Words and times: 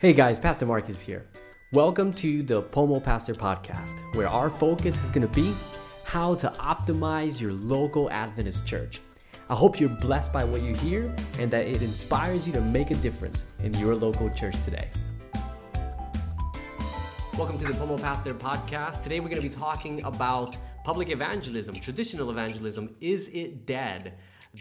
Hey 0.00 0.14
guys, 0.14 0.40
Pastor 0.40 0.64
Marcus 0.64 0.98
here. 0.98 1.26
Welcome 1.74 2.10
to 2.14 2.42
the 2.42 2.62
Pomo 2.62 3.00
Pastor 3.00 3.34
Podcast, 3.34 3.92
where 4.16 4.28
our 4.28 4.48
focus 4.48 4.96
is 5.04 5.10
going 5.10 5.28
to 5.28 5.34
be 5.34 5.52
how 6.06 6.36
to 6.36 6.48
optimize 6.52 7.38
your 7.38 7.52
local 7.52 8.10
Adventist 8.10 8.64
church. 8.64 9.02
I 9.50 9.54
hope 9.54 9.78
you're 9.78 9.90
blessed 9.90 10.32
by 10.32 10.42
what 10.42 10.62
you 10.62 10.74
hear 10.74 11.14
and 11.38 11.50
that 11.50 11.66
it 11.66 11.82
inspires 11.82 12.46
you 12.46 12.52
to 12.54 12.62
make 12.62 12.90
a 12.90 12.94
difference 12.94 13.44
in 13.62 13.74
your 13.74 13.94
local 13.94 14.30
church 14.30 14.54
today. 14.62 14.88
Welcome 17.36 17.58
to 17.58 17.66
the 17.66 17.74
Pomo 17.74 17.98
Pastor 17.98 18.32
Podcast. 18.32 19.02
Today 19.02 19.20
we're 19.20 19.28
going 19.28 19.42
to 19.42 19.46
be 19.46 19.54
talking 19.54 20.02
about 20.04 20.56
public 20.82 21.10
evangelism, 21.10 21.74
traditional 21.74 22.30
evangelism. 22.30 22.96
Is 23.02 23.28
it 23.34 23.66
dead? 23.66 24.14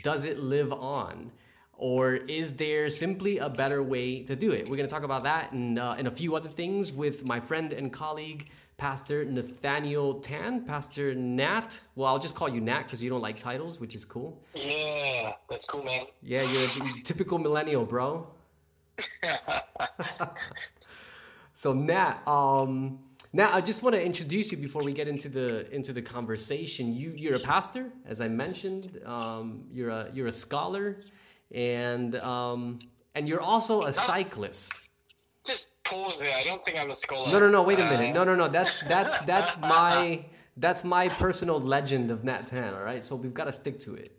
Does 0.04 0.26
it 0.26 0.38
live 0.38 0.74
on? 0.74 1.32
Or 1.80 2.16
is 2.16 2.58
there 2.58 2.90
simply 2.90 3.38
a 3.38 3.50
better 3.50 3.82
way 3.82 4.22
to 4.24 4.36
do 4.36 4.52
it? 4.52 4.70
We're 4.70 4.76
going 4.76 4.90
to 4.90 4.94
talk 4.94 5.04
about 5.04 5.24
that 5.24 5.54
and, 5.54 5.80
uh, 5.80 5.96
and 5.98 6.10
a 6.10 6.12
few 6.12 6.36
other 6.36 6.50
things 6.50 6.92
with 6.92 7.24
my 7.24 7.40
friend 7.40 7.72
and 7.72 7.92
colleague, 7.92 8.50
Pastor 8.76 9.24
Nathaniel 9.24 10.16
Tan, 10.16 10.66
Pastor 10.66 11.16
Nat. 11.16 11.80
Well, 11.96 12.10
I'll 12.10 12.20
just 12.20 12.36
call 12.36 12.50
you 12.50 12.60
Nat 12.60 12.84
because 12.84 13.02
you 13.02 13.10
don't 13.10 13.22
like 13.22 13.40
titles, 13.40 13.80
which 13.80 13.96
is 13.96 14.04
cool. 14.04 14.44
Yeah, 14.54 15.32
that's 15.50 15.66
cool, 15.68 15.82
man. 15.86 16.08
Yeah, 16.22 16.42
you're 16.42 16.64
a 16.64 17.02
typical 17.04 17.38
millennial, 17.38 17.86
bro. 17.86 18.28
so 21.54 21.72
Nat, 21.72 22.28
um, 22.28 23.00
Nat, 23.32 23.54
I 23.54 23.62
just 23.62 23.84
want 23.84 23.96
to 23.96 24.04
introduce 24.04 24.52
you 24.52 24.58
before 24.58 24.84
we 24.84 24.92
get 24.92 25.08
into 25.08 25.30
the 25.30 25.74
into 25.74 25.94
the 25.94 26.02
conversation. 26.02 26.94
You 26.94 27.14
you're 27.16 27.36
a 27.36 27.40
pastor, 27.40 27.90
as 28.06 28.20
I 28.20 28.28
mentioned. 28.28 29.00
Um, 29.06 29.64
you're 29.72 29.92
a 29.92 30.10
you're 30.14 30.28
a 30.28 30.34
scholar 30.34 30.98
and 31.54 32.16
um, 32.18 32.80
and 33.16 33.28
you're 33.28 33.42
also 33.42 33.84
a 33.84 33.92
cyclist. 33.92 34.74
Just 35.46 35.84
pause 35.84 36.20
there. 36.20 36.36
I 36.36 36.44
don't 36.44 36.64
think 36.64 36.78
I'm 36.78 36.92
a 36.92 36.96
scholar. 36.96 37.32
No, 37.32 37.40
no, 37.40 37.50
no. 37.50 37.64
Wait 37.64 37.80
a 37.80 37.84
minute. 37.86 38.14
No, 38.14 38.24
no, 38.24 38.36
no. 38.36 38.48
That's 38.48 38.82
that's 38.88 39.20
that's 39.20 39.58
my 39.60 40.26
that's 40.58 40.84
my 40.84 41.10
personal 41.10 41.60
legend 41.60 42.12
of 42.12 42.24
Nat 42.24 42.48
Tan. 42.48 42.74
All 42.74 42.84
right, 42.84 43.04
so 43.04 43.16
we've 43.16 43.34
got 43.34 43.46
to 43.46 43.54
stick 43.54 43.80
to 43.82 43.96
it. 43.96 44.16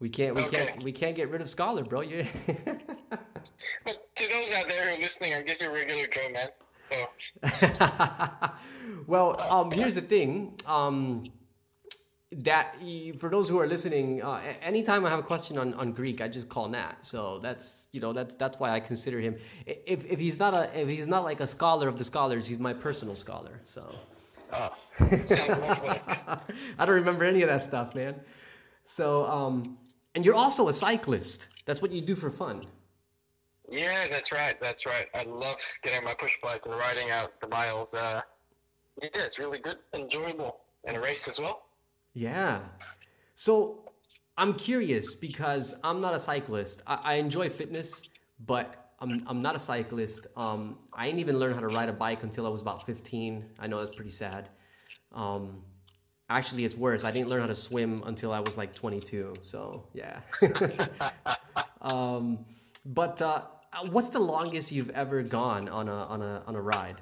We 0.00 0.08
can't 0.08 0.34
we 0.34 0.42
Okay. 0.42 0.66
can't 0.66 0.82
we 0.82 0.92
can't 0.92 1.14
get 1.14 1.30
rid 1.30 1.40
of 1.42 1.50
scholar, 1.50 1.84
bro. 1.84 2.00
You 2.00 2.26
But 3.84 4.14
to 4.16 4.28
those 4.28 4.52
out 4.52 4.68
there 4.68 4.88
who 4.88 4.96
are 4.96 5.00
listening, 5.00 5.34
I 5.34 5.42
guess 5.42 5.60
you're 5.60 5.70
a 5.70 5.74
regular 5.74 6.06
Joe, 6.06 6.28
man. 6.32 6.48
So, 6.88 7.06
well, 9.06 9.40
um, 9.40 9.70
here's 9.70 9.94
the 9.94 10.00
thing. 10.00 10.58
Um, 10.66 11.24
that 12.38 12.76
for 13.18 13.28
those 13.28 13.48
who 13.48 13.58
are 13.60 13.66
listening, 13.66 14.22
uh, 14.22 14.40
anytime 14.62 15.04
I 15.04 15.10
have 15.10 15.18
a 15.18 15.22
question 15.22 15.58
on, 15.58 15.74
on 15.74 15.92
Greek, 15.92 16.20
I 16.20 16.28
just 16.28 16.48
call 16.48 16.68
Nat. 16.68 16.94
So 17.02 17.38
that's 17.40 17.88
you 17.92 18.00
know 18.00 18.12
that's 18.12 18.34
that's 18.34 18.58
why 18.58 18.70
I 18.70 18.80
consider 18.80 19.20
him. 19.20 19.36
If, 19.66 20.04
if 20.10 20.18
he's 20.18 20.38
not 20.38 20.54
a 20.54 20.80
if 20.80 20.88
he's 20.88 21.08
not 21.08 21.24
like 21.24 21.40
a 21.40 21.46
scholar 21.46 21.88
of 21.88 21.98
the 21.98 22.04
scholars, 22.04 22.46
he's 22.46 22.58
my 22.58 22.72
personal 22.72 23.14
scholar. 23.14 23.60
So 23.64 23.94
better. 24.98 26.00
I 26.78 26.84
don't 26.86 26.94
remember 26.94 27.24
any 27.24 27.42
of 27.42 27.48
that 27.48 27.62
stuff, 27.62 27.94
man. 27.94 28.20
So 28.84 29.26
um, 29.26 29.78
and 30.14 30.24
you're 30.24 30.34
also 30.34 30.68
a 30.68 30.72
cyclist. 30.72 31.48
That's 31.66 31.80
what 31.80 31.92
you 31.92 32.00
do 32.00 32.14
for 32.14 32.30
fun. 32.30 32.66
Yeah, 33.70 34.08
that's 34.08 34.32
right. 34.32 34.60
That's 34.60 34.84
right. 34.84 35.06
I 35.14 35.22
love 35.22 35.56
getting 35.82 36.04
my 36.04 36.14
push 36.14 36.32
bike 36.42 36.62
and 36.66 36.74
riding 36.74 37.10
out 37.10 37.40
the 37.40 37.48
miles. 37.48 37.94
Uh, 37.94 38.20
yeah, 39.00 39.08
it's 39.14 39.38
really 39.38 39.58
good, 39.58 39.78
enjoyable, 39.94 40.60
and 40.84 40.96
a 40.96 41.00
race 41.00 41.26
as 41.28 41.38
well. 41.40 41.62
Yeah. 42.14 42.60
So 43.34 43.92
I'm 44.36 44.54
curious 44.54 45.14
because 45.14 45.74
I'm 45.84 46.00
not 46.00 46.14
a 46.14 46.18
cyclist. 46.18 46.82
I, 46.86 46.94
I 47.02 47.14
enjoy 47.14 47.50
fitness, 47.50 48.02
but 48.38 48.92
I'm, 49.00 49.22
I'm 49.26 49.42
not 49.42 49.56
a 49.56 49.58
cyclist. 49.58 50.26
Um, 50.36 50.78
I 50.92 51.06
didn't 51.06 51.20
even 51.20 51.38
learn 51.38 51.54
how 51.54 51.60
to 51.60 51.68
ride 51.68 51.88
a 51.88 51.92
bike 51.92 52.22
until 52.22 52.46
I 52.46 52.50
was 52.50 52.62
about 52.62 52.86
15. 52.86 53.44
I 53.58 53.66
know 53.66 53.80
that's 53.80 53.94
pretty 53.94 54.10
sad. 54.10 54.48
Um, 55.12 55.62
actually, 56.30 56.64
it's 56.64 56.76
worse. 56.76 57.04
I 57.04 57.10
didn't 57.10 57.28
learn 57.28 57.40
how 57.40 57.46
to 57.46 57.54
swim 57.54 58.02
until 58.06 58.32
I 58.32 58.40
was 58.40 58.56
like 58.56 58.74
22. 58.74 59.36
So 59.42 59.88
yeah. 59.92 60.20
um, 61.82 62.46
but 62.84 63.20
uh, 63.20 63.42
what's 63.90 64.10
the 64.10 64.20
longest 64.20 64.72
you've 64.72 64.90
ever 64.90 65.22
gone 65.22 65.68
on 65.68 65.88
a 65.88 65.94
on 65.94 66.22
a 66.22 66.42
on 66.46 66.54
a 66.54 66.60
ride? 66.60 67.00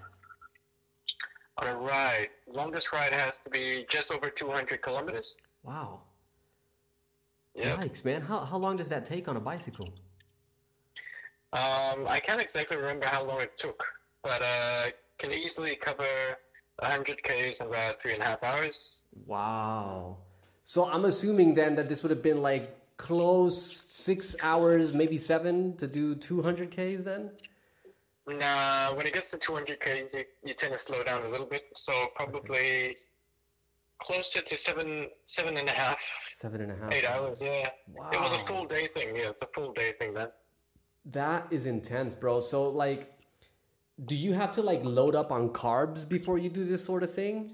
On 1.60 1.66
a 1.66 1.76
ride, 1.76 2.28
longest 2.46 2.92
ride 2.92 3.12
has 3.12 3.38
to 3.40 3.50
be 3.50 3.86
just 3.90 4.10
over 4.10 4.30
200 4.30 4.80
kilometers. 4.80 5.36
Wow. 5.62 6.00
Yeah. 7.54 7.76
Yikes, 7.76 8.04
man. 8.04 8.22
How, 8.22 8.40
how 8.40 8.56
long 8.56 8.76
does 8.76 8.88
that 8.88 9.04
take 9.04 9.28
on 9.28 9.36
a 9.36 9.40
bicycle? 9.40 9.92
Um, 11.52 12.06
I 12.08 12.20
can't 12.24 12.40
exactly 12.40 12.76
remember 12.76 13.06
how 13.06 13.24
long 13.24 13.42
it 13.42 13.58
took, 13.58 13.84
but 14.22 14.40
uh, 14.40 14.86
can 15.18 15.32
easily 15.32 15.76
cover 15.76 16.06
100 16.78 17.22
k's 17.22 17.60
in 17.60 17.66
about 17.66 18.00
three 18.00 18.14
and 18.14 18.22
a 18.22 18.26
half 18.26 18.42
hours. 18.42 19.02
Wow. 19.26 20.18
So 20.64 20.86
I'm 20.86 21.04
assuming 21.04 21.54
then 21.54 21.74
that 21.74 21.88
this 21.88 22.02
would 22.02 22.10
have 22.10 22.22
been 22.22 22.40
like 22.40 22.74
close 22.96 23.60
six 23.60 24.36
hours, 24.42 24.94
maybe 24.94 25.16
seven 25.16 25.76
to 25.78 25.86
do 25.86 26.14
200 26.14 26.70
Ks 26.70 27.04
then? 27.04 27.30
Nah, 28.38 28.94
when 28.94 29.06
it 29.06 29.14
gets 29.14 29.30
to 29.30 29.38
200 29.38 29.80
k's, 29.80 30.14
you, 30.14 30.24
you 30.44 30.54
tend 30.54 30.72
to 30.72 30.78
slow 30.78 31.02
down 31.02 31.24
a 31.24 31.28
little 31.28 31.46
bit. 31.46 31.64
So 31.74 31.92
probably 32.14 32.96
closer 34.02 34.40
to 34.40 34.56
seven, 34.56 35.08
seven 35.26 35.56
and 35.56 35.68
a 35.68 35.72
half, 35.72 35.98
Seven 36.32 36.60
and 36.62 36.72
a 36.72 36.76
half. 36.76 36.92
eight 36.92 37.04
hours. 37.04 37.40
Yeah, 37.42 37.68
Wow. 37.94 38.10
it 38.12 38.20
was 38.20 38.32
a 38.32 38.46
full 38.46 38.66
day 38.66 38.88
thing. 38.88 39.16
Yeah, 39.16 39.30
it's 39.30 39.42
a 39.42 39.48
full 39.54 39.72
day 39.72 39.92
thing 39.98 40.14
then. 40.14 40.28
That 41.06 41.46
is 41.50 41.66
intense, 41.66 42.14
bro. 42.14 42.40
So 42.40 42.68
like, 42.68 43.12
do 44.06 44.14
you 44.16 44.32
have 44.32 44.52
to 44.52 44.62
like 44.62 44.80
load 44.84 45.14
up 45.14 45.32
on 45.32 45.50
carbs 45.50 46.08
before 46.08 46.38
you 46.38 46.48
do 46.48 46.64
this 46.64 46.84
sort 46.84 47.02
of 47.02 47.12
thing? 47.12 47.52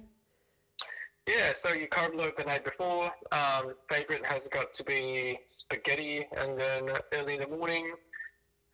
Yeah, 1.27 1.53
so 1.55 1.71
you 1.73 1.89
carb 1.89 2.15
load 2.15 2.35
the 2.39 2.45
night 2.45 2.65
before. 2.65 3.11
Um, 3.33 3.75
favorite 3.91 4.25
has 4.25 4.47
got 4.47 4.73
to 4.75 4.85
be 4.85 5.37
spaghetti, 5.49 6.25
and 6.37 6.57
then 6.57 6.89
early 7.13 7.35
in 7.35 7.41
the 7.41 7.49
morning, 7.49 7.95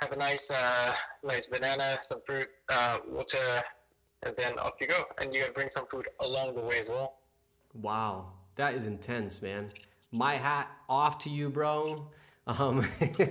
have 0.03 0.13
a 0.13 0.17
nice, 0.17 0.51
uh, 0.51 0.95
nice 1.23 1.47
banana, 1.47 1.99
some 2.03 2.21
fruit, 2.27 2.49
uh, 2.69 2.99
water, 3.09 3.63
and 4.25 4.35
then 4.37 4.59
off 4.59 4.73
you 4.81 4.89
go. 4.89 5.05
And 5.19 5.33
you 5.33 5.41
got 5.41 5.47
to 5.49 5.53
bring 5.53 5.69
some 5.69 5.87
food 5.87 6.09
along 6.21 6.57
the 6.57 6.61
way 6.61 6.81
as 6.81 6.89
well. 6.89 7.19
Wow, 7.75 8.33
that 8.57 8.75
is 8.75 8.87
intense, 8.87 9.41
man. 9.41 9.73
My 10.11 10.35
hat 10.35 10.69
off 10.89 11.19
to 11.21 11.31
you, 11.31 11.49
bro. 11.49 12.09
Um, 12.47 12.85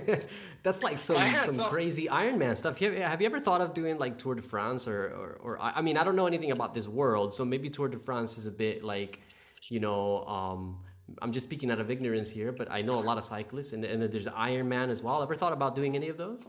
that's 0.62 0.82
like 0.82 0.98
some 0.98 1.34
some 1.42 1.60
off. 1.60 1.70
crazy 1.70 2.08
Iron 2.08 2.38
Man 2.38 2.56
stuff. 2.56 2.78
Have 2.78 2.94
you, 2.94 3.02
have 3.02 3.20
you 3.20 3.26
ever 3.26 3.40
thought 3.40 3.60
of 3.60 3.74
doing 3.74 3.98
like 3.98 4.16
Tour 4.16 4.34
de 4.34 4.42
France 4.42 4.88
or, 4.88 5.04
or, 5.04 5.38
or 5.42 5.60
I 5.60 5.72
I 5.76 5.82
mean 5.82 5.98
I 5.98 6.04
don't 6.04 6.16
know 6.16 6.26
anything 6.26 6.50
about 6.50 6.72
this 6.72 6.88
world, 6.88 7.34
so 7.34 7.44
maybe 7.44 7.68
Tour 7.68 7.88
de 7.88 7.98
France 7.98 8.38
is 8.38 8.46
a 8.46 8.50
bit 8.50 8.82
like, 8.82 9.20
you 9.68 9.80
know, 9.80 10.24
um, 10.24 10.78
I'm 11.20 11.30
just 11.30 11.44
speaking 11.44 11.70
out 11.70 11.78
of 11.78 11.90
ignorance 11.90 12.30
here, 12.30 12.52
but 12.52 12.70
I 12.70 12.80
know 12.80 12.94
a 12.94 13.04
lot 13.04 13.18
of 13.18 13.24
cyclists, 13.24 13.74
and, 13.74 13.84
and 13.84 14.02
there's 14.02 14.26
Iron 14.28 14.68
Man 14.68 14.88
as 14.88 15.02
well. 15.02 15.22
Ever 15.22 15.34
thought 15.34 15.52
about 15.52 15.76
doing 15.76 15.94
any 15.94 16.08
of 16.08 16.16
those? 16.16 16.48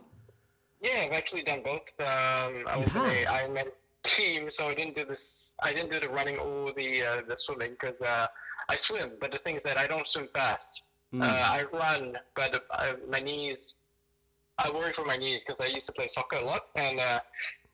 Yeah, 0.84 1.06
I've 1.06 1.14
actually 1.14 1.44
done 1.44 1.62
both. 1.64 1.82
Um, 2.00 2.68
I 2.68 2.76
was 2.78 2.96
in 2.96 3.02
a? 3.02 3.26
Ironman 3.26 3.72
team, 4.04 4.52
so 4.52 4.68
I 4.68 4.76
didn't 4.76 4.96
do 4.96 5.06
this. 5.06 5.56
I 5.64 5.74
didn't 5.74 5.92
do 5.92 6.00
the 6.00 6.10
running 6.10 6.38
or 6.38 6.74
the 6.74 7.04
uh, 7.04 7.22
the 7.28 7.38
swimming 7.38 7.72
because 7.72 8.00
uh, 8.02 8.28
I 8.70 8.76
swim. 8.76 9.14
But 9.20 9.32
the 9.32 9.38
thing 9.38 9.56
is 9.56 9.64
that 9.64 9.78
I 9.78 9.88
don't 9.88 10.08
swim 10.08 10.28
fast. 10.34 10.82
Hmm. 11.12 11.22
Uh, 11.22 11.26
I 11.26 11.64
run, 11.72 12.18
but 12.36 12.66
uh, 12.72 12.94
my 13.10 13.22
knees. 13.22 13.76
I 14.60 14.70
worry 14.70 14.94
for 14.94 15.06
my 15.06 15.18
knees 15.18 15.44
because 15.44 15.60
I 15.60 15.68
used 15.68 15.88
to 15.88 15.94
play 15.94 16.08
soccer 16.08 16.36
a 16.36 16.46
lot, 16.46 16.68
and 16.76 17.00
uh, 17.00 17.22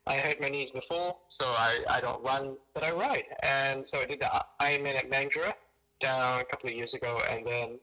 I 0.08 0.18
hurt 0.18 0.40
my 0.40 0.48
knees 0.50 0.72
before, 0.72 1.18
so 1.28 1.46
I, 1.46 1.84
I 1.90 2.00
don't 2.00 2.24
run, 2.24 2.56
but 2.74 2.84
I 2.84 2.92
ride. 2.92 3.26
And 3.44 3.86
so 3.86 4.00
I 4.00 4.06
did 4.06 4.22
the 4.22 4.32
Ironman 4.62 4.96
at 4.96 5.10
Mandurah 5.12 5.54
down 6.00 6.40
a 6.40 6.46
couple 6.46 6.70
of 6.70 6.76
years 6.76 6.94
ago, 6.94 7.22
and 7.30 7.46
then 7.46 7.80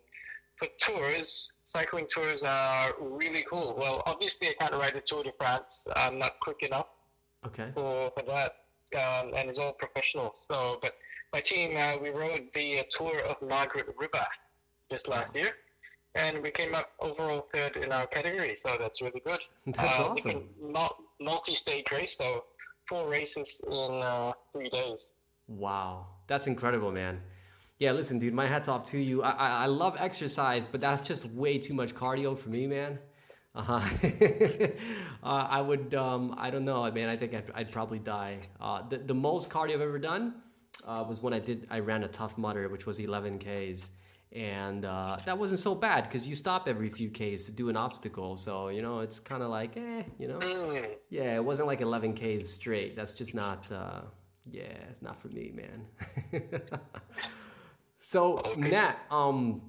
for 0.56 0.68
tours, 0.80 1.52
cycling 1.64 2.06
tours 2.12 2.42
are 2.42 2.92
really 3.00 3.44
cool. 3.48 3.74
Well, 3.78 4.02
obviously 4.06 4.48
I 4.48 4.54
can't 4.58 4.74
ride 4.74 4.94
the 4.94 5.00
Tour 5.00 5.22
de 5.24 5.32
France. 5.38 5.86
I'm 5.94 6.18
not 6.18 6.40
quick 6.40 6.62
enough 6.62 6.86
Okay. 7.46 7.70
for, 7.74 8.10
for 8.16 8.22
that, 8.26 8.52
um, 8.96 9.32
and 9.36 9.48
it's 9.48 9.58
all 9.58 9.72
professional. 9.72 10.32
So, 10.34 10.78
but 10.80 10.92
my 11.32 11.40
team, 11.40 11.76
uh, 11.76 11.96
we 12.02 12.10
rode 12.10 12.46
the 12.54 12.80
uh, 12.80 12.82
Tour 12.90 13.20
of 13.20 13.36
Margaret 13.46 13.86
River 13.98 14.26
just 14.90 15.08
last 15.08 15.36
year, 15.36 15.50
and 16.14 16.42
we 16.42 16.50
came 16.50 16.74
up 16.74 16.92
overall 17.00 17.46
third 17.52 17.76
in 17.76 17.92
our 17.92 18.06
category. 18.06 18.56
So 18.56 18.76
that's 18.78 19.02
really 19.02 19.20
good. 19.24 19.40
That's 19.66 19.98
uh, 19.98 20.08
awesome. 20.08 20.48
Multi-stage 21.20 21.86
race, 21.92 22.16
so 22.16 22.44
four 22.88 23.08
races 23.08 23.62
in 23.66 24.02
uh, 24.02 24.32
three 24.52 24.68
days. 24.68 25.12
Wow, 25.48 26.06
that's 26.26 26.46
incredible, 26.46 26.90
man. 26.92 27.20
Yeah, 27.78 27.92
listen, 27.92 28.18
dude, 28.18 28.32
my 28.32 28.46
hat's 28.46 28.68
off 28.68 28.90
to 28.92 28.98
you. 28.98 29.22
I, 29.22 29.30
I, 29.30 29.48
I 29.64 29.66
love 29.66 29.96
exercise, 29.98 30.66
but 30.66 30.80
that's 30.80 31.02
just 31.02 31.26
way 31.26 31.58
too 31.58 31.74
much 31.74 31.94
cardio 31.94 32.38
for 32.38 32.48
me, 32.48 32.66
man. 32.66 32.98
Uh-huh. 33.54 33.80
uh, 35.22 35.46
I 35.48 35.60
would, 35.60 35.94
um, 35.94 36.34
I 36.38 36.50
don't 36.50 36.64
know, 36.64 36.90
man. 36.90 37.08
I 37.08 37.16
think 37.16 37.34
I'd, 37.34 37.50
I'd 37.54 37.72
probably 37.72 37.98
die. 37.98 38.40
Uh, 38.60 38.82
the, 38.88 38.98
the 38.98 39.14
most 39.14 39.50
cardio 39.50 39.74
I've 39.74 39.80
ever 39.82 39.98
done 39.98 40.34
uh, 40.86 41.04
was 41.06 41.22
when 41.22 41.34
I 41.34 41.38
did, 41.38 41.66
I 41.70 41.80
ran 41.80 42.02
a 42.04 42.08
Tough 42.08 42.38
Mudder, 42.38 42.68
which 42.68 42.86
was 42.86 42.98
11 42.98 43.38
Ks. 43.40 43.90
and 44.32 44.84
uh, 44.84 45.18
that 45.26 45.36
wasn't 45.38 45.60
so 45.60 45.74
bad 45.74 46.04
because 46.04 46.26
you 46.26 46.34
stop 46.34 46.68
every 46.68 46.88
few 46.88 47.10
Ks 47.10 47.44
to 47.44 47.52
do 47.52 47.68
an 47.68 47.76
obstacle. 47.76 48.36
So 48.36 48.68
you 48.68 48.82
know, 48.82 49.00
it's 49.00 49.18
kind 49.20 49.42
of 49.42 49.50
like, 49.50 49.76
eh, 49.76 50.02
you 50.18 50.28
know, 50.28 50.40
yeah, 51.10 51.36
it 51.36 51.44
wasn't 51.44 51.68
like 51.68 51.80
11 51.80 52.14
Ks 52.14 52.50
straight. 52.50 52.96
That's 52.96 53.12
just 53.12 53.34
not, 53.34 53.70
uh, 53.72 54.00
yeah, 54.50 54.64
it's 54.90 55.02
not 55.02 55.20
for 55.20 55.28
me, 55.28 55.52
man. 55.54 56.42
so 58.12 58.38
Okay. 58.38 58.70
Nat, 58.70 58.94
um, 59.10 59.62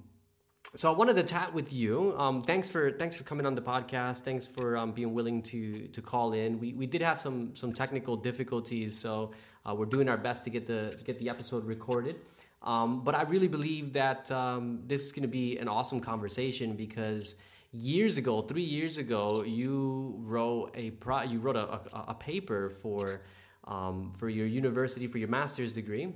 so 0.74 0.92
I 0.92 0.96
wanted 0.96 1.16
to 1.16 1.24
chat 1.24 1.52
with 1.52 1.72
you. 1.72 2.14
Um, 2.16 2.42
thanks 2.42 2.70
for 2.70 2.92
thanks 2.92 3.14
for 3.14 3.24
coming 3.24 3.46
on 3.46 3.54
the 3.54 3.62
podcast. 3.62 4.18
Thanks 4.28 4.46
for 4.46 4.76
um, 4.76 4.92
being 4.92 5.12
willing 5.18 5.42
to 5.50 5.88
to 5.88 6.00
call 6.00 6.32
in. 6.34 6.60
We, 6.60 6.72
we 6.72 6.86
did 6.86 7.02
have 7.02 7.18
some 7.20 7.56
some 7.56 7.72
technical 7.72 8.16
difficulties, 8.16 8.96
so 8.96 9.32
uh, 9.66 9.74
we're 9.74 9.86
doing 9.96 10.08
our 10.08 10.20
best 10.28 10.44
to 10.44 10.50
get 10.50 10.66
the 10.66 10.82
get 11.04 11.18
the 11.18 11.28
episode 11.28 11.64
recorded. 11.64 12.16
Um, 12.62 13.02
but 13.02 13.14
I 13.14 13.22
really 13.22 13.48
believe 13.48 13.92
that 13.94 14.30
um, 14.30 14.82
this 14.86 15.04
is 15.06 15.12
going 15.12 15.22
to 15.22 15.34
be 15.42 15.58
an 15.58 15.68
awesome 15.68 16.00
conversation 16.00 16.76
because 16.76 17.36
years 17.72 18.18
ago, 18.18 18.42
three 18.42 18.68
years 18.76 18.98
ago, 18.98 19.42
you 19.42 20.14
wrote 20.18 20.70
a 20.74 20.90
pro- 20.90 21.22
you 21.22 21.38
wrote 21.40 21.56
a, 21.56 21.66
a, 21.74 22.04
a 22.08 22.14
paper 22.14 22.70
for 22.82 23.22
um, 23.64 24.12
for 24.16 24.28
your 24.28 24.46
university 24.46 25.06
for 25.06 25.18
your 25.18 25.28
master's 25.28 25.72
degree, 25.72 26.12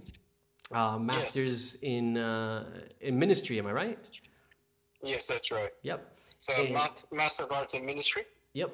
uh, 0.72 0.98
masters 0.98 1.74
in 1.82 2.16
uh, 2.16 2.68
in 3.00 3.18
ministry. 3.18 3.58
Am 3.58 3.66
I 3.66 3.72
right? 3.72 3.98
Yes, 5.02 5.26
that's 5.26 5.50
right. 5.50 5.70
Yep. 5.82 6.16
So 6.38 6.52
And- 6.54 6.90
Master 7.12 7.44
of 7.44 7.52
Arts 7.52 7.74
in 7.74 7.84
Ministry. 7.84 8.24
Yep. 8.54 8.70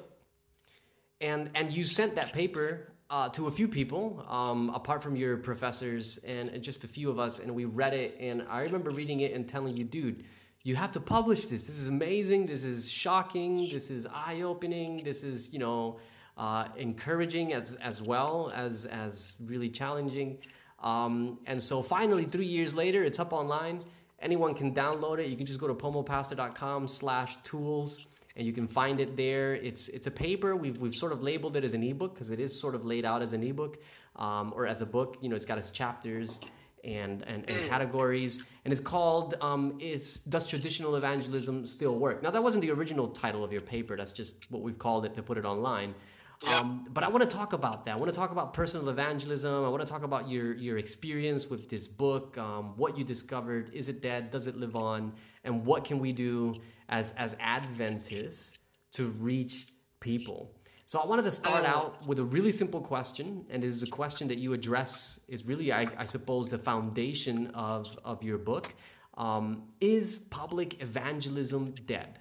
And 1.21 1.49
and 1.55 1.75
you 1.75 1.83
sent 1.83 2.15
that 2.15 2.33
paper 2.33 2.93
uh, 3.09 3.27
to 3.29 3.47
a 3.47 3.51
few 3.51 3.67
people, 3.67 4.23
um, 4.29 4.69
apart 4.69 5.01
from 5.01 5.15
your 5.15 5.37
professors 5.37 6.17
and, 6.19 6.49
and 6.49 6.63
just 6.63 6.83
a 6.83 6.87
few 6.87 7.09
of 7.09 7.17
us, 7.17 7.39
and 7.39 7.53
we 7.53 7.65
read 7.65 7.93
it. 7.93 8.15
And 8.19 8.45
I 8.49 8.61
remember 8.61 8.91
reading 8.91 9.21
it 9.21 9.33
and 9.33 9.47
telling 9.49 9.75
you, 9.75 9.83
dude, 9.83 10.23
you 10.63 10.75
have 10.75 10.91
to 10.91 10.99
publish 10.99 11.45
this. 11.47 11.63
This 11.63 11.79
is 11.79 11.87
amazing. 11.87 12.45
This 12.45 12.63
is 12.63 12.89
shocking. 12.89 13.69
This 13.71 13.89
is 13.89 14.05
eye 14.13 14.41
opening. 14.41 15.03
This 15.03 15.23
is 15.23 15.51
you 15.51 15.59
know 15.59 15.99
uh, 16.37 16.67
encouraging 16.77 17.53
as 17.53 17.75
as 17.75 18.01
well 18.01 18.51
as 18.55 18.85
as 18.85 19.37
really 19.45 19.69
challenging. 19.69 20.37
Um, 20.81 21.39
and 21.45 21.61
so 21.61 21.81
finally, 21.81 22.25
three 22.25 22.45
years 22.45 22.73
later, 22.73 23.03
it's 23.03 23.19
up 23.19 23.33
online. 23.33 23.83
Anyone 24.21 24.53
can 24.53 24.73
download 24.73 25.19
it. 25.19 25.27
You 25.27 25.37
can 25.37 25.45
just 25.45 25.59
go 25.59 25.67
to 25.67 25.73
pomopastor.com 25.73 26.87
slash 26.87 27.37
tools 27.43 28.05
and 28.35 28.47
you 28.47 28.53
can 28.53 28.67
find 28.67 28.99
it 28.99 29.17
there. 29.17 29.55
It's 29.55 29.89
it's 29.89 30.07
a 30.07 30.11
paper. 30.11 30.55
We've 30.55 30.79
we've 30.79 30.95
sort 30.95 31.11
of 31.11 31.21
labeled 31.21 31.57
it 31.57 31.63
as 31.63 31.73
an 31.73 31.83
ebook 31.83 32.13
because 32.13 32.31
it 32.31 32.39
is 32.39 32.57
sort 32.57 32.73
of 32.73 32.85
laid 32.85 33.05
out 33.05 33.21
as 33.21 33.33
an 33.33 33.43
ebook 33.43 33.77
um, 34.15 34.53
or 34.55 34.65
as 34.65 34.81
a 34.81 34.85
book. 34.85 35.17
You 35.21 35.29
know, 35.29 35.35
it's 35.35 35.45
got 35.45 35.57
its 35.57 35.71
chapters 35.71 36.39
and 36.85 37.23
and, 37.23 37.49
and 37.49 37.67
categories, 37.67 38.41
and 38.63 38.71
it's 38.71 38.81
called 38.81 39.35
um, 39.41 39.77
"Is 39.81 40.21
Does 40.21 40.47
Traditional 40.47 40.95
Evangelism 40.95 41.65
Still 41.65 41.97
Work?" 41.97 42.23
Now 42.23 42.31
that 42.31 42.41
wasn't 42.41 42.61
the 42.61 42.71
original 42.71 43.09
title 43.09 43.43
of 43.43 43.51
your 43.51 43.61
paper. 43.61 43.97
That's 43.97 44.13
just 44.13 44.49
what 44.49 44.61
we've 44.61 44.79
called 44.79 45.05
it 45.05 45.15
to 45.15 45.21
put 45.21 45.37
it 45.37 45.43
online. 45.43 45.93
Yeah. 46.43 46.59
Um, 46.59 46.87
but 46.91 47.03
I 47.03 47.09
want 47.09 47.29
to 47.29 47.35
talk 47.37 47.51
about 47.53 47.83
that. 47.85 47.91
I 47.91 47.97
want 47.97 48.11
to 48.13 48.17
talk 48.17 48.31
about 48.31 48.53
personal 48.53 48.87
evangelism. 48.89 49.65
I 49.65 49.67
want 49.69 49.85
to 49.85 49.91
talk 49.91 50.03
about 50.03 50.29
your 50.29 50.53
your 50.55 50.77
experience 50.77 51.49
with 51.49 51.67
this 51.69 51.85
book, 51.87 52.37
um, 52.37 52.77
what 52.77 52.97
you 52.97 53.03
discovered. 53.03 53.71
Is 53.73 53.89
it 53.89 54.01
dead? 54.01 54.31
Does 54.31 54.47
it 54.47 54.55
live 54.55 54.75
on? 54.75 55.13
And 55.43 55.65
what 55.65 55.83
can 55.83 55.99
we 55.99 56.13
do 56.13 56.55
as 56.87 57.11
as 57.17 57.35
Adventists 57.41 58.57
to 58.93 59.07
reach 59.19 59.67
people? 59.99 60.55
So 60.85 60.97
I 60.99 61.05
wanted 61.05 61.23
to 61.23 61.31
start 61.31 61.65
Oh. 61.65 61.75
out 61.75 62.07
with 62.07 62.19
a 62.19 62.23
really 62.23 62.51
simple 62.51 62.81
question, 62.81 63.45
and 63.49 63.63
it 63.63 63.67
is 63.67 63.83
a 63.83 63.87
question 63.87 64.27
that 64.29 64.37
you 64.37 64.53
address. 64.53 65.19
Is 65.27 65.45
really, 65.45 65.71
I, 65.73 65.87
I 65.97 66.05
suppose, 66.05 66.47
the 66.47 66.57
foundation 66.57 67.47
of 67.47 67.97
of 68.05 68.23
your 68.23 68.37
book. 68.37 68.73
Um, 69.17 69.63
is 69.81 70.19
public 70.29 70.81
evangelism 70.81 71.75
dead? 71.85 72.19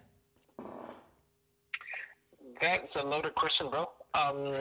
That's 2.61 2.97
a 2.97 3.03
loaded 3.05 3.37
question, 3.37 3.71
bro. 3.71 3.89
Um, 4.15 4.53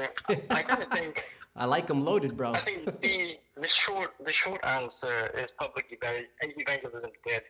I 0.49 0.63
kind 0.63 0.83
of 0.83 0.89
think 0.91 1.23
I 1.55 1.65
like 1.65 1.87
them 1.87 2.05
loaded, 2.05 2.37
bro. 2.37 2.53
I 2.53 2.59
think 2.59 3.01
the 3.01 3.39
the 3.59 3.67
short 3.67 4.13
the 4.23 4.33
short 4.33 4.63
answer 4.63 5.31
is 5.35 5.51
public 5.51 5.85
evangelism 5.89 7.09
dead 7.25 7.43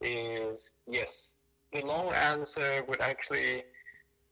is 0.00 0.72
yes. 0.88 1.34
The 1.72 1.82
long 1.82 2.12
answer 2.14 2.84
would 2.88 3.00
actually 3.00 3.64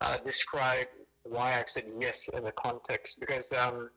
uh, 0.00 0.16
describe 0.24 0.86
why 1.24 1.60
I 1.60 1.64
said 1.66 1.84
yes 2.00 2.28
in 2.32 2.44
the 2.44 2.52
context 2.52 3.20
because 3.20 3.52
um, 3.52 3.90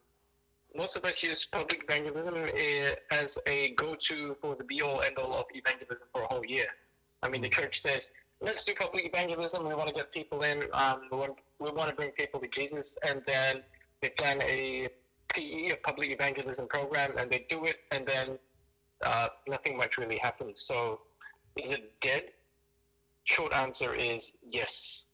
most 0.76 0.96
of 0.96 1.06
us 1.06 1.24
use 1.24 1.46
public 1.46 1.84
evangelism 1.84 2.36
eh, 2.36 2.96
as 3.12 3.40
a 3.48 3.72
go-to 3.72 4.36
for 4.42 4.56
the 4.56 4.64
be-all 4.64 5.02
end-all 5.02 5.34
of 5.34 5.46
evangelism 5.54 6.08
for 6.14 6.24
a 6.24 6.28
whole 6.28 6.46
year. 6.46 6.68
I 7.24 7.30
mean, 7.30 7.42
the 7.42 7.50
church 7.50 7.82
says, 7.82 8.12
let's 8.42 8.66
do 8.66 8.74
public 8.74 9.06
evangelism. 9.06 9.68
We 9.68 9.76
want 9.76 9.90
to 9.90 9.96
get 9.96 10.12
people 10.12 10.44
in. 10.44 10.64
Um, 10.74 11.02
we, 11.12 11.18
want, 11.18 11.34
we 11.60 11.72
want 11.72 11.90
to 11.90 11.96
bring 11.96 12.12
people 12.12 12.40
to 12.40 12.48
Jesus. 12.48 12.98
And 13.08 13.22
then 13.26 13.62
they 14.02 14.10
plan 14.10 14.42
a 14.42 14.90
PE, 15.34 15.70
a 15.70 15.76
public 15.84 16.10
evangelism 16.10 16.68
program, 16.68 17.18
and 17.18 17.30
they 17.30 17.46
do 17.50 17.66
it, 17.66 17.78
and 17.92 18.06
then 18.06 18.38
uh, 19.04 19.28
nothing 19.48 19.78
much 19.78 19.98
really 19.98 20.18
happens. 20.18 20.62
So 20.62 21.02
is 21.56 21.72
it 21.72 22.00
dead? 22.02 22.24
Short 23.24 23.54
answer 23.54 23.94
is 23.94 24.34
yes. 24.50 25.06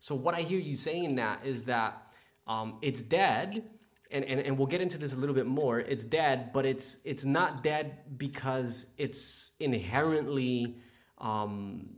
So 0.00 0.14
what 0.14 0.34
I 0.34 0.42
hear 0.42 0.58
you 0.58 0.76
saying 0.76 1.16
that 1.16 1.44
is 1.44 1.64
that 1.64 2.14
um, 2.46 2.78
it's 2.80 3.02
dead, 3.02 3.64
and, 4.10 4.24
and, 4.24 4.40
and 4.40 4.56
we'll 4.56 4.66
get 4.66 4.80
into 4.80 4.98
this 4.98 5.12
a 5.12 5.16
little 5.16 5.34
bit 5.34 5.46
more. 5.46 5.80
It's 5.80 6.04
dead, 6.04 6.52
but 6.52 6.64
it's 6.64 6.98
it's 7.04 7.24
not 7.24 7.62
dead 7.62 8.16
because 8.16 8.90
it's 8.98 9.52
inherently 9.60 10.76
um, 11.18 11.96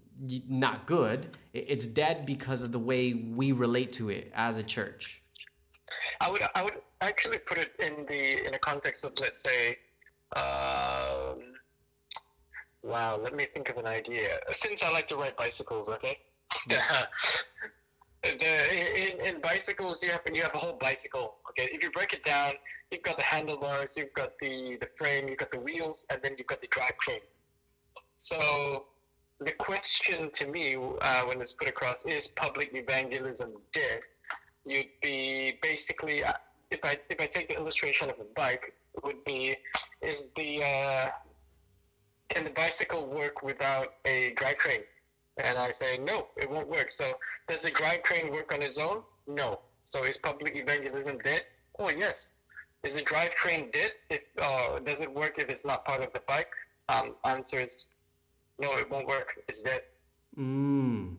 not 0.48 0.86
good. 0.86 1.36
It's 1.52 1.86
dead 1.86 2.26
because 2.26 2.62
of 2.62 2.72
the 2.72 2.78
way 2.78 3.14
we 3.14 3.52
relate 3.52 3.92
to 3.94 4.10
it 4.10 4.32
as 4.34 4.58
a 4.58 4.62
church. 4.62 5.22
I 6.20 6.30
would 6.30 6.42
I 6.54 6.62
would 6.62 6.74
actually 7.00 7.38
put 7.38 7.58
it 7.58 7.72
in 7.78 8.04
the 8.08 8.44
in 8.44 8.52
the 8.52 8.58
context 8.58 9.04
of 9.04 9.12
let's 9.20 9.42
say, 9.42 9.78
um, 10.36 11.38
wow. 12.82 13.18
Let 13.22 13.34
me 13.34 13.46
think 13.52 13.68
of 13.70 13.76
an 13.78 13.86
idea. 13.86 14.40
Since 14.52 14.82
I 14.82 14.90
like 14.90 15.06
to 15.08 15.16
ride 15.16 15.36
bicycles, 15.36 15.88
okay. 15.88 16.18
the, 16.68 16.80
in, 18.22 19.26
in 19.26 19.40
bicycles, 19.40 20.02
you 20.02 20.10
have 20.10 20.20
you 20.32 20.42
have 20.42 20.54
a 20.54 20.58
whole 20.58 20.76
bicycle. 20.80 21.36
Okay, 21.50 21.68
if 21.72 21.82
you 21.82 21.90
break 21.90 22.12
it 22.12 22.24
down, 22.24 22.54
you've 22.90 23.02
got 23.02 23.16
the 23.16 23.22
handlebars, 23.22 23.96
you've 23.96 24.12
got 24.14 24.32
the 24.40 24.76
the 24.80 24.88
frame, 24.98 25.28
you've 25.28 25.38
got 25.38 25.50
the 25.50 25.60
wheels, 25.60 26.04
and 26.10 26.20
then 26.22 26.34
you've 26.36 26.48
got 26.48 26.60
the 26.60 26.68
drivetrain. 26.68 27.20
So 28.18 28.86
the 29.40 29.52
question 29.52 30.30
to 30.32 30.46
me, 30.46 30.76
uh, 30.76 31.22
when 31.22 31.40
it's 31.40 31.52
put 31.52 31.68
across, 31.68 32.04
is 32.06 32.28
public 32.28 32.70
evangelism 32.74 33.52
dead? 33.72 34.00
You'd 34.64 34.86
be 35.00 35.58
basically, 35.62 36.24
uh, 36.24 36.32
if 36.70 36.80
I 36.84 36.98
if 37.08 37.20
I 37.20 37.26
take 37.26 37.48
the 37.48 37.56
illustration 37.56 38.10
of 38.10 38.16
a 38.20 38.24
bike, 38.34 38.74
would 39.04 39.24
be, 39.24 39.56
is 40.02 40.30
the 40.36 40.62
uh, 40.62 41.08
can 42.28 42.44
the 42.44 42.50
bicycle 42.50 43.06
work 43.06 43.42
without 43.42 43.94
a 44.04 44.34
drivetrain? 44.34 44.82
And 45.38 45.56
I 45.56 45.70
say 45.70 45.98
no, 45.98 46.26
it 46.36 46.50
won't 46.50 46.68
work. 46.68 46.90
So 46.90 47.14
does 47.48 47.62
the 47.62 47.70
drivetrain 47.70 48.32
work 48.32 48.52
on 48.52 48.60
its 48.60 48.76
own? 48.76 49.02
No. 49.26 49.60
So 49.84 50.04
is 50.04 50.18
public 50.18 50.56
evangelism 50.56 51.18
dead? 51.18 51.42
Oh 51.78 51.90
yes. 51.90 52.32
Is 52.82 52.96
the 52.96 53.02
drivetrain 53.02 53.72
dead? 53.72 53.92
If 54.10 54.22
uh, 54.40 54.80
does 54.80 55.00
it 55.00 55.12
work 55.12 55.38
if 55.38 55.48
it's 55.48 55.64
not 55.64 55.84
part 55.84 56.02
of 56.02 56.12
the 56.12 56.22
bike? 56.26 56.50
Um, 56.88 57.14
answer 57.24 57.60
is 57.60 57.86
no, 58.58 58.76
it 58.76 58.90
won't 58.90 59.06
work. 59.06 59.28
It's 59.48 59.62
dead. 59.62 59.82
Mm, 60.38 61.16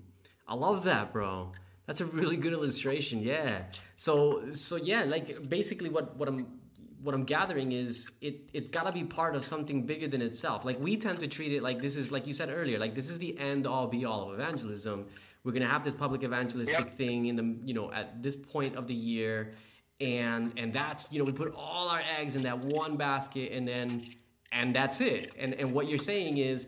I 0.48 0.56
love 0.56 0.84
that, 0.86 1.12
bro. 1.14 1.52
That's 1.86 2.02
a 2.02 2.06
really 2.06 2.38
good 2.38 2.54
illustration. 2.54 3.22
Yeah. 3.22 3.64
So 3.96 4.52
so 4.52 4.76
yeah, 4.76 5.04
like 5.04 5.50
basically 5.50 5.90
what 5.90 6.16
what 6.18 6.28
I'm 6.30 6.60
what 7.02 7.16
I'm 7.16 7.24
gathering 7.24 7.72
is 7.72 8.12
it 8.22 8.50
it's 8.54 8.70
got 8.70 8.84
to 8.86 8.92
be 8.92 9.04
part 9.04 9.36
of 9.36 9.44
something 9.46 9.86
bigger 9.86 10.08
than 10.08 10.22
itself. 10.22 10.66
Like 10.66 10.80
we 10.80 10.98
tend 10.98 11.20
to 11.20 11.28
treat 11.28 11.52
it 11.54 11.64
like 11.64 11.82
this 11.82 11.96
is 11.96 12.12
like 12.12 12.28
you 12.28 12.34
said 12.34 12.50
earlier, 12.50 12.78
like 12.78 12.94
this 12.94 13.10
is 13.10 13.20
the 13.20 13.38
end 13.40 13.66
all 13.68 13.88
be 13.88 14.06
all 14.06 14.30
of 14.32 14.40
evangelism. 14.40 15.06
We're 15.44 15.54
going 15.54 15.64
to 15.64 15.70
have 15.70 15.84
this 15.84 15.96
public 15.96 16.24
evangelistic 16.24 16.78
Yep. 16.78 16.98
thing 16.98 17.26
in 17.28 17.36
the 17.36 17.56
you 17.66 17.74
know 17.74 17.92
at 17.92 18.22
this 18.22 18.36
point 18.36 18.76
of 18.76 18.88
the 18.88 18.94
year 18.94 19.54
and 20.02 20.54
and 20.58 20.72
that's 20.74 21.12
you 21.12 21.20
know 21.20 21.26
we 21.26 21.32
put 21.32 21.54
all 21.56 21.88
our 21.90 22.02
eggs 22.20 22.36
in 22.36 22.44
that 22.44 22.60
one 22.60 22.98
basket 22.98 23.52
and 23.52 23.68
then 23.68 24.06
and 24.52 24.76
that's 24.76 25.02
it. 25.02 25.32
And 25.40 25.54
and 25.56 25.74
what 25.74 25.88
you're 25.90 25.98
saying 25.98 26.38
is 26.38 26.68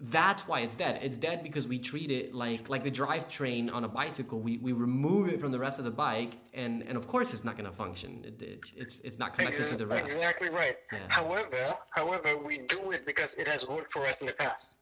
that's 0.00 0.46
why 0.46 0.60
it's 0.60 0.76
dead. 0.76 1.00
It's 1.02 1.16
dead 1.16 1.42
because 1.42 1.66
we 1.66 1.78
treat 1.78 2.12
it 2.12 2.32
like 2.32 2.68
like 2.68 2.84
the 2.84 2.90
drivetrain 2.90 3.72
on 3.72 3.82
a 3.82 3.88
bicycle. 3.88 4.38
We, 4.38 4.58
we 4.58 4.72
remove 4.72 5.28
it 5.28 5.40
from 5.40 5.50
the 5.50 5.58
rest 5.58 5.80
of 5.80 5.84
the 5.84 5.90
bike, 5.90 6.38
and, 6.54 6.82
and 6.82 6.96
of 6.96 7.08
course 7.08 7.32
it's 7.32 7.44
not 7.44 7.56
going 7.56 7.68
to 7.68 7.76
function. 7.76 8.22
It, 8.24 8.40
it, 8.40 8.60
it's 8.76 9.00
it's 9.00 9.18
not 9.18 9.34
connected 9.34 9.68
to 9.68 9.76
the 9.76 9.86
rest. 9.86 10.14
Exactly 10.14 10.50
right. 10.50 10.76
Yeah. 10.92 11.00
However, 11.08 11.74
however, 11.90 12.38
we 12.38 12.58
do 12.58 12.92
it 12.92 13.04
because 13.06 13.34
it 13.36 13.48
has 13.48 13.66
worked 13.66 13.92
for 13.92 14.06
us 14.06 14.20
in 14.20 14.28
the 14.28 14.34
past. 14.34 14.76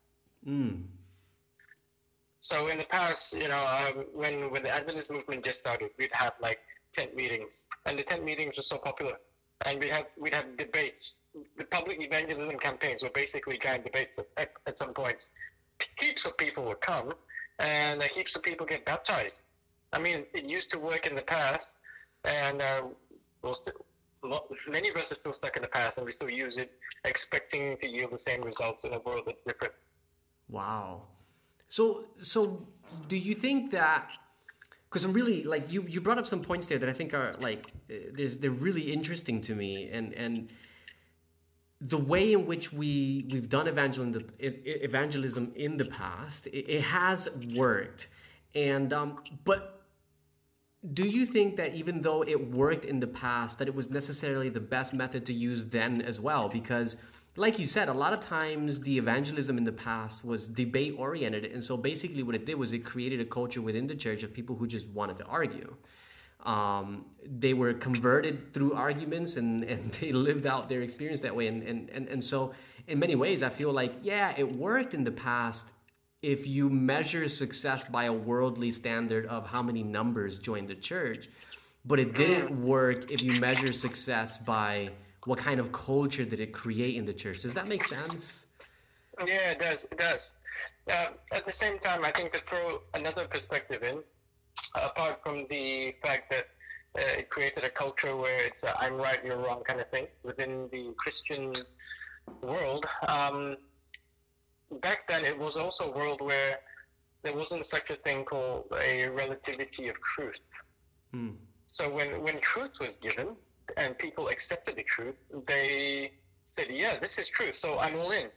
Mm. 0.46 0.82
So 2.40 2.68
in 2.68 2.76
the 2.76 2.84
past, 2.84 3.34
you 3.34 3.48
know, 3.48 3.64
um, 3.64 4.04
when 4.12 4.50
when 4.50 4.62
the 4.62 4.70
Adventist 4.70 5.10
movement 5.10 5.46
just 5.46 5.58
started, 5.58 5.90
we'd 5.98 6.10
have 6.12 6.34
like 6.42 6.58
tent 6.94 7.16
meetings, 7.16 7.66
and 7.86 7.98
the 7.98 8.02
tent 8.02 8.22
meetings 8.22 8.58
were 8.58 8.62
so 8.62 8.76
popular. 8.76 9.14
And 9.64 9.80
we 9.80 9.88
have 9.88 10.06
we'd 10.18 10.34
have 10.34 10.56
debates. 10.56 11.20
The 11.56 11.64
public 11.64 12.00
evangelism 12.00 12.58
campaigns 12.58 13.02
were 13.02 13.10
basically 13.14 13.58
kind 13.58 13.78
of 13.78 13.84
debates 13.84 14.18
at, 14.36 14.50
at 14.66 14.78
some 14.78 14.92
points. 14.92 15.30
Heaps 15.98 16.26
of 16.26 16.36
people 16.36 16.64
would 16.64 16.80
come, 16.80 17.12
and 17.58 18.02
heaps 18.02 18.36
of 18.36 18.42
people 18.42 18.66
get 18.66 18.84
baptized. 18.84 19.42
I 19.92 19.98
mean, 19.98 20.24
it 20.34 20.44
used 20.44 20.70
to 20.70 20.78
work 20.78 21.06
in 21.06 21.14
the 21.14 21.22
past, 21.22 21.78
and 22.24 22.60
uh, 22.60 22.82
we'll 23.42 23.54
st- 23.54 23.76
many 24.68 24.88
of 24.88 24.96
us 24.96 25.12
are 25.12 25.14
still 25.14 25.32
stuck 25.32 25.56
in 25.56 25.62
the 25.62 25.68
past, 25.68 25.98
and 25.98 26.06
we 26.06 26.12
still 26.12 26.30
use 26.30 26.56
it, 26.56 26.72
expecting 27.04 27.76
to 27.78 27.88
yield 27.88 28.12
the 28.12 28.18
same 28.18 28.42
results 28.42 28.84
in 28.84 28.92
a 28.92 28.98
world 29.00 29.22
that's 29.26 29.42
different. 29.42 29.72
Wow. 30.48 31.02
So, 31.68 32.06
so 32.18 32.66
do 33.08 33.16
you 33.16 33.34
think 33.34 33.70
that? 33.72 34.10
Because 34.88 35.04
I'm 35.04 35.12
really 35.12 35.42
like 35.42 35.70
you, 35.70 35.84
you 35.88 36.00
brought 36.00 36.18
up 36.18 36.26
some 36.26 36.42
points 36.42 36.66
there 36.68 36.78
that 36.78 36.88
I 36.88 36.92
think 36.92 37.12
are 37.12 37.34
like 37.38 37.72
there's 37.88 38.38
they're 38.38 38.50
really 38.50 38.92
interesting 38.92 39.40
to 39.42 39.54
me, 39.54 39.88
and 39.90 40.12
and 40.14 40.48
the 41.80 41.98
way 41.98 42.32
in 42.32 42.46
which 42.46 42.72
we 42.72 43.26
we've 43.30 43.48
done 43.48 43.66
evangelism 43.66 44.30
evangelism 44.38 45.52
in 45.54 45.76
the 45.76 45.84
past 45.84 46.46
it, 46.46 46.64
it 46.70 46.82
has 46.82 47.28
worked, 47.54 48.08
and 48.54 48.92
um, 48.92 49.18
but 49.44 49.76
do 50.94 51.04
you 51.04 51.26
think 51.26 51.56
that 51.56 51.74
even 51.74 52.02
though 52.02 52.22
it 52.22 52.52
worked 52.52 52.84
in 52.84 53.00
the 53.00 53.06
past 53.06 53.58
that 53.58 53.66
it 53.66 53.74
was 53.74 53.90
necessarily 53.90 54.48
the 54.48 54.60
best 54.60 54.94
method 54.94 55.26
to 55.26 55.32
use 55.32 55.66
then 55.66 56.00
as 56.00 56.20
well? 56.20 56.48
Because 56.48 56.96
like 57.36 57.58
you 57.58 57.66
said 57.66 57.88
a 57.88 57.92
lot 57.92 58.12
of 58.12 58.20
times 58.20 58.80
the 58.80 58.98
evangelism 58.98 59.58
in 59.58 59.64
the 59.64 59.72
past 59.72 60.24
was 60.24 60.48
debate 60.48 60.94
oriented 60.98 61.44
and 61.44 61.62
so 61.62 61.76
basically 61.76 62.22
what 62.22 62.34
it 62.34 62.44
did 62.46 62.56
was 62.56 62.72
it 62.72 62.80
created 62.80 63.20
a 63.20 63.24
culture 63.24 63.62
within 63.62 63.86
the 63.86 63.94
church 63.94 64.22
of 64.22 64.32
people 64.32 64.56
who 64.56 64.66
just 64.66 64.88
wanted 64.88 65.16
to 65.16 65.24
argue. 65.24 65.76
Um, 66.44 67.06
they 67.24 67.54
were 67.54 67.74
converted 67.74 68.52
through 68.54 68.74
arguments 68.74 69.36
and, 69.36 69.64
and 69.72 69.92
they 69.94 70.12
lived 70.12 70.46
out 70.46 70.68
their 70.68 70.82
experience 70.82 71.22
that 71.22 71.34
way 71.34 71.46
and, 71.48 71.62
and, 71.62 71.90
and, 71.90 72.08
and 72.08 72.22
so 72.22 72.54
in 72.86 73.00
many 73.00 73.16
ways 73.16 73.42
i 73.42 73.48
feel 73.48 73.72
like 73.72 73.94
yeah 74.02 74.32
it 74.36 74.54
worked 74.54 74.94
in 74.94 75.02
the 75.02 75.10
past 75.10 75.72
if 76.22 76.46
you 76.46 76.68
measure 76.68 77.28
success 77.28 77.84
by 77.84 78.04
a 78.04 78.12
worldly 78.12 78.72
standard 78.72 79.26
of 79.26 79.46
how 79.46 79.62
many 79.62 79.82
numbers 79.82 80.38
joined 80.38 80.68
the 80.68 80.74
church, 80.74 81.28
but 81.84 82.00
it 82.00 82.16
didn't 82.16 82.64
work 82.64 83.10
if 83.12 83.22
you 83.22 83.38
measure 83.40 83.72
success 83.72 84.36
by 84.38 84.90
what 85.26 85.38
kind 85.38 85.60
of 85.60 85.72
culture 85.72 86.24
did 86.24 86.40
it 86.40 86.52
create 86.52 86.96
in 86.96 87.04
the 87.04 87.12
church. 87.12 87.42
Does 87.42 87.54
that 87.54 87.68
make 87.68 87.84
sense? 87.84 88.46
Yeah, 89.24 89.50
it 89.50 89.58
does. 89.58 89.84
It 89.90 89.98
does. 89.98 90.34
Uh, 90.90 91.08
at 91.32 91.44
the 91.44 91.52
same 91.52 91.78
time, 91.78 92.04
I 92.04 92.12
think 92.12 92.32
to 92.32 92.40
throw 92.46 92.80
another 92.94 93.26
perspective 93.26 93.82
in, 93.82 93.98
apart 94.74 95.20
from 95.22 95.46
the 95.50 95.94
fact 96.02 96.30
that 96.30 96.46
uh, 96.96 97.18
it 97.18 97.28
created 97.28 97.64
a 97.64 97.70
culture 97.70 98.16
where 98.16 98.38
it's 98.46 98.62
uh, 98.64 98.72
I'm 98.78 98.94
right, 98.94 99.18
you're 99.24 99.36
wrong 99.36 99.62
kind 99.64 99.80
of 99.80 99.90
thing 99.90 100.06
within 100.22 100.68
the 100.70 100.94
Christian 100.96 101.52
world. 102.40 102.86
Um, 103.08 103.56
back 104.80 105.08
then 105.08 105.24
it 105.24 105.36
was 105.36 105.56
also 105.56 105.92
a 105.92 105.96
world 105.96 106.20
where 106.20 106.58
there 107.22 107.36
wasn't 107.36 107.66
such 107.66 107.90
a 107.90 107.96
thing 107.96 108.24
called 108.24 108.66
a 108.80 109.08
relativity 109.08 109.88
of 109.88 109.96
truth. 110.02 110.40
Mm. 111.14 111.34
So 111.66 111.92
when 111.92 112.22
when 112.22 112.40
truth 112.40 112.72
was 112.80 112.96
given 113.02 113.36
and 113.76 113.96
people 113.98 114.28
accepted 114.28 114.76
the 114.76 114.82
truth, 114.82 115.16
they 115.46 116.12
said, 116.44 116.66
"Yeah, 116.70 116.98
this 116.98 117.18
is 117.18 117.28
true, 117.28 117.52
so 117.52 117.78
I'm 117.78 117.96
all 117.96 118.12
in." 118.12 118.28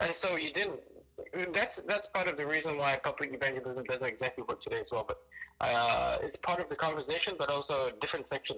And 0.00 0.14
so 0.14 0.36
you 0.36 0.52
didn't. 0.52 0.80
That's 1.54 1.82
that's 1.82 2.08
part 2.08 2.28
of 2.28 2.36
the 2.36 2.46
reason 2.46 2.76
why 2.76 2.96
public 3.02 3.32
evangelism 3.32 3.84
doesn't 3.84 4.06
exactly 4.06 4.44
work 4.48 4.62
today 4.62 4.80
as 4.80 4.90
well. 4.92 5.06
But 5.06 5.18
uh, 5.66 6.18
it's 6.22 6.36
part 6.36 6.60
of 6.60 6.68
the 6.68 6.76
conversation, 6.76 7.34
but 7.38 7.48
also 7.48 7.88
a 7.88 7.92
different 8.00 8.28
section 8.28 8.56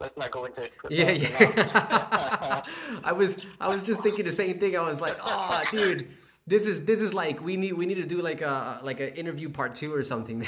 let's 0.00 0.16
not 0.16 0.30
go 0.30 0.44
into 0.44 0.64
it. 0.64 0.72
Yeah, 0.90 1.10
yeah. 1.10 2.62
I 3.04 3.12
was 3.12 3.36
I 3.60 3.68
was 3.68 3.82
just 3.82 4.02
thinking 4.02 4.24
the 4.24 4.32
same 4.32 4.58
thing. 4.58 4.76
I 4.76 4.80
was 4.82 5.00
like, 5.00 5.18
oh, 5.22 5.62
dude, 5.70 6.08
this 6.48 6.66
is 6.66 6.86
this 6.86 7.02
is 7.02 7.12
like 7.12 7.42
we 7.42 7.56
need 7.56 7.74
we 7.74 7.84
need 7.84 7.96
to 7.96 8.06
do 8.06 8.22
like 8.22 8.40
a 8.40 8.80
like 8.82 9.00
an 9.00 9.10
interview 9.10 9.50
part 9.50 9.74
two 9.74 9.94
or 9.94 10.02
something, 10.02 10.46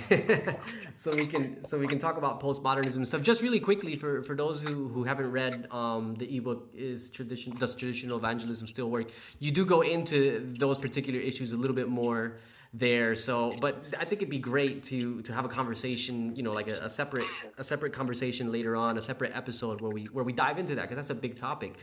so 0.97 1.14
we 1.14 1.26
can 1.26 1.62
so 1.64 1.78
we 1.78 1.87
can 1.87 1.99
talk 1.99 2.16
about 2.16 2.40
postmodernism 2.40 3.07
stuff. 3.07 3.23
Just 3.23 3.42
really 3.42 3.61
quickly 3.61 3.97
for 3.97 4.23
for 4.23 4.35
those 4.35 4.62
who 4.62 4.88
who 4.88 5.04
haven't 5.04 5.30
read 5.30 5.66
um, 5.71 6.14
the 6.14 6.37
ebook 6.37 6.71
is 6.75 7.11
tradition 7.11 7.54
does 7.57 7.75
traditional 7.75 8.16
evangelism 8.16 8.66
still 8.66 8.88
work? 8.88 9.11
You 9.38 9.50
do 9.52 9.66
go 9.66 9.83
into 9.83 10.54
those 10.59 10.78
particular 10.78 11.21
issues 11.21 11.52
a 11.52 11.57
little 11.57 11.76
bit 11.76 11.88
more 11.88 12.37
there. 12.73 13.16
So, 13.16 13.57
but 13.61 13.85
I 13.99 14.04
think 14.04 14.23
it'd 14.23 14.30
be 14.30 14.38
great 14.38 14.83
to 14.85 15.23
to 15.23 15.33
have 15.35 15.45
a 15.45 15.49
conversation, 15.49 16.35
you 16.37 16.42
know, 16.42 16.52
like 16.52 16.69
a, 16.69 16.85
a 16.85 16.90
separate 16.90 17.26
a 17.59 17.64
separate 17.64 17.92
conversation 17.92 18.50
later 18.50 18.75
on, 18.75 18.97
a 18.97 19.00
separate 19.02 19.33
episode 19.35 19.80
where 19.80 19.90
we 19.90 20.04
where 20.04 20.25
we 20.25 20.33
dive 20.33 20.59
into 20.59 20.75
that 20.76 20.83
because 20.83 20.97
that's 20.97 21.11
a 21.11 21.21
big 21.21 21.37
topic. 21.37 21.75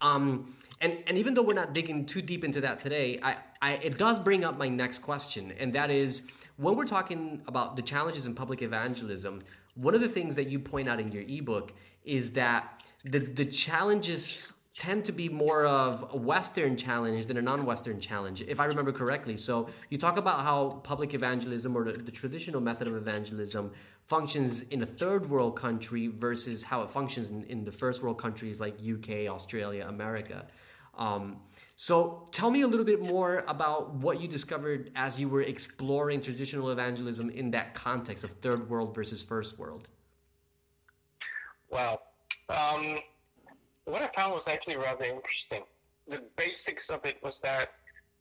Um, 0.00 0.52
and 0.80 0.98
and 1.06 1.18
even 1.18 1.34
though 1.34 1.42
we're 1.42 1.54
not 1.54 1.72
digging 1.72 2.06
too 2.06 2.22
deep 2.22 2.44
into 2.44 2.60
that 2.60 2.78
today, 2.78 3.18
I, 3.22 3.36
I 3.60 3.72
it 3.74 3.98
does 3.98 4.20
bring 4.20 4.44
up 4.44 4.58
my 4.58 4.68
next 4.68 4.98
question, 4.98 5.52
and 5.58 5.72
that 5.72 5.90
is 5.90 6.22
when 6.56 6.76
we're 6.76 6.86
talking 6.86 7.42
about 7.46 7.76
the 7.76 7.82
challenges 7.82 8.26
in 8.26 8.34
public 8.34 8.62
evangelism. 8.62 9.42
One 9.74 9.94
of 9.94 10.00
the 10.00 10.08
things 10.08 10.34
that 10.36 10.48
you 10.48 10.58
point 10.58 10.88
out 10.88 10.98
in 10.98 11.12
your 11.12 11.22
ebook 11.22 11.72
is 12.04 12.32
that 12.32 12.82
the 13.04 13.18
the 13.18 13.44
challenges 13.44 14.54
tend 14.78 15.04
to 15.04 15.12
be 15.12 15.28
more 15.28 15.66
of 15.66 16.08
a 16.12 16.16
Western 16.16 16.76
challenge 16.76 17.26
than 17.26 17.36
a 17.36 17.42
non-Western 17.42 17.98
challenge, 18.00 18.42
if 18.42 18.60
I 18.60 18.64
remember 18.64 18.92
correctly. 18.92 19.36
So 19.36 19.68
you 19.90 19.98
talk 19.98 20.16
about 20.16 20.44
how 20.44 20.80
public 20.84 21.14
evangelism 21.14 21.76
or 21.76 21.84
the, 21.84 21.98
the, 21.98 22.12
traditional 22.12 22.60
method 22.60 22.86
of 22.86 22.94
evangelism 22.94 23.72
functions 24.08 24.62
in 24.62 24.82
a 24.82 24.86
third 24.86 25.28
world 25.28 25.54
country 25.54 26.08
versus 26.08 26.64
how 26.64 26.82
it 26.82 26.90
functions 26.90 27.30
in, 27.30 27.44
in 27.44 27.64
the 27.64 27.72
first 27.72 28.02
world 28.02 28.18
countries 28.18 28.60
like 28.60 28.76
UK, 28.80 29.28
Australia, 29.28 29.86
America. 29.86 30.46
Um, 30.96 31.40
so 31.76 32.28
tell 32.32 32.50
me 32.50 32.62
a 32.62 32.66
little 32.66 32.84
bit 32.84 33.00
more 33.00 33.44
about 33.46 33.94
what 33.94 34.20
you 34.20 34.26
discovered 34.26 34.90
as 34.96 35.20
you 35.20 35.28
were 35.28 35.42
exploring 35.42 36.22
traditional 36.22 36.70
evangelism 36.70 37.30
in 37.30 37.52
that 37.52 37.74
context 37.74 38.24
of 38.24 38.32
third 38.32 38.68
world 38.68 38.94
versus 38.94 39.22
first 39.22 39.58
world. 39.58 39.88
Wow. 41.70 42.00
Um 42.48 42.98
what 43.84 44.02
I 44.02 44.08
found 44.14 44.34
was 44.34 44.48
actually 44.48 44.76
rather 44.76 45.04
interesting. 45.04 45.62
The 46.08 46.22
basics 46.36 46.90
of 46.90 47.04
it 47.04 47.16
was 47.22 47.40
that 47.40 47.70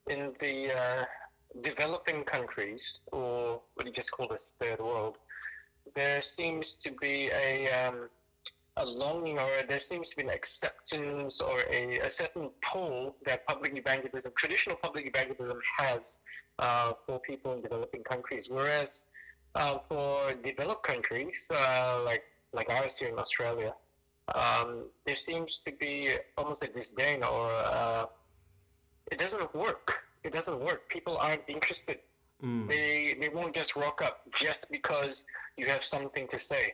in 0.07 0.33
the 0.39 0.73
uh, 0.73 1.05
developing 1.61 2.23
countries, 2.23 2.99
or 3.11 3.61
what 3.73 3.85
you 3.85 3.91
just 3.91 4.11
call 4.11 4.27
this 4.29 4.53
third 4.59 4.79
world, 4.79 5.17
there 5.97 6.21
seems 6.21 6.77
to 6.77 6.91
be 7.01 7.31
a 7.33 7.69
um, 7.79 8.07
a 8.77 8.85
longing, 8.85 9.39
or 9.39 9.49
there 9.67 9.79
seems 9.79 10.11
to 10.11 10.17
be 10.17 10.21
an 10.21 10.29
acceptance, 10.29 11.41
or 11.41 11.61
a, 11.71 11.97
a 11.99 12.09
certain 12.09 12.51
pull 12.61 13.15
that 13.25 13.47
public 13.47 13.75
evangelism, 13.75 14.31
traditional 14.37 14.75
public 14.75 15.07
evangelism, 15.07 15.59
has 15.79 16.19
uh, 16.59 16.93
for 17.05 17.19
people 17.19 17.53
in 17.53 17.61
developing 17.63 18.03
countries. 18.03 18.45
Whereas 18.47 19.05
uh, 19.55 19.79
for 19.89 20.35
developed 20.51 20.83
countries, 20.83 21.47
uh, 21.51 22.03
like 22.05 22.23
like 22.53 22.69
ours 22.69 22.97
here 22.99 23.09
in 23.09 23.17
Australia, 23.17 23.73
um, 24.35 24.85
there 25.05 25.15
seems 25.15 25.61
to 25.61 25.71
be 25.71 26.15
almost 26.37 26.61
a 26.63 26.67
disdain 26.67 27.23
or 27.23 27.51
uh, 27.51 28.05
it 29.11 29.17
doesn't 29.17 29.55
work. 29.55 29.87
It 30.23 30.31
doesn't 30.31 30.59
work. 30.59 30.87
People 30.89 31.17
aren't 31.17 31.47
interested. 31.47 31.99
Mm. 32.43 32.67
They 32.67 33.17
they 33.19 33.29
won't 33.29 33.55
just 33.55 33.75
rock 33.75 34.01
up 34.03 34.21
just 34.39 34.69
because 34.69 35.25
you 35.57 35.65
have 35.67 35.83
something 35.83 36.27
to 36.27 36.39
say. 36.39 36.73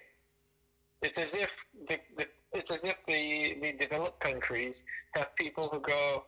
It's 1.01 1.17
as 1.17 1.35
if 1.35 1.49
the, 1.87 1.99
the, 2.17 2.25
it's 2.53 2.71
as 2.71 2.85
if 2.85 2.95
the, 3.07 3.57
the 3.61 3.73
developed 3.73 4.19
countries 4.19 4.83
have 5.15 5.35
people 5.35 5.69
who 5.69 5.79
go, 5.79 6.23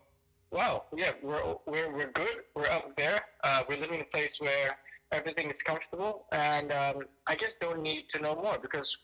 "Wow, 0.52 0.84
yeah, 0.96 1.12
we're 1.22 1.56
we're, 1.66 1.92
we're 1.94 2.12
good. 2.12 2.44
We're 2.56 2.70
up 2.70 2.96
there. 2.96 3.22
Uh, 3.44 3.64
we're 3.68 3.80
living 3.80 3.96
in 3.96 4.02
a 4.02 4.12
place 4.18 4.40
where 4.40 4.78
everything 5.12 5.50
is 5.50 5.62
comfortable, 5.62 6.26
and 6.32 6.72
um, 6.72 7.04
I 7.28 7.36
just 7.36 7.60
don't 7.60 7.82
need 7.82 8.06
to 8.14 8.20
know 8.20 8.36
more 8.36 8.58
because 8.62 8.98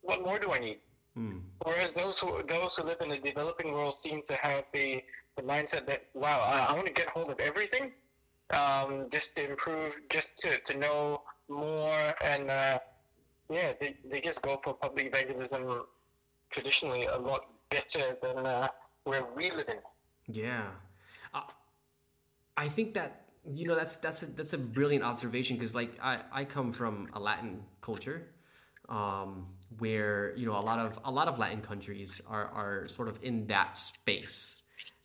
what 0.00 0.22
more 0.22 0.38
do 0.38 0.52
I 0.52 0.58
need? 0.58 0.78
Mm. 1.18 1.40
Whereas 1.64 1.92
those 1.92 2.18
who 2.18 2.42
those 2.48 2.76
who 2.76 2.84
live 2.84 2.98
in 3.00 3.10
the 3.10 3.18
developing 3.18 3.72
world 3.72 3.96
seem 3.96 4.22
to 4.28 4.34
have 4.34 4.64
the, 4.72 5.02
the 5.36 5.42
mindset 5.42 5.86
that 5.86 6.06
wow, 6.14 6.40
I, 6.40 6.72
I 6.72 6.74
want 6.74 6.86
to 6.86 6.92
get 6.92 7.08
hold 7.08 7.30
of 7.30 7.40
everything, 7.40 7.92
um, 8.50 9.06
just 9.10 9.34
to 9.36 9.50
improve, 9.50 9.94
just 10.10 10.38
to, 10.38 10.58
to 10.60 10.78
know 10.78 11.22
more, 11.48 12.14
and 12.22 12.50
uh, 12.50 12.78
yeah, 13.50 13.72
they, 13.80 13.96
they 14.10 14.20
just 14.20 14.42
go 14.42 14.60
for 14.62 14.74
public 14.74 15.06
evangelism 15.06 15.82
traditionally 16.50 17.06
a 17.06 17.16
lot 17.16 17.46
better 17.70 18.16
than 18.22 18.46
uh, 18.46 18.68
where 19.04 19.24
we 19.36 19.50
live 19.50 19.68
in. 19.68 19.78
Yeah, 20.28 20.66
uh, 21.34 21.40
I 22.56 22.68
think 22.68 22.94
that 22.94 23.26
you 23.52 23.66
know 23.66 23.74
that's 23.74 23.96
that's 23.96 24.22
a, 24.22 24.26
that's 24.26 24.52
a 24.52 24.58
brilliant 24.58 25.04
observation 25.04 25.56
because 25.56 25.74
like 25.74 25.98
I 26.02 26.20
I 26.32 26.44
come 26.44 26.72
from 26.72 27.08
a 27.12 27.20
Latin 27.20 27.62
culture. 27.80 28.28
Um, 28.88 29.48
where 29.78 30.32
you 30.36 30.46
know 30.46 30.56
a 30.56 30.62
lot 30.62 30.78
of 30.78 30.98
a 31.04 31.10
lot 31.10 31.26
of 31.26 31.38
Latin 31.38 31.60
countries 31.60 32.20
are 32.28 32.46
are 32.46 32.88
sort 32.88 33.08
of 33.08 33.18
in 33.22 33.48
that 33.48 33.78
space 33.78 34.62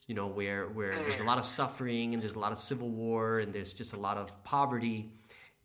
you 0.08 0.16
know 0.16 0.28
where 0.28 0.66
where 0.68 0.96
there's 1.04 1.20
a 1.20 1.24
lot 1.24 1.38
of 1.38 1.46
suffering 1.46 2.14
and 2.14 2.22
there's 2.22 2.36
a 2.36 2.40
lot 2.40 2.52
of 2.52 2.58
civil 2.58 2.90
war 2.90 3.38
and 3.38 3.54
there's 3.54 3.74
just 3.74 3.94
a 3.94 4.00
lot 4.00 4.18
of 4.18 4.44
poverty 4.44 5.12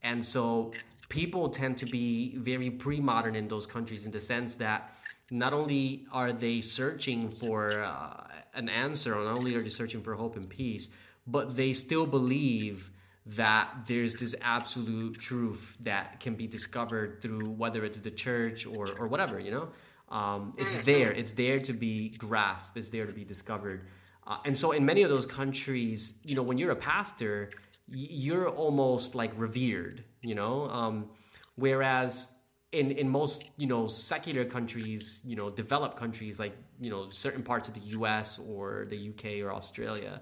and 0.03 0.25
so 0.25 0.73
people 1.09 1.49
tend 1.49 1.79
to 1.79 1.87
be 1.87 2.37
very 2.37 2.71
pre-modern 2.71 3.35
in 3.35 3.49
those 3.49 3.67
countries 3.67 4.07
in 4.07 4.13
the 4.13 4.21
sense 4.21 4.57
that 4.57 4.93
not 5.31 5.53
only 5.53 6.07
are 6.13 6.33
they 6.33 6.61
searching 6.61 7.31
for 7.31 7.83
uh, 7.83 8.25
an 8.55 8.69
answer, 8.69 9.15
or 9.15 9.25
not 9.25 9.35
only 9.35 9.55
are 9.55 9.63
they 9.63 9.69
searching 9.71 10.03
for 10.03 10.15
hope 10.15 10.37
and 10.37 10.49
peace, 10.49 10.89
but 11.27 11.57
they 11.57 11.73
still 11.73 12.07
believe 12.07 12.91
that 13.25 13.69
there's 13.89 14.15
this 14.15 14.37
absolute 14.41 15.19
truth 15.19 15.77
that 15.81 16.21
can 16.21 16.37
be 16.37 16.47
discovered 16.47 17.21
through 17.21 17.51
whether 17.51 17.85
it's 17.85 17.99
the 18.01 18.11
church 18.11 18.67
or, 18.67 18.97
or 18.97 19.09
whatever, 19.09 19.41
you 19.41 19.51
know? 19.51 19.69
Um, 20.09 20.55
it's 20.57 20.77
there. 20.79 21.11
It's 21.11 21.33
there 21.33 21.59
to 21.59 21.73
be 21.73 22.11
grasped. 22.11 22.77
It's 22.77 22.91
there 22.91 23.07
to 23.07 23.13
be 23.13 23.25
discovered. 23.25 23.89
Uh, 24.27 24.39
and 24.45 24.57
so, 24.57 24.73
in 24.73 24.85
many 24.85 25.03
of 25.03 25.11
those 25.11 25.27
countries, 25.27 26.15
you 26.25 26.35
know, 26.35 26.43
when 26.43 26.59
you're 26.59 26.73
a 26.73 26.77
pastor, 26.77 27.51
you're 27.89 28.49
almost 28.49 29.15
like 29.15 29.33
revered, 29.37 30.03
you 30.21 30.35
know? 30.35 30.69
Um, 30.69 31.11
whereas 31.55 32.33
in 32.73 32.91
in 32.93 33.09
most 33.09 33.45
you 33.57 33.67
know 33.67 33.87
secular 33.87 34.45
countries, 34.45 35.21
you 35.25 35.37
know 35.37 35.51
developed 35.51 35.97
countries 35.97 36.39
like 36.39 36.57
you 36.81 36.91
know 36.91 37.09
certain 37.11 37.43
parts 37.43 37.69
of 37.69 37.75
the 37.75 37.81
U.S. 37.99 38.39
or 38.39 38.87
the 38.89 38.97
U.K. 38.97 39.41
or 39.43 39.53
Australia, 39.53 40.21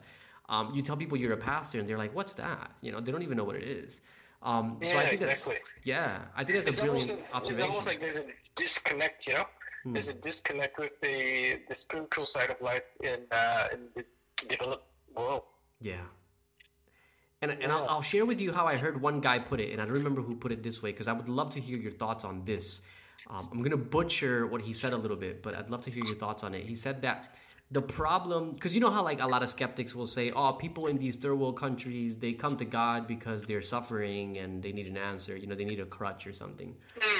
um, 0.48 0.72
you 0.74 0.82
tell 0.82 0.96
people 0.96 1.16
you're 1.16 1.32
a 1.32 1.36
pastor 1.36 1.80
and 1.80 1.88
they're 1.88 1.98
like, 1.98 2.14
"What's 2.14 2.34
that?" 2.34 2.70
You 2.82 2.92
know, 2.92 3.00
they 3.00 3.10
don't 3.10 3.22
even 3.22 3.36
know 3.36 3.44
what 3.44 3.56
it 3.56 3.64
is. 3.64 4.00
Um, 4.42 4.78
yeah, 4.82 4.90
so 4.90 4.98
I 4.98 5.08
think 5.08 5.22
exactly. 5.22 5.54
that's 5.54 5.86
yeah, 5.86 6.18
I 6.36 6.44
think 6.44 6.58
that's 6.58 6.68
it's 6.68 6.78
a 6.78 6.82
brilliant 6.82 7.20
observation. 7.32 7.64
It's 7.64 7.70
almost 7.70 7.86
like 7.86 8.00
there's 8.00 8.16
a 8.16 8.24
disconnect, 8.54 9.26
you 9.26 9.34
know. 9.34 9.46
Hmm. 9.84 9.92
There's 9.92 10.08
a 10.08 10.14
disconnect 10.14 10.78
with 10.78 10.98
the 11.00 11.60
the 11.68 11.74
spiritual 11.74 12.26
side 12.26 12.50
of 12.50 12.60
life 12.60 12.88
in 13.02 13.20
uh, 13.30 13.68
in 13.72 13.80
the 13.94 14.04
developed 14.48 14.86
world. 15.14 15.42
Yeah. 15.80 16.04
And, 17.42 17.50
and 17.62 17.70
I'll, 17.70 17.86
I'll 17.86 18.02
share 18.02 18.24
with 18.24 18.40
you 18.40 18.54
how 18.54 18.66
I 18.66 18.76
heard 18.76 19.02
one 19.02 19.20
guy 19.20 19.38
put 19.38 19.60
it, 19.60 19.70
and 19.70 19.80
I 19.80 19.84
don't 19.84 19.92
remember 19.92 20.22
who 20.22 20.34
put 20.34 20.50
it 20.50 20.62
this 20.62 20.82
way 20.82 20.92
because 20.92 21.08
I 21.08 21.12
would 21.12 21.28
love 21.28 21.50
to 21.50 21.60
hear 21.60 21.76
your 21.76 21.92
thoughts 21.92 22.24
on 22.24 22.46
this. 22.46 22.80
Um, 23.28 23.50
I'm 23.52 23.58
going 23.58 23.70
to 23.70 23.76
butcher 23.76 24.46
what 24.46 24.62
he 24.62 24.72
said 24.72 24.94
a 24.94 24.96
little 24.96 25.16
bit, 25.16 25.42
but 25.42 25.54
I'd 25.54 25.68
love 25.68 25.82
to 25.82 25.90
hear 25.90 26.04
your 26.04 26.16
thoughts 26.16 26.42
on 26.42 26.54
it. 26.54 26.64
He 26.64 26.74
said 26.74 27.02
that 27.02 27.36
the 27.70 27.82
problem, 27.82 28.52
because 28.52 28.74
you 28.74 28.80
know 28.80 28.90
how 28.90 29.02
like 29.02 29.20
a 29.20 29.26
lot 29.26 29.42
of 29.42 29.48
skeptics 29.48 29.94
will 29.94 30.06
say, 30.06 30.30
oh, 30.30 30.52
people 30.52 30.86
in 30.86 30.98
these 30.98 31.16
third 31.16 31.34
world 31.34 31.58
countries, 31.58 32.18
they 32.18 32.32
come 32.32 32.56
to 32.58 32.64
God 32.64 33.06
because 33.06 33.44
they're 33.44 33.62
suffering 33.62 34.38
and 34.38 34.62
they 34.62 34.70
need 34.70 34.86
an 34.86 34.96
answer, 34.96 35.36
you 35.36 35.46
know, 35.46 35.54
they 35.54 35.64
need 35.64 35.80
a 35.80 35.86
crutch 35.86 36.26
or 36.26 36.32
something. 36.32 36.76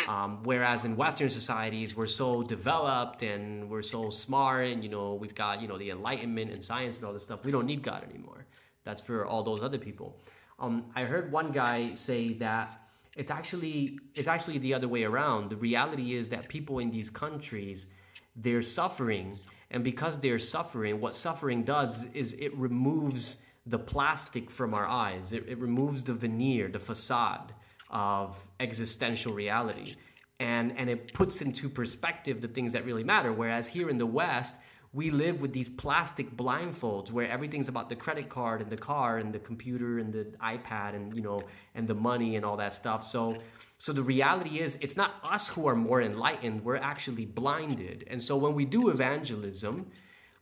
Um, 0.07 0.43
whereas 0.45 0.85
in 0.85 0.97
Western 0.97 1.31
societies, 1.31 1.97
we're 1.97 2.07
so 2.07 2.43
developed 2.43 3.23
and 3.23 3.71
we're 3.71 3.83
so 3.83 4.11
smart 4.11 4.67
and, 4.67 4.85
you 4.85 4.91
know, 4.91 5.15
we've 5.15 5.35
got, 5.35 5.63
you 5.63 5.67
know, 5.67 5.79
the 5.79 5.91
enlightenment 5.91 6.51
and 6.53 6.63
science 6.63 6.99
and 6.99 7.07
all 7.07 7.13
this 7.13 7.23
stuff. 7.23 7.45
We 7.45 7.51
don't 7.51 7.67
need 7.67 7.83
God 7.83 8.05
anymore. 8.05 8.47
That's 8.85 9.01
for 9.01 9.27
all 9.27 9.43
those 9.43 9.63
other 9.63 9.79
people. 9.79 10.21
Um, 10.59 10.85
I 10.95 11.05
heard 11.05 11.33
one 11.33 11.51
guy 11.53 11.95
say 11.95 12.35
that 12.35 12.81
it's 13.17 13.31
actually 13.31 13.99
it's 14.15 14.29
actually 14.29 14.59
the 14.59 14.75
other 14.75 14.89
way 14.89 15.05
around. 15.05 15.51
The 15.51 15.57
reality 15.57 16.15
is 16.15 16.29
that 16.29 16.49
people 16.49 16.79
in 16.79 16.91
these 16.91 17.11
countries 17.11 17.89
they're 18.37 18.63
suffering, 18.63 19.39
and 19.75 19.83
because 19.83 20.21
they're 20.21 20.39
suffering, 20.39 21.01
what 21.01 21.17
suffering 21.17 21.65
does 21.65 22.07
is 22.15 22.35
it 22.35 22.57
removes 22.57 23.45
the 23.67 23.79
plastic 23.79 24.49
from 24.49 24.73
our 24.73 24.87
eyes. 24.87 25.33
It, 25.33 25.49
it 25.49 25.59
removes 25.59 26.05
the 26.05 26.15
veneer, 26.15 26.69
the 26.69 26.79
facade 26.79 27.53
of 27.91 28.49
existential 28.61 29.33
reality, 29.33 29.97
and 30.39 30.79
and 30.79 30.89
it 30.89 31.13
puts 31.13 31.43
into 31.43 31.69
perspective 31.69 32.41
the 32.41 32.47
things 32.47 32.73
that 32.73 32.85
really 32.87 33.03
matter. 33.03 33.33
Whereas 33.33 33.67
here 33.67 33.91
in 33.91 33.99
the 33.99 34.07
West, 34.07 34.55
we 34.95 35.11
live 35.11 35.41
with 35.41 35.53
these 35.53 35.69
plastic 35.69 36.37
blindfolds 36.37 37.11
where 37.11 37.29
everything's 37.29 37.69
about 37.69 37.89
the 37.89 37.97
credit 37.97 38.29
card 38.29 38.63
and 38.63 38.71
the 38.71 38.77
car 38.77 39.19
and 39.19 39.35
the 39.35 39.41
computer 39.41 39.99
and 39.99 40.13
the 40.13 40.25
iPad 40.41 40.95
and 40.95 41.15
you 41.15 41.21
know 41.21 41.43
and 41.75 41.89
the 41.89 41.95
money 41.95 42.37
and 42.37 42.45
all 42.45 42.57
that 42.57 42.73
stuff. 42.73 43.05
So 43.05 43.37
so 43.79 43.93
the 43.93 44.03
reality 44.03 44.61
is 44.61 44.79
it's 44.81 44.97
not 44.97 45.17
us 45.25 45.49
who 45.49 45.67
are 45.67 45.75
more 45.75 46.01
enlightened, 46.01 46.65
we're 46.65 46.77
actually 46.77 47.27
blinded. 47.27 48.05
And 48.07 48.23
so 48.23 48.37
when 48.37 48.55
we 48.55 48.65
do 48.65 48.89
evangelism, 48.89 49.91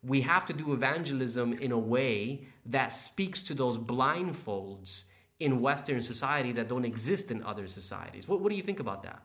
we 0.03 0.21
have 0.21 0.45
to 0.47 0.53
do 0.53 0.73
evangelism 0.73 1.55
in 1.55 1.73
a 1.73 1.79
way 1.79 2.47
that 2.67 2.93
speaks 2.93 3.43
to 3.45 3.55
those 3.55 3.79
blindfolds 3.79 5.07
in 5.41 5.61
Western 5.61 6.03
society 6.03 6.53
that 6.53 6.69
don't 6.69 6.85
exist 6.85 7.31
in 7.31 7.43
other 7.43 7.67
societies. 7.69 8.29
What, 8.29 8.41
what 8.41 8.51
do 8.51 8.57
you 8.57 8.63
think 8.63 8.81
about 8.81 9.03
that? 9.05 9.23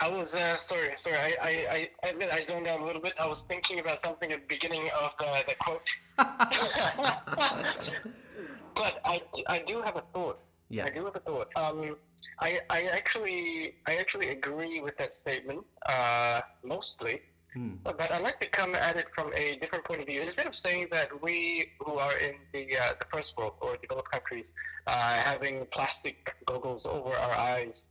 I 0.00 0.08
was 0.08 0.34
uh, 0.34 0.56
sorry, 0.56 0.92
sorry. 0.96 1.16
I, 1.16 1.36
I, 1.42 1.88
I 2.02 2.08
admit 2.08 2.30
I 2.32 2.44
zoned 2.44 2.68
out 2.68 2.80
a 2.80 2.84
little 2.84 3.02
bit. 3.02 3.14
I 3.18 3.26
was 3.26 3.42
thinking 3.42 3.80
about 3.80 3.98
something 3.98 4.30
at 4.30 4.40
the 4.42 4.46
beginning 4.46 4.88
of 4.98 5.10
the, 5.18 5.42
the 5.46 5.54
quote. 5.58 5.88
but 8.74 9.00
I, 9.04 9.22
I 9.48 9.58
do 9.66 9.82
have 9.82 9.96
a 9.96 10.04
thought. 10.12 10.38
Yeah. 10.68 10.84
I 10.84 10.90
do 10.90 11.04
have 11.04 11.16
a 11.16 11.20
thought. 11.20 11.48
Um, 11.56 11.96
I, 12.38 12.60
I 12.70 12.82
actually 12.84 13.74
I 13.86 13.96
actually 13.96 14.28
agree 14.28 14.80
with 14.80 14.96
that 14.98 15.14
statement 15.14 15.64
uh, 15.86 16.42
mostly. 16.62 17.22
hmm. 17.54 17.74
But 17.82 18.00
I'd 18.12 18.22
like 18.22 18.38
to 18.40 18.46
come 18.46 18.74
at 18.74 18.96
it 18.96 19.06
from 19.14 19.32
a 19.34 19.56
different 19.56 19.84
point 19.84 20.00
of 20.00 20.06
view. 20.06 20.22
Instead 20.22 20.46
of 20.46 20.54
saying 20.54 20.88
that 20.92 21.22
we 21.22 21.70
who 21.80 21.94
are 21.94 22.16
in 22.18 22.34
the 22.52 22.76
uh, 22.76 22.92
the 23.00 23.06
first 23.12 23.36
world 23.36 23.54
or 23.60 23.76
developed 23.78 24.12
countries 24.12 24.52
uh, 24.86 25.14
having 25.14 25.66
plastic 25.72 26.34
goggles 26.46 26.86
over 26.86 27.10
our 27.10 27.32
eyes, 27.32 27.88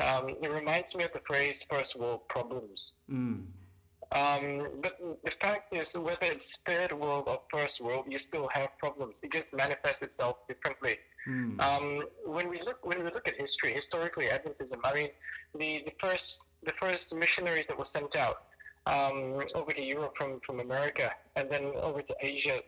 um, 0.00 0.28
it 0.42 0.50
reminds 0.50 0.96
me 0.96 1.04
of 1.04 1.12
the 1.12 1.20
phrase 1.26 1.64
"first 1.68 1.96
world 1.96 2.28
problems." 2.28 2.92
Mm. 3.10 3.44
Um, 4.12 4.68
but 4.80 4.98
the 5.24 5.30
fact 5.30 5.74
is, 5.74 5.96
whether 5.98 6.26
it's 6.26 6.58
third 6.58 6.92
world 6.92 7.24
or 7.26 7.40
first 7.50 7.80
world, 7.80 8.04
you 8.08 8.18
still 8.18 8.48
have 8.52 8.68
problems. 8.78 9.18
It 9.22 9.32
just 9.32 9.52
manifests 9.52 10.02
itself 10.02 10.36
differently. 10.46 10.98
Mm. 11.28 11.60
Um, 11.60 12.02
when 12.24 12.48
we 12.48 12.60
look 12.62 12.84
when 12.86 13.02
we 13.02 13.10
look 13.10 13.26
at 13.26 13.34
history, 13.36 13.72
historically, 13.72 14.26
Adventism. 14.26 14.78
I 14.84 14.94
mean, 14.94 15.08
the, 15.58 15.82
the 15.84 15.92
first 16.00 16.46
the 16.64 16.72
first 16.78 17.14
missionaries 17.14 17.66
that 17.66 17.78
were 17.78 17.84
sent 17.84 18.14
out 18.14 18.44
um, 18.86 19.42
over 19.54 19.72
to 19.72 19.82
Europe 19.82 20.14
from 20.16 20.40
from 20.46 20.60
America 20.60 21.10
and 21.36 21.50
then 21.50 21.72
over 21.76 22.02
to 22.02 22.14
Asia. 22.20 22.60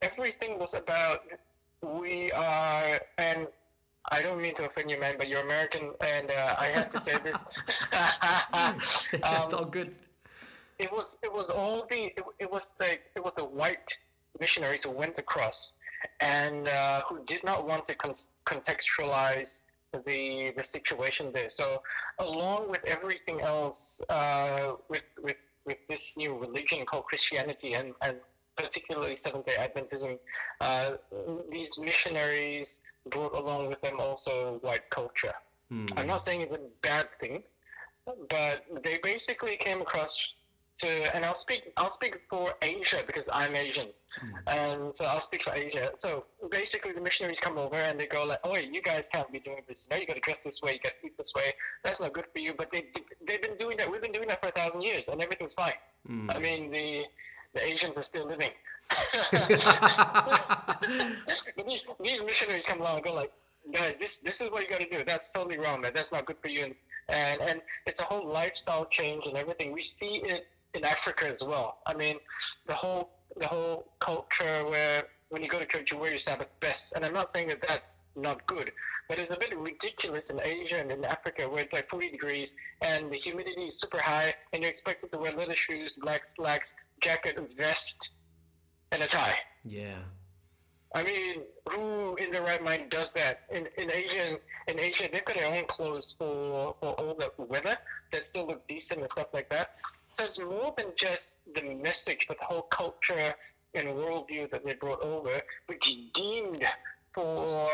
Everything 0.00 0.58
was 0.58 0.74
about 0.74 1.22
we 1.82 2.32
are 2.32 3.00
and. 3.18 3.46
I 4.10 4.20
don't 4.22 4.40
mean 4.42 4.54
to 4.56 4.66
offend 4.66 4.90
you, 4.90 4.98
man, 4.98 5.14
but 5.16 5.28
you're 5.28 5.42
American, 5.42 5.92
and 6.00 6.30
uh, 6.30 6.56
I 6.58 6.66
have 6.66 6.90
to 6.90 7.00
say 7.00 7.16
this. 7.22 7.44
it's 9.12 9.14
Um, 9.22 9.48
all 9.58 9.64
good. 9.64 9.94
it 10.78 10.90
was 10.92 11.16
it 11.22 11.32
was 11.32 11.50
all 11.50 11.86
the 11.90 12.06
it, 12.18 12.24
it 12.40 12.50
was 12.50 12.72
the 12.78 12.90
it 13.16 13.22
was 13.24 13.34
the 13.34 13.44
white 13.44 13.90
missionaries 14.40 14.82
who 14.84 14.90
went 14.90 15.18
across 15.18 15.74
and 16.20 16.66
uh, 16.68 17.02
who 17.08 17.22
did 17.26 17.44
not 17.44 17.66
want 17.66 17.86
to 17.86 17.94
con- 17.94 18.14
contextualize 18.46 19.62
the 20.06 20.52
the 20.56 20.64
situation 20.64 21.28
there. 21.32 21.50
So 21.50 21.82
along 22.18 22.70
with 22.70 22.84
everything 22.86 23.40
else, 23.40 24.02
uh, 24.08 24.72
with 24.88 25.02
with 25.22 25.36
with 25.64 25.78
this 25.88 26.16
new 26.16 26.36
religion 26.36 26.84
called 26.86 27.04
Christianity 27.04 27.74
and 27.74 27.94
and 28.02 28.16
particularly 28.56 29.16
Seventh 29.16 29.46
Day 29.46 29.56
Adventism, 29.66 30.18
uh, 30.60 30.92
these 31.50 31.78
missionaries 31.78 32.80
brought 33.10 33.34
along 33.34 33.68
with 33.68 33.80
them 33.80 34.00
also 34.00 34.58
white 34.62 34.88
culture. 34.90 35.34
Mm. 35.72 35.92
I'm 35.96 36.06
not 36.06 36.24
saying 36.24 36.42
it's 36.42 36.52
a 36.52 36.60
bad 36.82 37.08
thing, 37.20 37.42
but 38.28 38.64
they 38.84 38.98
basically 39.02 39.56
came 39.56 39.80
across 39.80 40.18
to, 40.78 41.14
and 41.14 41.24
I'll 41.24 41.34
speak, 41.34 41.72
I'll 41.76 41.90
speak 41.90 42.20
for 42.28 42.54
Asia 42.62 43.02
because 43.06 43.28
I'm 43.32 43.54
Asian, 43.54 43.88
and 44.46 44.96
so 44.96 45.04
I'll 45.04 45.20
speak 45.20 45.42
for 45.44 45.52
Asia. 45.52 45.90
So 45.98 46.24
basically, 46.50 46.92
the 46.92 47.00
missionaries 47.00 47.40
come 47.40 47.58
over 47.58 47.76
and 47.76 48.00
they 48.00 48.06
go 48.06 48.24
like, 48.24 48.40
"Oh, 48.42 48.56
you 48.56 48.82
guys 48.82 49.08
can't 49.08 49.30
be 49.30 49.38
doing 49.38 49.62
this. 49.68 49.86
You 49.88 49.96
know, 49.96 50.00
you 50.00 50.06
got 50.06 50.14
to 50.14 50.20
dress 50.20 50.40
this 50.44 50.62
way, 50.62 50.74
you 50.74 50.80
got 50.80 50.92
to 51.00 51.06
eat 51.06 51.16
this 51.18 51.34
way. 51.34 51.52
That's 51.84 52.00
not 52.00 52.12
good 52.12 52.26
for 52.32 52.38
you." 52.38 52.54
But 52.56 52.70
they, 52.72 52.86
they've 53.26 53.40
been 53.40 53.56
doing 53.56 53.76
that. 53.76 53.90
We've 53.90 54.02
been 54.02 54.12
doing 54.12 54.28
that 54.28 54.40
for 54.40 54.48
a 54.48 54.52
thousand 54.52 54.82
years, 54.82 55.08
and 55.08 55.20
everything's 55.20 55.54
fine. 55.54 55.74
I 56.30 56.38
mean, 56.38 56.70
the 56.70 57.04
the 57.54 57.64
Asians 57.64 57.98
are 57.98 58.02
still 58.02 58.26
living. 58.26 58.50
these 61.66 61.86
these 62.02 62.22
missionaries 62.24 62.66
come 62.66 62.80
along 62.80 62.96
and 62.96 63.04
go 63.04 63.14
like, 63.14 63.32
guys, 63.72 63.96
this 63.98 64.20
this 64.20 64.40
is 64.40 64.50
what 64.50 64.62
you 64.62 64.68
got 64.68 64.80
to 64.80 64.88
do. 64.88 65.04
That's 65.04 65.30
totally 65.30 65.58
wrong, 65.58 65.80
man. 65.80 65.92
That's 65.94 66.12
not 66.12 66.26
good 66.26 66.36
for 66.42 66.48
you. 66.48 66.64
And, 66.64 66.74
and 67.08 67.40
and 67.40 67.60
it's 67.86 68.00
a 68.00 68.04
whole 68.04 68.26
lifestyle 68.26 68.86
change 68.86 69.26
and 69.26 69.36
everything. 69.36 69.72
We 69.72 69.82
see 69.82 70.22
it 70.24 70.46
in 70.74 70.84
Africa 70.84 71.28
as 71.28 71.42
well. 71.42 71.78
I 71.86 71.94
mean, 71.94 72.16
the 72.66 72.74
whole 72.74 73.10
the 73.36 73.46
whole 73.46 73.86
culture 74.00 74.64
where 74.66 75.04
when 75.32 75.42
you 75.42 75.48
go 75.48 75.58
to 75.58 75.64
church 75.64 75.90
you 75.90 75.98
wear 75.98 76.10
your 76.10 76.18
Sabbath 76.18 76.48
best. 76.60 76.92
And 76.94 77.04
I'm 77.04 77.14
not 77.14 77.32
saying 77.32 77.48
that 77.48 77.64
that's 77.66 77.96
not 78.14 78.46
good, 78.46 78.70
but 79.08 79.18
it's 79.18 79.30
a 79.30 79.36
bit 79.36 79.56
ridiculous 79.56 80.28
in 80.28 80.38
Asia 80.42 80.78
and 80.78 80.92
in 80.92 81.04
Africa 81.06 81.48
where 81.48 81.62
it's 81.62 81.72
like 81.72 81.88
40 81.88 82.10
degrees 82.10 82.54
and 82.82 83.10
the 83.10 83.16
humidity 83.16 83.62
is 83.62 83.80
super 83.80 83.98
high, 83.98 84.34
and 84.52 84.62
you're 84.62 84.70
expected 84.70 85.10
to 85.12 85.18
wear 85.18 85.32
leather 85.32 85.56
shoes, 85.56 85.94
black 85.94 86.26
slacks, 86.26 86.74
jacket, 87.00 87.38
vest, 87.56 88.10
and 88.92 89.02
a 89.02 89.06
tie. 89.06 89.36
Yeah. 89.64 89.98
I 90.94 91.02
mean, 91.02 91.42
who 91.70 92.16
in 92.16 92.30
their 92.30 92.42
right 92.42 92.62
mind 92.62 92.90
does 92.90 93.12
that? 93.14 93.40
In 93.50 93.66
in 93.78 93.90
Asia, 93.90 94.38
in 94.68 94.78
Asia, 94.78 95.08
they've 95.10 95.24
got 95.24 95.36
their 95.36 95.52
own 95.52 95.64
clothes 95.66 96.14
for 96.18 96.74
for 96.80 96.92
all 97.00 97.14
the 97.14 97.32
weather 97.42 97.76
that 98.12 98.24
still 98.24 98.46
look 98.46 98.66
decent 98.68 99.00
and 99.00 99.10
stuff 99.10 99.28
like 99.32 99.48
that. 99.48 99.76
So 100.12 100.24
it's 100.24 100.38
more 100.38 100.74
than 100.76 100.88
just 100.96 101.40
the 101.54 101.62
message, 101.62 102.26
but 102.28 102.38
the 102.38 102.44
whole 102.44 102.62
culture 102.62 103.34
and 103.74 103.88
worldview 103.88 104.50
that 104.50 104.64
they 104.64 104.74
brought 104.74 105.00
over, 105.00 105.40
which 105.66 106.12
deemed 106.12 106.64
for 107.14 107.70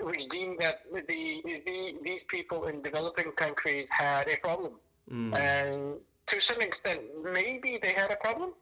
which 0.00 0.28
deemed 0.28 0.58
that 0.60 0.82
the, 0.92 1.42
the 1.44 1.94
these 2.02 2.24
people 2.24 2.66
in 2.66 2.82
developing 2.82 3.32
countries 3.32 3.88
had 3.90 4.28
a 4.28 4.36
problem, 4.36 4.74
mm. 5.12 5.34
and 5.34 5.96
to 6.26 6.40
some 6.40 6.60
extent, 6.60 7.00
maybe 7.24 7.78
they 7.82 7.92
had 7.92 8.10
a 8.10 8.16
problem, 8.16 8.52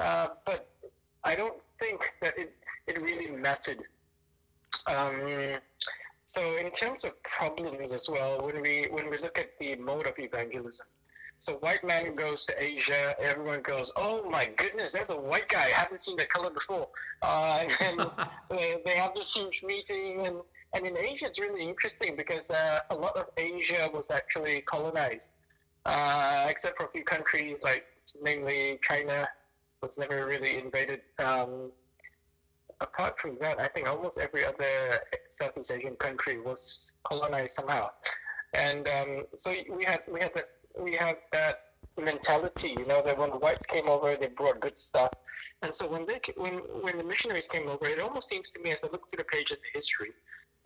uh, 0.00 0.28
but 0.44 0.68
I 1.24 1.34
don't 1.34 1.60
think 1.78 2.00
that 2.20 2.38
it 2.38 2.54
it 2.86 3.00
really 3.00 3.30
mattered. 3.30 3.82
Um, 4.86 5.58
so 6.26 6.56
in 6.56 6.70
terms 6.72 7.04
of 7.04 7.20
problems 7.22 7.92
as 7.92 8.08
well, 8.08 8.44
when 8.44 8.60
we 8.60 8.88
when 8.90 9.08
we 9.10 9.18
look 9.18 9.38
at 9.38 9.50
the 9.58 9.76
mode 9.76 10.06
of 10.06 10.18
evangelism, 10.18 10.86
so 11.38 11.54
white 11.54 11.84
man 11.84 12.14
goes 12.14 12.44
to 12.46 12.62
Asia, 12.62 13.14
everyone 13.18 13.62
goes, 13.62 13.92
"Oh 13.96 14.28
my 14.28 14.46
goodness, 14.56 14.92
there's 14.92 15.10
a 15.10 15.16
white 15.16 15.48
guy. 15.48 15.66
I 15.66 15.70
haven't 15.70 16.02
seen 16.02 16.16
that 16.16 16.28
color 16.28 16.50
before." 16.50 16.88
Uh, 17.22 17.64
and 17.80 18.00
they, 18.50 18.80
they 18.84 18.96
have 18.96 19.14
this 19.14 19.32
huge 19.32 19.62
meeting, 19.62 20.26
and 20.26 20.36
and 20.74 20.86
in 20.86 20.96
Asia 20.96 21.26
it's 21.26 21.38
really 21.38 21.66
interesting 21.66 22.16
because 22.16 22.50
uh, 22.50 22.80
a 22.90 22.94
lot 22.94 23.16
of 23.16 23.26
Asia 23.36 23.88
was 23.92 24.10
actually 24.10 24.62
colonized, 24.62 25.30
uh, 25.86 26.46
except 26.48 26.76
for 26.76 26.86
a 26.86 26.90
few 26.90 27.04
countries 27.04 27.58
like 27.62 27.84
mainly 28.22 28.78
China 28.82 29.28
was 29.84 29.98
never 29.98 30.26
really 30.26 30.58
invaded. 30.58 31.00
Um, 31.18 31.70
apart 32.80 33.18
from 33.18 33.36
that, 33.40 33.60
I 33.60 33.68
think 33.68 33.88
almost 33.88 34.18
every 34.18 34.44
other 34.44 35.00
Southeast 35.30 35.70
Asian 35.70 35.96
country 35.96 36.40
was 36.40 36.94
colonized 37.04 37.54
somehow, 37.54 37.90
and 38.52 38.88
um, 38.88 39.24
so 39.36 39.54
we 39.76 39.84
had 39.84 40.00
we 40.10 40.20
had 40.20 40.32
that 40.34 40.48
we 40.78 40.94
have 40.96 41.16
that 41.32 41.56
mentality, 42.00 42.74
you 42.78 42.86
know, 42.86 43.02
that 43.04 43.16
when 43.16 43.30
the 43.30 43.36
whites 43.36 43.66
came 43.66 43.88
over, 43.88 44.16
they 44.16 44.26
brought 44.26 44.60
good 44.60 44.78
stuff, 44.78 45.12
and 45.62 45.74
so 45.74 45.86
when 45.86 46.06
they 46.06 46.20
when 46.36 46.54
when 46.84 46.96
the 46.98 47.04
missionaries 47.04 47.48
came 47.48 47.68
over, 47.68 47.86
it 47.86 48.00
almost 48.00 48.28
seems 48.28 48.50
to 48.52 48.60
me 48.60 48.72
as 48.72 48.82
I 48.84 48.88
look 48.88 49.08
through 49.08 49.18
the 49.18 49.24
page 49.24 49.50
of 49.50 49.58
the 49.58 49.78
history, 49.78 50.12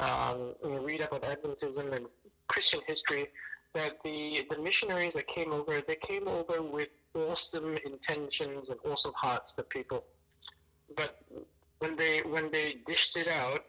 um, 0.00 0.54
and 0.64 0.84
read 0.84 1.00
about 1.00 1.22
Adventism 1.22 1.92
and 1.94 2.06
Christian 2.46 2.80
history, 2.86 3.28
that 3.74 3.98
the 4.04 4.46
the 4.50 4.58
missionaries 4.58 5.14
that 5.14 5.26
came 5.28 5.52
over, 5.52 5.82
they 5.86 5.96
came 5.96 6.26
over 6.28 6.62
with 6.62 6.88
awesome 7.18 7.76
intentions 7.84 8.70
and 8.70 8.78
awesome 8.84 9.12
hearts 9.14 9.52
for 9.52 9.62
people, 9.64 10.04
but 10.96 11.20
when 11.78 11.96
they 11.96 12.20
when 12.20 12.50
they 12.50 12.76
dished 12.86 13.16
it 13.16 13.28
out, 13.28 13.64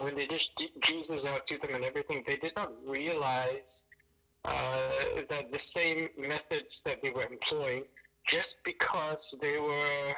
when 0.00 0.14
they 0.14 0.26
dished 0.26 0.62
Jesus 0.82 1.24
out 1.24 1.46
to 1.46 1.58
them 1.58 1.74
and 1.74 1.84
everything, 1.84 2.22
they 2.26 2.36
did 2.36 2.52
not 2.56 2.72
realize 2.86 3.84
uh, 4.44 4.88
that 5.28 5.52
the 5.52 5.58
same 5.58 6.08
methods 6.18 6.82
that 6.82 7.00
they 7.02 7.10
were 7.10 7.24
employing, 7.24 7.84
just 8.26 8.56
because 8.64 9.38
they 9.40 9.58
were 9.58 10.14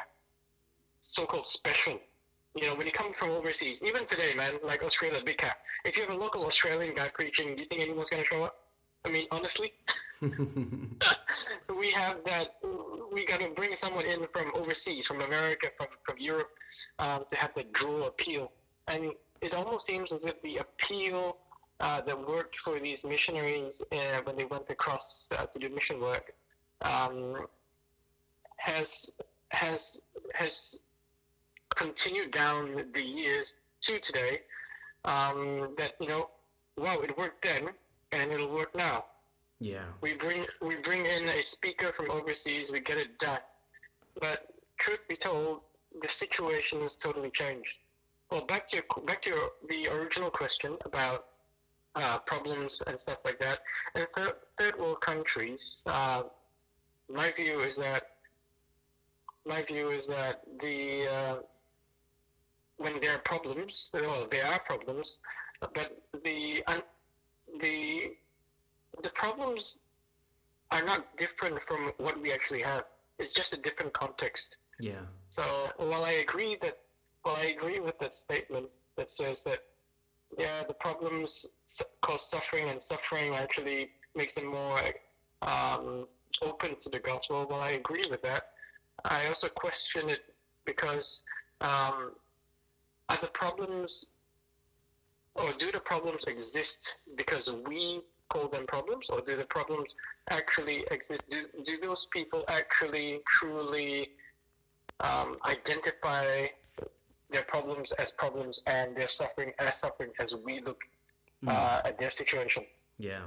so-called 1.00 1.46
special. 1.46 1.98
You 2.56 2.68
know, 2.68 2.74
when 2.74 2.86
you 2.86 2.92
come 2.92 3.12
from 3.14 3.30
overseas, 3.30 3.82
even 3.82 4.06
today, 4.06 4.32
man, 4.34 4.54
like 4.64 4.82
Australia, 4.82 5.20
big 5.24 5.38
cat. 5.38 5.56
If 5.84 5.96
you 5.96 6.04
have 6.04 6.12
a 6.12 6.16
local 6.16 6.46
Australian 6.46 6.94
guy 6.94 7.10
preaching, 7.12 7.56
do 7.56 7.62
you 7.62 7.68
think 7.68 7.82
anyone's 7.82 8.10
going 8.10 8.22
to 8.22 8.28
show 8.28 8.44
up? 8.44 8.63
I 9.04 9.10
mean, 9.10 9.26
honestly, 9.30 9.72
we 10.20 11.90
have 11.92 12.18
that. 12.24 12.54
We 13.12 13.26
got 13.26 13.40
to 13.40 13.50
bring 13.50 13.76
someone 13.76 14.06
in 14.06 14.26
from 14.32 14.50
overseas, 14.54 15.06
from 15.06 15.20
America, 15.20 15.68
from 15.76 15.88
from 16.04 16.16
Europe, 16.18 16.50
um, 16.98 17.24
to 17.30 17.36
have 17.36 17.52
the 17.54 17.64
draw 17.72 18.06
appeal. 18.06 18.50
And 18.88 19.12
it 19.40 19.52
almost 19.52 19.86
seems 19.86 20.12
as 20.12 20.24
if 20.24 20.40
the 20.42 20.58
appeal 20.58 21.38
uh, 21.80 22.00
that 22.02 22.28
worked 22.28 22.56
for 22.60 22.80
these 22.80 23.04
missionaries 23.04 23.82
uh, 23.92 24.20
when 24.24 24.36
they 24.36 24.44
went 24.44 24.70
across 24.70 25.28
uh, 25.36 25.44
to 25.46 25.58
do 25.58 25.68
mission 25.68 26.00
work 26.00 26.32
um, 26.82 27.46
has 28.56 29.12
has 29.50 30.00
has 30.32 30.80
continued 31.74 32.30
down 32.30 32.84
the 32.94 33.02
years 33.02 33.56
to 33.82 33.98
today. 33.98 34.40
Um, 35.04 35.74
that 35.76 35.92
you 36.00 36.08
know, 36.08 36.30
wow, 36.78 37.00
it 37.00 37.16
worked 37.18 37.42
then, 37.42 37.68
and 38.14 38.32
it'll 38.32 38.52
work 38.52 38.74
now. 38.74 39.04
Yeah. 39.60 39.84
We 40.00 40.14
bring 40.14 40.46
we 40.60 40.76
bring 40.76 41.06
in 41.06 41.28
a 41.28 41.42
speaker 41.42 41.92
from 41.96 42.10
overseas, 42.10 42.70
we 42.70 42.80
get 42.80 42.98
it 42.98 43.18
done. 43.18 43.40
But 44.20 44.46
truth 44.78 45.00
be 45.08 45.16
told, 45.16 45.60
the 46.02 46.08
situation 46.08 46.80
has 46.82 46.96
totally 46.96 47.30
changed. 47.30 47.74
Well, 48.30 48.44
back 48.46 48.68
to 48.68 48.76
your, 48.76 49.04
back 49.06 49.22
to 49.22 49.30
your, 49.30 49.50
the 49.68 49.88
original 49.88 50.30
question 50.30 50.76
about 50.84 51.26
uh, 51.94 52.18
problems 52.18 52.82
and 52.86 52.98
stuff 52.98 53.18
like 53.24 53.38
that. 53.38 53.60
In 53.94 54.06
third, 54.16 54.34
third 54.58 54.78
world 54.78 55.00
countries, 55.00 55.82
uh, 55.86 56.24
my 57.08 57.32
view 57.32 57.60
is 57.60 57.76
that 57.76 58.10
my 59.46 59.62
view 59.62 59.90
is 59.90 60.06
that 60.06 60.42
the 60.60 61.06
uh, 61.06 61.36
when 62.78 63.00
there 63.00 63.14
are 63.14 63.18
problems, 63.18 63.90
well, 63.92 64.26
there 64.30 64.46
are 64.46 64.58
problems, 64.58 65.18
but 65.60 66.02
the 66.24 66.64
the 67.60 68.14
the 69.02 69.10
problems 69.10 69.80
are 70.70 70.84
not 70.84 71.16
different 71.16 71.58
from 71.66 71.92
what 71.98 72.20
we 72.20 72.32
actually 72.32 72.62
have. 72.62 72.84
It's 73.18 73.32
just 73.32 73.52
a 73.52 73.56
different 73.56 73.92
context. 73.92 74.58
Yeah. 74.78 75.02
So 75.30 75.42
while 75.76 76.04
I 76.04 76.12
agree 76.12 76.56
that, 76.62 76.78
while 77.22 77.36
I 77.36 77.46
agree 77.46 77.80
with 77.80 77.98
that 78.00 78.14
statement 78.14 78.66
that 78.96 79.12
says 79.12 79.42
that, 79.44 79.60
yeah, 80.38 80.64
the 80.66 80.74
problems 80.74 81.46
cause 82.02 82.28
suffering, 82.28 82.70
and 82.70 82.82
suffering 82.82 83.34
actually 83.34 83.90
makes 84.16 84.34
them 84.34 84.46
more 84.46 84.80
um, 85.42 86.06
open 86.42 86.76
to 86.80 86.88
the 86.88 86.98
gospel. 86.98 87.44
While 87.46 87.60
I 87.60 87.72
agree 87.72 88.04
with 88.10 88.22
that, 88.22 88.50
I 89.04 89.26
also 89.28 89.48
question 89.48 90.08
it 90.08 90.34
because 90.64 91.22
um, 91.60 92.12
are 93.08 93.18
the 93.20 93.28
problems, 93.28 94.06
or 95.34 95.52
do 95.58 95.72
the 95.72 95.80
problems 95.80 96.24
exist 96.24 96.94
because 97.16 97.50
we 97.66 98.02
call 98.28 98.48
them 98.48 98.66
problems, 98.66 99.10
or 99.10 99.20
do 99.20 99.36
the 99.36 99.44
problems 99.44 99.94
actually 100.30 100.84
exist? 100.90 101.28
Do, 101.30 101.44
do 101.64 101.78
those 101.80 102.06
people 102.06 102.44
actually 102.48 103.20
truly 103.26 104.10
um, 105.00 105.36
identify 105.44 106.46
their 107.30 107.42
problems 107.42 107.92
as 107.92 108.12
problems 108.12 108.62
and 108.66 108.96
their 108.96 109.08
suffering 109.08 109.52
as 109.58 109.78
suffering 109.78 110.10
as 110.20 110.34
we 110.44 110.60
look 110.60 110.80
mm. 111.44 111.48
uh, 111.48 111.82
at 111.84 111.98
their 111.98 112.10
situation? 112.10 112.64
Yeah. 112.98 113.22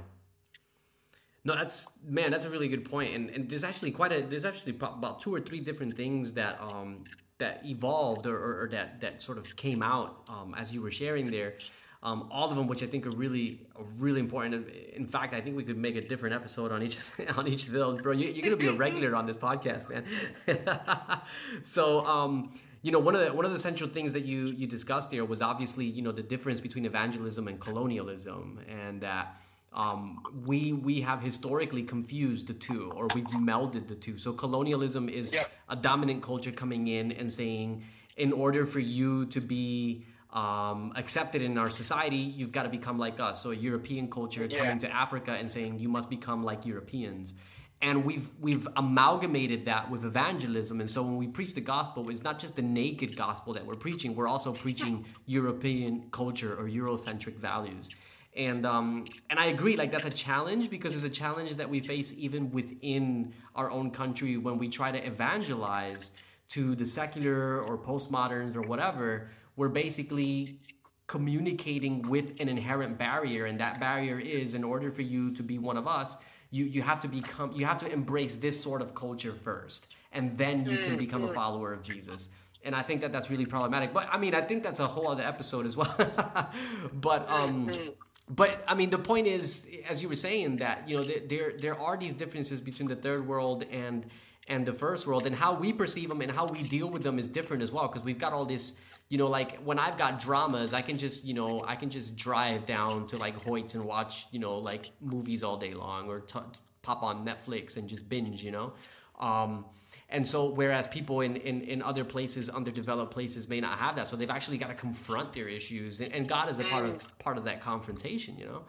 No, 1.44 1.54
that's 1.54 1.88
man. 2.04 2.30
That's 2.30 2.44
a 2.44 2.50
really 2.50 2.68
good 2.68 2.84
point, 2.84 3.14
and 3.14 3.30
and 3.30 3.48
there's 3.48 3.64
actually 3.64 3.92
quite 3.92 4.12
a 4.12 4.22
there's 4.22 4.44
actually 4.44 4.72
about 4.72 5.20
two 5.20 5.34
or 5.34 5.40
three 5.40 5.60
different 5.60 5.96
things 5.96 6.34
that 6.34 6.60
um 6.60 7.04
that 7.38 7.62
evolved 7.64 8.26
or, 8.26 8.36
or, 8.36 8.62
or 8.62 8.68
that 8.68 9.00
that 9.00 9.22
sort 9.22 9.38
of 9.38 9.54
came 9.56 9.82
out 9.82 10.24
um, 10.28 10.54
as 10.58 10.74
you 10.74 10.82
were 10.82 10.90
sharing 10.90 11.30
there 11.30 11.54
um, 12.02 12.28
all 12.30 12.48
of 12.48 12.56
them, 12.56 12.68
which 12.68 12.82
I 12.82 12.86
think 12.86 13.06
are 13.06 13.10
really, 13.10 13.66
really 13.98 14.20
important. 14.20 14.68
In 14.94 15.06
fact, 15.06 15.34
I 15.34 15.40
think 15.40 15.56
we 15.56 15.64
could 15.64 15.76
make 15.76 15.96
a 15.96 16.00
different 16.00 16.34
episode 16.34 16.70
on 16.70 16.82
each 16.82 16.98
on 17.36 17.48
each 17.48 17.66
of 17.66 17.72
those, 17.72 17.98
bro. 17.98 18.12
You, 18.12 18.40
are 18.40 18.44
gonna 18.44 18.56
be 18.56 18.68
a 18.68 18.72
regular 18.72 19.16
on 19.16 19.26
this 19.26 19.36
podcast, 19.36 19.90
man. 19.90 20.04
so, 21.64 22.06
um, 22.06 22.52
you 22.82 22.92
know, 22.92 23.00
one 23.00 23.16
of 23.16 23.26
the 23.26 23.32
one 23.32 23.44
of 23.44 23.50
the 23.50 23.58
central 23.58 23.90
things 23.90 24.12
that 24.12 24.24
you 24.24 24.46
you 24.48 24.68
discussed 24.68 25.10
here 25.10 25.24
was 25.24 25.42
obviously, 25.42 25.86
you 25.86 26.02
know, 26.02 26.12
the 26.12 26.22
difference 26.22 26.60
between 26.60 26.86
evangelism 26.86 27.48
and 27.48 27.60
colonialism, 27.60 28.60
and 28.68 29.00
that. 29.00 29.36
Um, 29.70 30.22
we 30.46 30.72
we 30.72 31.02
have 31.02 31.20
historically 31.20 31.82
confused 31.82 32.46
the 32.46 32.54
two, 32.54 32.90
or 32.96 33.06
we've 33.14 33.26
melded 33.26 33.86
the 33.86 33.94
two. 33.94 34.16
So 34.16 34.32
colonialism 34.32 35.10
is 35.10 35.30
yep. 35.30 35.52
a 35.68 35.76
dominant 35.76 36.22
culture 36.22 36.50
coming 36.50 36.88
in 36.88 37.12
and 37.12 37.30
saying, 37.30 37.84
in 38.16 38.32
order 38.32 38.64
for 38.64 38.80
you 38.80 39.26
to 39.26 39.42
be 39.42 40.06
um, 40.32 40.92
accepted 40.94 41.40
in 41.40 41.56
our 41.56 41.70
society, 41.70 42.16
you've 42.16 42.52
got 42.52 42.64
to 42.64 42.68
become 42.68 42.98
like 42.98 43.18
us. 43.18 43.42
So 43.42 43.50
a 43.50 43.54
European 43.54 44.10
culture 44.10 44.44
yeah. 44.44 44.58
coming 44.58 44.78
to 44.80 44.94
Africa 44.94 45.32
and 45.32 45.50
saying 45.50 45.78
you 45.78 45.88
must 45.88 46.10
become 46.10 46.44
like 46.44 46.66
Europeans. 46.66 47.34
And 47.80 48.04
we've 48.04 48.28
we've 48.40 48.66
amalgamated 48.76 49.66
that 49.66 49.88
with 49.90 50.04
evangelism. 50.04 50.80
And 50.80 50.90
so 50.90 51.02
when 51.02 51.16
we 51.16 51.28
preach 51.28 51.54
the 51.54 51.60
gospel, 51.60 52.10
it's 52.10 52.24
not 52.24 52.38
just 52.38 52.56
the 52.56 52.62
naked 52.62 53.16
gospel 53.16 53.54
that 53.54 53.64
we're 53.64 53.76
preaching. 53.76 54.16
We're 54.16 54.28
also 54.28 54.52
preaching 54.52 55.06
European 55.26 56.08
culture 56.10 56.54
or 56.54 56.68
Eurocentric 56.68 57.36
values. 57.36 57.88
And 58.36 58.66
um, 58.66 59.06
and 59.30 59.38
I 59.38 59.46
agree, 59.46 59.76
like 59.76 59.92
that's 59.92 60.04
a 60.04 60.10
challenge 60.10 60.70
because 60.70 60.96
it's 60.96 61.04
a 61.04 61.10
challenge 61.10 61.56
that 61.56 61.70
we 61.70 61.80
face 61.80 62.12
even 62.18 62.50
within 62.50 63.32
our 63.54 63.70
own 63.70 63.92
country 63.92 64.36
when 64.36 64.58
we 64.58 64.68
try 64.68 64.90
to 64.90 65.06
evangelize 65.06 66.12
to 66.48 66.74
the 66.74 66.86
secular 66.86 67.60
or 67.60 67.78
postmoderns 67.78 68.56
or 68.56 68.62
whatever 68.62 69.30
we're 69.58 69.68
basically 69.68 70.60
communicating 71.08 72.02
with 72.02 72.32
an 72.38 72.48
inherent 72.48 72.96
barrier 72.96 73.46
and 73.46 73.58
that 73.60 73.80
barrier 73.80 74.18
is 74.18 74.54
in 74.54 74.62
order 74.62 74.90
for 74.90 75.02
you 75.02 75.32
to 75.32 75.42
be 75.42 75.58
one 75.58 75.76
of 75.76 75.86
us 75.86 76.18
you 76.50 76.64
you 76.64 76.80
have 76.80 77.00
to 77.00 77.08
become 77.08 77.50
you 77.52 77.66
have 77.66 77.78
to 77.78 77.90
embrace 77.90 78.36
this 78.36 78.58
sort 78.62 78.80
of 78.80 78.94
culture 78.94 79.32
first 79.32 79.88
and 80.12 80.38
then 80.38 80.64
you 80.64 80.78
can 80.78 80.96
become 80.96 81.22
a 81.22 81.26
mm-hmm. 81.26 81.34
follower 81.34 81.72
of 81.72 81.82
Jesus 81.82 82.28
and 82.64 82.74
I 82.74 82.82
think 82.82 83.00
that 83.00 83.10
that's 83.10 83.30
really 83.30 83.46
problematic 83.46 83.92
but 83.92 84.08
I 84.12 84.18
mean 84.18 84.34
I 84.34 84.42
think 84.42 84.62
that's 84.62 84.80
a 84.80 84.86
whole 84.86 85.08
other 85.08 85.24
episode 85.24 85.66
as 85.66 85.76
well 85.76 85.94
but 86.92 87.28
um 87.28 87.66
mm-hmm. 87.66 87.88
but 88.28 88.62
I 88.68 88.74
mean 88.74 88.90
the 88.90 88.98
point 88.98 89.26
is 89.26 89.68
as 89.88 90.02
you 90.02 90.08
were 90.08 90.22
saying 90.28 90.58
that 90.58 90.88
you 90.88 90.96
know 90.96 91.04
there 91.04 91.54
there 91.58 91.78
are 91.78 91.96
these 91.96 92.14
differences 92.14 92.60
between 92.60 92.88
the 92.88 92.96
third 92.96 93.26
world 93.26 93.64
and 93.70 94.06
and 94.46 94.64
the 94.64 94.72
first 94.72 95.06
world 95.06 95.26
and 95.26 95.36
how 95.36 95.54
we 95.54 95.72
perceive 95.72 96.08
them 96.08 96.20
and 96.20 96.32
how 96.32 96.46
we 96.46 96.62
deal 96.62 96.88
with 96.88 97.02
them 97.02 97.18
is 97.18 97.28
different 97.28 97.62
as 97.62 97.72
well 97.72 97.86
because 97.88 98.04
we've 98.04 98.18
got 98.18 98.32
all 98.32 98.46
this 98.46 98.78
you 99.08 99.16
know, 99.16 99.26
like 99.26 99.58
when 99.62 99.78
I've 99.78 99.96
got 99.96 100.18
dramas, 100.18 100.74
I 100.74 100.82
can 100.82 100.98
just, 100.98 101.24
you 101.24 101.34
know, 101.34 101.64
I 101.66 101.76
can 101.76 101.88
just 101.88 102.16
drive 102.16 102.66
down 102.66 103.06
to 103.08 103.16
like 103.16 103.42
Hoyts 103.42 103.74
and 103.74 103.84
watch, 103.84 104.26
you 104.30 104.38
know, 104.38 104.58
like 104.58 104.90
movies 105.00 105.42
all 105.42 105.56
day 105.56 105.72
long 105.72 106.08
or 106.08 106.20
t- 106.20 106.38
pop 106.82 107.02
on 107.02 107.24
Netflix 107.24 107.76
and 107.76 107.88
just 107.88 108.08
binge, 108.08 108.42
you 108.42 108.50
know. 108.50 108.72
Um, 109.18 109.64
and 110.10 110.26
so, 110.26 110.50
whereas 110.50 110.86
people 110.88 111.20
in, 111.20 111.36
in, 111.36 111.62
in 111.62 111.82
other 111.82 112.04
places, 112.04 112.48
underdeveloped 112.48 113.12
places, 113.12 113.48
may 113.48 113.60
not 113.60 113.78
have 113.78 113.96
that, 113.96 114.06
so 114.06 114.16
they've 114.16 114.30
actually 114.30 114.56
got 114.56 114.68
to 114.68 114.74
confront 114.74 115.34
their 115.34 115.48
issues, 115.48 116.00
and, 116.00 116.14
and 116.14 116.26
God 116.26 116.48
is 116.48 116.58
a 116.58 116.64
part 116.64 116.86
of 116.86 117.18
part 117.18 117.36
of 117.36 117.44
that 117.44 117.60
confrontation, 117.60 118.38
you 118.38 118.46
know. 118.46 118.62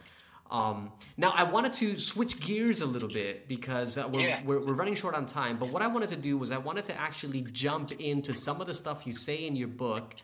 Um, 0.51 0.91
now, 1.15 1.29
I 1.35 1.43
wanted 1.43 1.73
to 1.73 1.95
switch 1.97 2.39
gears 2.39 2.81
a 2.81 2.85
little 2.85 3.09
bit 3.09 3.47
because 3.47 3.97
uh, 3.97 4.09
we're, 4.11 4.21
Yeah. 4.21 4.41
we're, 4.43 4.59
we're 4.59 4.73
running 4.73 4.95
short 4.95 5.13
on 5.13 5.25
time. 5.25 5.57
But 5.57 5.69
what 5.69 5.81
I 5.81 5.87
wanted 5.87 6.09
to 6.09 6.15
do 6.15 6.37
was 6.37 6.51
I 6.51 6.57
wanted 6.57 6.85
to 6.85 6.99
actually 6.99 7.41
jump 7.51 7.91
into 7.93 8.33
some 8.33 8.59
of 8.59 8.67
the 8.67 8.73
stuff 8.73 9.05
you 9.05 9.13
say 9.13 9.45
in 9.45 9.55
your 9.55 9.67
book, 9.67 10.15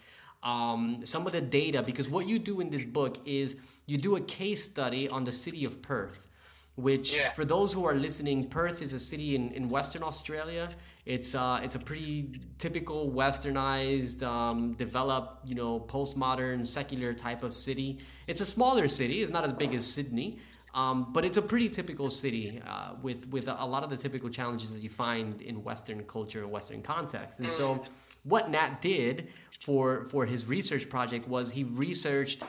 um, 0.41 1.01
some 1.05 1.25
of 1.27 1.31
the 1.31 1.41
data, 1.41 1.83
because 1.83 2.09
what 2.09 2.27
you 2.27 2.39
do 2.39 2.59
in 2.59 2.69
this 2.69 2.83
book 2.83 3.17
is 3.25 3.55
you 3.85 3.97
do 3.97 4.15
a 4.15 4.21
case 4.21 4.63
study 4.63 5.07
on 5.07 5.23
the 5.25 5.31
city 5.31 5.63
of 5.65 5.81
Perth. 5.81 6.27
Which, 6.75 7.15
Yeah. 7.15 7.31
for 7.31 7.45
those 7.45 7.71
who 7.71 7.85
are 7.85 7.95
listening, 7.95 8.49
Perth 8.49 8.81
is 8.81 8.93
a 8.93 8.99
city 8.99 9.35
in, 9.35 9.51
in 9.53 9.69
Western 9.69 10.03
Australia. 10.03 10.71
It's 11.05 11.35
uh, 11.35 11.59
it's 11.61 11.75
a 11.75 11.79
pretty 11.79 12.41
typical 12.57 13.11
Westernized, 13.11 14.23
um, 14.23 14.73
developed, 14.73 15.47
you 15.47 15.53
know, 15.53 15.79
postmodern, 15.79 16.65
secular 16.65 17.13
type 17.13 17.43
of 17.43 17.53
city. 17.53 17.99
It's 18.25 18.41
a 18.41 18.45
smaller 18.45 18.87
city. 18.87 19.21
It's 19.21 19.31
not 19.31 19.43
as 19.43 19.53
big 19.53 19.75
as 19.75 19.85
Sydney, 19.85 20.39
um, 20.73 21.13
but 21.13 21.23
it's 21.23 21.37
a 21.37 21.43
pretty 21.43 21.69
typical 21.69 22.09
city 22.09 22.59
uh, 22.65 22.93
with 23.03 23.29
with 23.29 23.47
a, 23.47 23.63
a 23.63 23.67
lot 23.67 23.83
of 23.83 23.91
the 23.91 23.97
typical 23.97 24.29
challenges 24.29 24.73
that 24.73 24.81
you 24.81 24.89
find 24.89 25.43
in 25.43 25.63
Western 25.63 26.03
culture 26.05 26.41
and 26.41 26.51
Western 26.51 26.81
context. 26.81 27.39
And 27.39 27.51
so, 27.51 27.83
what 28.23 28.49
Nat 28.49 28.81
did 28.81 29.27
for 29.61 30.05
for 30.05 30.25
his 30.25 30.47
research 30.47 30.89
project 30.89 31.27
was 31.27 31.51
he 31.51 31.65
researched 31.65 32.41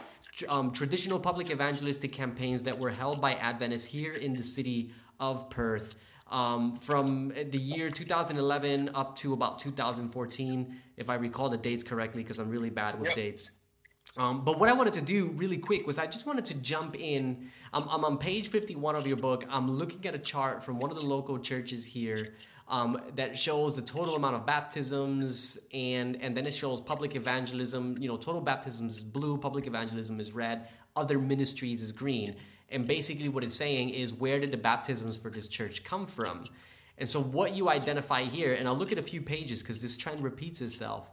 um, 0.48 0.72
traditional 0.72 1.20
public 1.20 1.50
evangelistic 1.50 2.12
campaigns 2.12 2.62
that 2.62 2.78
were 2.78 2.90
held 2.90 3.20
by 3.20 3.34
Adventists 3.34 3.84
here 3.84 4.14
in 4.14 4.34
the 4.34 4.42
city 4.42 4.92
of 5.20 5.50
Perth 5.50 5.94
um, 6.28 6.74
from 6.74 7.28
the 7.28 7.58
year 7.58 7.88
2011 7.90 8.90
up 8.94 9.16
to 9.18 9.32
about 9.32 9.58
2014, 9.58 10.76
if 10.96 11.08
I 11.08 11.14
recall 11.14 11.48
the 11.48 11.56
dates 11.56 11.82
correctly, 11.82 12.22
because 12.22 12.38
I'm 12.38 12.50
really 12.50 12.70
bad 12.70 12.98
with 12.98 13.08
Yep. 13.10 13.16
dates. 13.16 13.50
Um, 14.16 14.44
but 14.44 14.58
what 14.58 14.68
I 14.68 14.72
wanted 14.72 14.94
to 14.94 15.02
do 15.02 15.26
really 15.36 15.58
quick 15.58 15.86
was 15.86 15.98
I 15.98 16.06
just 16.06 16.26
wanted 16.26 16.46
to 16.46 16.54
jump 16.54 16.98
in. 16.98 17.50
I'm, 17.72 17.88
I'm 17.88 18.04
on 18.04 18.18
page 18.18 18.48
51 18.48 18.96
of 18.96 19.06
your 19.06 19.16
book. 19.16 19.44
I'm 19.50 19.70
looking 19.70 20.06
at 20.06 20.14
a 20.14 20.18
chart 20.18 20.62
from 20.62 20.78
one 20.78 20.90
of 20.90 20.96
the 20.96 21.02
local 21.02 21.38
churches 21.38 21.84
here 21.84 22.34
um, 22.68 23.00
that 23.14 23.36
shows 23.36 23.76
the 23.76 23.82
total 23.82 24.16
amount 24.16 24.34
of 24.36 24.46
baptisms 24.46 25.58
and 25.72 26.20
and 26.22 26.36
then 26.36 26.46
it 26.46 26.54
shows 26.54 26.80
public 26.80 27.14
evangelism. 27.14 27.96
You 27.98 28.08
know, 28.08 28.16
total 28.16 28.40
baptisms 28.40 28.98
is 28.98 29.02
blue, 29.04 29.36
public 29.36 29.66
evangelism 29.66 30.18
is 30.18 30.32
red, 30.32 30.68
other 30.96 31.18
ministries 31.18 31.82
is 31.82 31.92
green. 31.92 32.36
And 32.68 32.86
basically, 32.86 33.28
what 33.28 33.44
it's 33.44 33.54
saying 33.54 33.90
is 33.90 34.12
where 34.12 34.40
did 34.40 34.50
the 34.50 34.56
baptisms 34.56 35.16
for 35.16 35.30
this 35.30 35.48
church 35.48 35.84
come 35.84 36.06
from? 36.06 36.46
And 36.98 37.08
so, 37.08 37.20
what 37.20 37.54
you 37.54 37.68
identify 37.68 38.24
here, 38.24 38.54
and 38.54 38.66
I'll 38.66 38.76
look 38.76 38.92
at 38.92 38.98
a 38.98 39.02
few 39.02 39.22
pages 39.22 39.62
because 39.62 39.80
this 39.80 39.96
trend 39.96 40.22
repeats 40.22 40.60
itself 40.60 41.10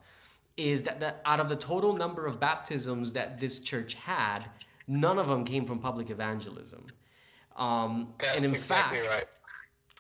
is 0.58 0.84
that 0.84 1.00
the, 1.00 1.16
out 1.26 1.40
of 1.40 1.50
the 1.50 1.56
total 1.56 1.94
number 1.94 2.26
of 2.26 2.40
baptisms 2.40 3.14
that 3.14 3.40
this 3.40 3.60
church 3.60 3.96
had, 3.96 4.46
none 4.88 5.18
of 5.18 5.28
them 5.28 5.46
came 5.46 5.66
from 5.66 5.80
public 5.80 6.10
evangelism. 6.10 6.86
Um, 7.56 8.14
That's 8.20 8.36
and 8.36 8.46
in 8.46 8.52
exactly 8.52 9.00
fact, 9.00 9.12
right. 9.12 9.26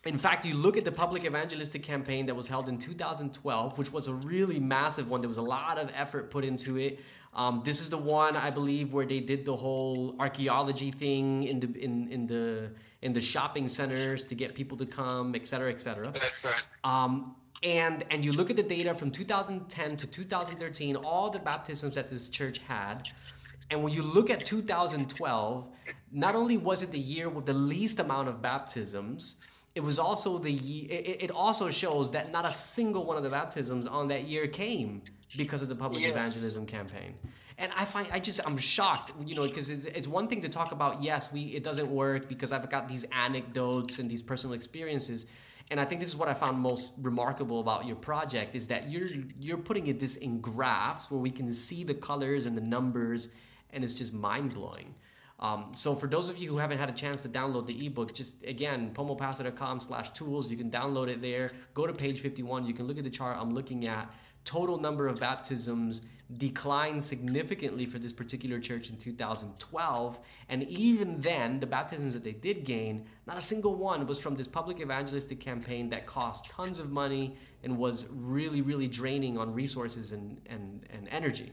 in 0.06 0.18
fact, 0.18 0.46
you 0.46 0.56
look 0.56 0.78
at 0.78 0.86
the 0.86 0.92
public 0.92 1.26
evangelistic 1.26 1.84
campaign 1.84 2.26
that 2.28 2.36
was 2.36 2.48
held 2.48 2.70
in 2.70 2.78
2012, 2.78 3.78
which 3.78 3.92
was 3.92 4.08
a 4.08 4.14
really 4.14 4.60
massive 4.60 5.10
one. 5.10 5.22
There 5.22 5.28
was 5.28 5.38
a 5.38 5.44
lot 5.44 5.78
of 5.78 5.92
effort 5.96 6.30
put 6.30 6.46
into 6.46 6.78
it. 6.78 7.00
Um, 7.36 7.62
this 7.66 7.82
is 7.82 7.90
the 7.90 7.98
one 7.98 8.36
I 8.36 8.52
believe 8.52 8.94
where 8.94 9.06
they 9.06 9.20
did 9.20 9.44
the 9.46 9.56
whole 9.56 10.16
archaeology 10.20 10.92
thing 10.92 11.44
in 11.44 11.60
the 11.60 11.68
in, 11.84 12.08
in 12.12 12.28
the 12.28 12.72
in 13.02 13.12
the 13.14 13.22
shopping 13.22 13.68
centers 13.68 14.24
to 14.26 14.36
get 14.36 14.54
people 14.54 14.78
to 14.78 14.86
come, 14.86 15.34
et 15.36 15.48
cetera, 15.48 15.72
et 15.72 15.82
cetera. 15.82 16.12
That's 16.12 16.44
right. 16.44 16.54
Um, 16.84 17.36
and 17.64 18.04
and 18.12 18.24
you 18.24 18.34
look 18.34 18.50
at 18.50 18.56
the 18.56 18.64
data 18.64 18.94
from 18.94 19.10
2010 19.10 19.98
to 19.98 20.08
2013, 20.08 20.96
all 20.96 21.32
the 21.32 21.40
baptisms 21.40 21.96
that 21.96 22.10
this 22.10 22.30
church 22.30 22.60
had, 22.60 23.04
and 23.72 23.84
when 23.84 23.94
you 23.94 24.04
look 24.04 24.30
at 24.30 24.46
2012, 24.46 25.68
not 26.12 26.36
only 26.36 26.58
was 26.58 26.84
it 26.84 26.92
the 26.92 27.00
year 27.00 27.30
with 27.30 27.48
the 27.48 27.54
least 27.54 28.00
amount 28.00 28.30
of 28.30 28.42
baptisms, 28.42 29.42
it 29.74 29.82
was 29.82 29.98
also 29.98 30.38
the 30.38 30.54
it, 30.54 31.24
it 31.24 31.32
also 31.32 31.72
shows 31.72 32.12
that 32.12 32.32
not 32.32 32.46
a 32.46 32.54
single 32.54 33.06
one 33.06 33.18
of 33.18 33.24
the 33.24 33.30
baptisms 33.30 33.88
on 33.88 34.08
that 34.10 34.26
year 34.28 34.48
came 34.48 35.02
because 35.38 35.62
of 35.62 35.70
the 35.70 35.76
public 35.76 36.04
Yes. 36.04 36.12
evangelism 36.12 36.66
campaign. 36.66 37.16
And 37.58 37.72
I 37.78 37.86
find 37.86 38.08
I 38.12 38.20
just 38.20 38.40
I'm 38.46 38.58
shocked, 38.58 39.12
you 39.26 39.36
know, 39.36 39.44
because 39.44 39.70
it's, 39.70 39.86
it's 39.86 40.08
one 40.08 40.28
thing 40.28 40.42
to 40.42 40.50
talk 40.50 40.72
about 40.72 41.04
yes, 41.04 41.32
we 41.32 41.42
it 41.42 41.64
doesn't 41.64 41.90
work 41.90 42.28
because 42.28 42.52
I've 42.52 42.70
got 42.70 42.88
these 42.88 43.06
anecdotes 43.12 44.00
and 44.00 44.10
these 44.10 44.24
personal 44.24 44.54
experiences. 44.56 45.26
And 45.72 45.80
I 45.80 45.86
think 45.86 46.02
this 46.02 46.10
is 46.10 46.16
what 46.16 46.28
I 46.28 46.34
found 46.34 46.60
most 46.60 46.94
remarkable 47.02 47.60
about 47.60 47.86
your 47.86 47.96
project 47.96 48.56
is 48.56 48.68
that 48.68 48.90
you're 48.90 49.10
you're 49.40 49.58
putting 49.58 49.88
it 49.88 50.00
this 50.00 50.16
in 50.18 50.42
graphs 50.42 51.10
where 51.12 51.20
we 51.20 51.30
can 51.30 51.54
see 51.54 51.84
the 51.84 51.94
colors 51.94 52.46
and 52.48 52.58
the 52.58 52.62
numbers, 52.62 53.30
and 53.72 53.84
it's 53.84 53.94
just 53.96 54.14
mind 54.14 54.54
blowing. 54.54 54.96
Um, 55.40 55.72
so 55.76 55.94
for 55.96 56.08
those 56.08 56.30
of 56.30 56.38
you 56.38 56.50
who 56.50 56.58
haven't 56.58 56.78
had 56.78 56.90
a 56.90 56.94
chance 56.94 57.22
to 57.24 57.30
download 57.30 57.66
the 57.68 57.86
ebook, 57.86 58.14
just 58.14 58.44
again, 58.46 58.92
pomopastor.com 58.94 59.80
slash 59.82 60.12
tools, 60.12 60.50
you 60.50 60.56
can 60.58 60.72
download 60.72 61.10
it 61.10 61.22
there. 61.22 61.52
Go 61.74 61.86
to 61.86 61.94
page 61.94 62.22
51. 62.22 62.66
You 62.66 62.74
can 62.74 62.88
look 62.88 62.98
at 62.98 63.04
the 63.04 63.10
chart 63.10 63.38
I'm 63.40 63.54
looking 63.54 63.86
at. 63.86 64.12
Total 64.46 64.78
number 64.78 65.08
of 65.08 65.20
baptisms 65.20 66.02
declined 66.38 67.04
significantly 67.04 67.86
for 67.86 68.00
this 68.00 68.14
particular 68.14 68.60
church 68.60 68.90
in 68.90 68.98
2012. 68.98 70.20
And 70.50 70.64
even 70.64 71.22
then, 71.22 71.60
the 71.60 71.68
baptisms 71.68 72.14
that 72.14 72.24
they 72.24 72.32
did 72.32 72.64
gain, 72.64 73.06
not 73.28 73.38
a 73.38 73.42
single 73.42 73.76
one 73.76 74.08
was 74.08 74.20
from 74.20 74.36
this 74.36 74.48
public 74.48 74.80
evangelistic 74.80 75.40
campaign 75.40 75.90
that 75.90 76.06
cost 76.06 76.50
tons 76.50 76.80
of 76.80 76.92
money 76.92 77.38
and 77.64 77.78
was 77.78 78.08
really, 78.10 78.62
really 78.62 78.88
draining 78.88 79.38
on 79.38 79.54
resources 79.54 80.12
and, 80.12 80.42
and, 80.48 80.86
and 80.90 81.08
energy. 81.10 81.52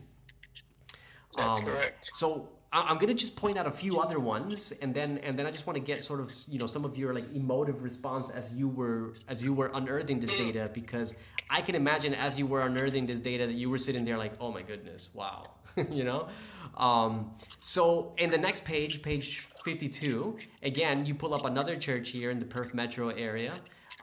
That's 1.37 1.59
Um, 1.59 1.65
correct. 1.65 2.09
So 2.13 2.49
I'm 2.73 2.99
gonna 2.99 3.15
just 3.15 3.35
point 3.35 3.59
out 3.59 3.67
a 3.67 3.71
few 3.73 3.99
other 3.99 4.21
ones, 4.21 4.73
and 4.81 4.95
then 4.95 5.19
and 5.25 5.37
then 5.37 5.45
I 5.45 5.51
just 5.51 5.67
want 5.67 5.77
to 5.77 5.83
get 5.83 6.05
sort 6.05 6.21
of 6.21 6.33
you 6.49 6.59
know 6.59 6.67
some 6.67 6.85
of 6.85 6.97
your 6.97 7.13
like 7.13 7.33
emotive 7.35 7.83
response 7.83 8.31
as 8.31 8.57
you 8.57 8.69
were 8.69 9.15
as 9.27 9.43
you 9.43 9.53
were 9.53 9.73
unearthing 9.75 10.21
this 10.21 10.31
data 10.31 10.71
because 10.73 11.17
I 11.49 11.63
can 11.63 11.75
imagine 11.75 12.15
as 12.15 12.39
you 12.39 12.47
were 12.47 12.61
unearthing 12.61 13.07
this 13.07 13.19
data 13.19 13.47
that 13.49 13.55
you 13.55 13.71
were 13.71 13.79
sitting 13.79 14.05
there 14.05 14.17
like 14.17 14.35
oh 14.41 14.53
my 14.53 14.63
goodness 14.63 15.11
wow 15.13 15.51
you 15.91 16.05
know? 16.05 16.29
Um, 16.77 17.33
so 17.63 18.15
in 18.19 18.31
the 18.31 18.39
next 18.39 18.65
page 18.65 19.03
page 19.03 19.49
52 19.65 20.39
again 20.63 21.05
you 21.05 21.15
pull 21.17 21.35
up 21.35 21.45
another 21.45 21.75
church 21.75 22.11
here 22.11 22.31
in 22.31 22.39
the 22.39 22.47
Perth 22.47 22.73
metro 22.73 23.09
area. 23.09 23.55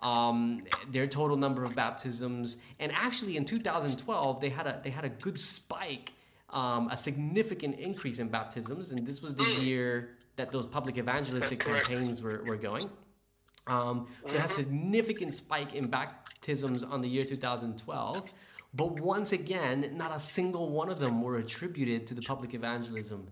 Um, 0.04 0.64
their 0.92 1.08
total 1.08 1.38
number 1.38 1.64
of 1.64 1.74
baptisms 1.74 2.58
and 2.80 2.92
actually 2.92 3.38
in 3.38 3.46
2012 3.46 4.42
they 4.42 4.50
had 4.50 4.68
a 4.68 4.82
they 4.84 4.92
had 4.92 5.06
a 5.06 5.10
good 5.10 5.40
spike 5.40 6.12
um, 6.50 6.90
a 6.90 6.98
significant 6.98 7.80
increase 7.80 8.20
in 8.20 8.30
baptisms, 8.30 8.92
and 8.92 9.06
this 9.06 9.22
was 9.22 9.36
the 9.36 9.44
year 9.44 10.18
that 10.38 10.52
those 10.52 10.66
public 10.66 10.98
evangelistic 10.98 11.60
campaigns 11.60 12.22
were, 12.22 12.44
were 12.44 12.56
going. 12.56 12.90
Um, 13.66 14.08
so 14.26 14.36
it 14.38 14.42
has 14.42 14.52
a 14.52 14.56
significant 14.56 15.34
spike 15.34 15.74
in 15.76 15.88
baptisms 15.88 16.84
on 16.84 17.02
the 17.02 17.08
year 17.10 17.26
2012. 17.26 18.26
But 18.74 19.00
once 19.00 19.32
again, 19.32 19.92
not 19.96 20.16
a 20.16 20.20
single 20.20 20.70
one 20.70 20.90
of 20.90 21.00
them 21.00 21.22
were 21.22 21.38
attributed 21.38 22.06
to 22.08 22.14
the 22.14 22.22
public 22.22 22.54
evangelism 22.54 23.28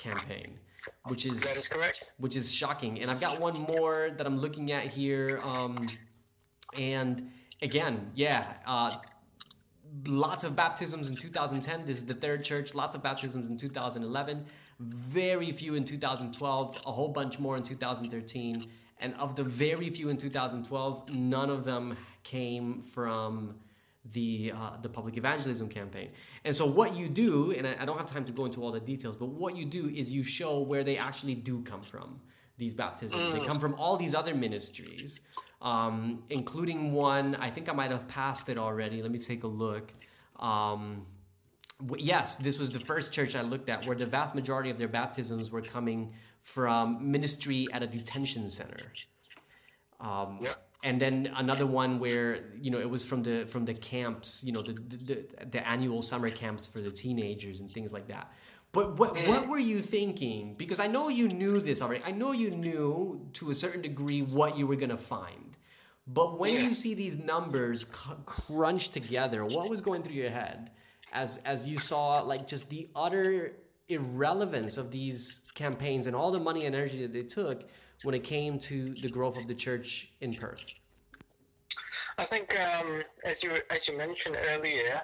campaign, 0.00 0.58
which 1.04 1.26
is 1.26 1.40
That 1.40 1.56
is 1.56 1.68
correct. 1.68 2.04
which 2.18 2.34
is 2.34 2.50
shocking. 2.50 3.00
And 3.00 3.10
I've 3.10 3.20
got 3.20 3.38
one 3.40 3.60
more 3.60 4.10
that 4.16 4.26
I'm 4.26 4.38
looking 4.38 4.72
at 4.72 4.86
here. 4.86 5.40
Um, 5.44 5.86
and 6.76 7.30
again, 7.62 8.10
yeah, 8.14 8.54
uh, 8.66 8.98
lots 10.04 10.44
of 10.44 10.56
baptisms 10.56 11.08
in 11.08 11.16
2010. 11.16 11.86
This 11.86 11.98
is 11.98 12.06
the 12.06 12.14
third 12.14 12.44
church. 12.44 12.74
Lots 12.74 12.94
of 12.94 13.02
baptisms 13.02 13.48
in 13.48 13.56
2011. 13.56 14.44
Very 14.78 15.52
few 15.52 15.74
in 15.74 15.84
2012. 15.84 16.76
A 16.86 16.92
whole 16.92 17.08
bunch 17.08 17.38
more 17.38 17.56
in 17.56 17.62
2013. 17.62 18.68
And 18.98 19.14
of 19.14 19.36
the 19.36 19.44
very 19.44 19.90
few 19.90 20.08
in 20.08 20.16
2012, 20.16 21.10
none 21.10 21.50
of 21.50 21.64
them 21.64 21.96
came 22.22 22.82
from 22.82 23.56
the 24.12 24.52
uh, 24.54 24.70
the 24.82 24.88
public 24.88 25.16
evangelism 25.16 25.68
campaign. 25.68 26.10
And 26.44 26.54
so 26.54 26.64
what 26.66 26.94
you 26.94 27.08
do, 27.08 27.52
and 27.52 27.66
I, 27.66 27.76
I 27.80 27.84
don't 27.84 27.98
have 27.98 28.06
time 28.06 28.24
to 28.26 28.32
go 28.32 28.44
into 28.44 28.62
all 28.62 28.72
the 28.72 28.80
details, 28.80 29.16
but 29.16 29.26
what 29.26 29.56
you 29.56 29.64
do 29.64 29.88
is 29.88 30.12
you 30.12 30.22
show 30.22 30.60
where 30.60 30.84
they 30.84 30.96
actually 30.96 31.34
do 31.34 31.62
come 31.62 31.82
from. 31.82 32.20
These 32.58 32.72
baptisms, 32.72 33.34
they 33.34 33.44
come 33.44 33.60
from 33.60 33.74
all 33.74 33.98
these 33.98 34.14
other 34.14 34.34
ministries, 34.34 35.20
um, 35.62 36.22
including 36.30 36.92
one. 36.92 37.34
I 37.36 37.50
think 37.50 37.68
I 37.68 37.72
might 37.72 37.90
have 37.90 38.06
passed 38.08 38.48
it 38.48 38.58
already. 38.58 39.02
Let 39.02 39.10
me 39.10 39.18
take 39.18 39.42
a 39.44 39.48
look. 39.48 39.92
Um, 40.38 41.06
yes, 41.98 42.36
this 42.36 42.58
was 42.58 42.70
the 42.70 42.80
first 42.80 43.12
church 43.12 43.34
I 43.36 43.42
looked 43.42 43.68
at 43.68 43.86
where 43.86 43.96
the 43.96 44.06
vast 44.06 44.34
majority 44.34 44.70
of 44.70 44.78
their 44.78 44.88
baptisms 44.88 45.50
were 45.50 45.62
coming 45.62 46.12
from 46.42 47.10
ministry 47.10 47.68
at 47.72 47.82
a 47.82 47.86
detention 47.86 48.48
center. 48.50 48.92
Um, 50.00 50.38
Yeah. 50.42 50.54
and 50.82 51.00
then 51.00 51.32
another 51.36 51.66
one 51.66 51.98
where 51.98 52.44
you 52.60 52.70
know 52.70 52.78
it 52.78 52.90
was 52.90 53.02
from 53.04 53.22
the 53.22 53.46
from 53.46 53.64
the 53.64 53.72
camps 53.74 54.44
you 54.44 54.52
know 54.52 54.62
the 54.62 54.74
the, 54.74 55.16
the 55.50 55.66
annual 55.66 56.02
summer 56.02 56.30
camps 56.30 56.66
for 56.66 56.80
the 56.82 56.90
teenagers 56.90 57.60
and 57.60 57.70
things 57.72 57.92
like 57.94 58.06
that 58.08 58.30
but 58.72 58.98
what 58.98 59.16
what 59.26 59.48
were 59.48 59.58
you 59.58 59.80
thinking 59.80 60.54
because 60.58 60.78
i 60.78 60.86
know 60.86 61.08
you 61.08 61.28
knew 61.28 61.58
this 61.60 61.80
already 61.80 62.02
i 62.04 62.10
know 62.10 62.32
you 62.32 62.50
knew 62.50 63.26
to 63.32 63.50
a 63.50 63.54
certain 63.54 63.80
degree 63.80 64.20
what 64.20 64.58
you 64.58 64.66
were 64.66 64.76
going 64.76 64.90
to 64.90 64.98
find 64.98 65.45
but 66.06 66.38
when 66.38 66.54
Yeah. 66.54 66.60
you 66.60 66.74
see 66.74 66.94
these 66.94 67.16
numbers 67.16 67.84
crunched 68.26 68.92
together 68.92 69.44
what 69.44 69.68
was 69.68 69.80
going 69.80 70.02
through 70.02 70.14
your 70.14 70.30
head 70.30 70.70
as 71.12 71.38
as 71.38 71.66
you 71.66 71.78
saw 71.78 72.20
like 72.20 72.46
just 72.46 72.68
the 72.70 72.88
utter 72.94 73.56
irrelevance 73.88 74.76
of 74.76 74.90
these 74.90 75.44
campaigns 75.54 76.06
and 76.06 76.14
all 76.16 76.30
the 76.30 76.40
money 76.40 76.66
and 76.66 76.74
energy 76.74 77.02
that 77.02 77.12
they 77.12 77.22
took 77.22 77.64
when 78.02 78.14
it 78.14 78.24
came 78.24 78.58
to 78.58 78.94
the 79.02 79.08
growth 79.08 79.36
of 79.36 79.46
the 79.46 79.54
church 79.54 80.12
in 80.20 80.34
Perth. 80.34 80.60
I 82.18 82.24
think, 82.24 82.58
um, 82.58 83.02
as 83.24 83.42
you 83.42 83.52
as 83.70 83.88
you 83.88 83.96
mentioned 83.96 84.36
earlier, 84.48 85.00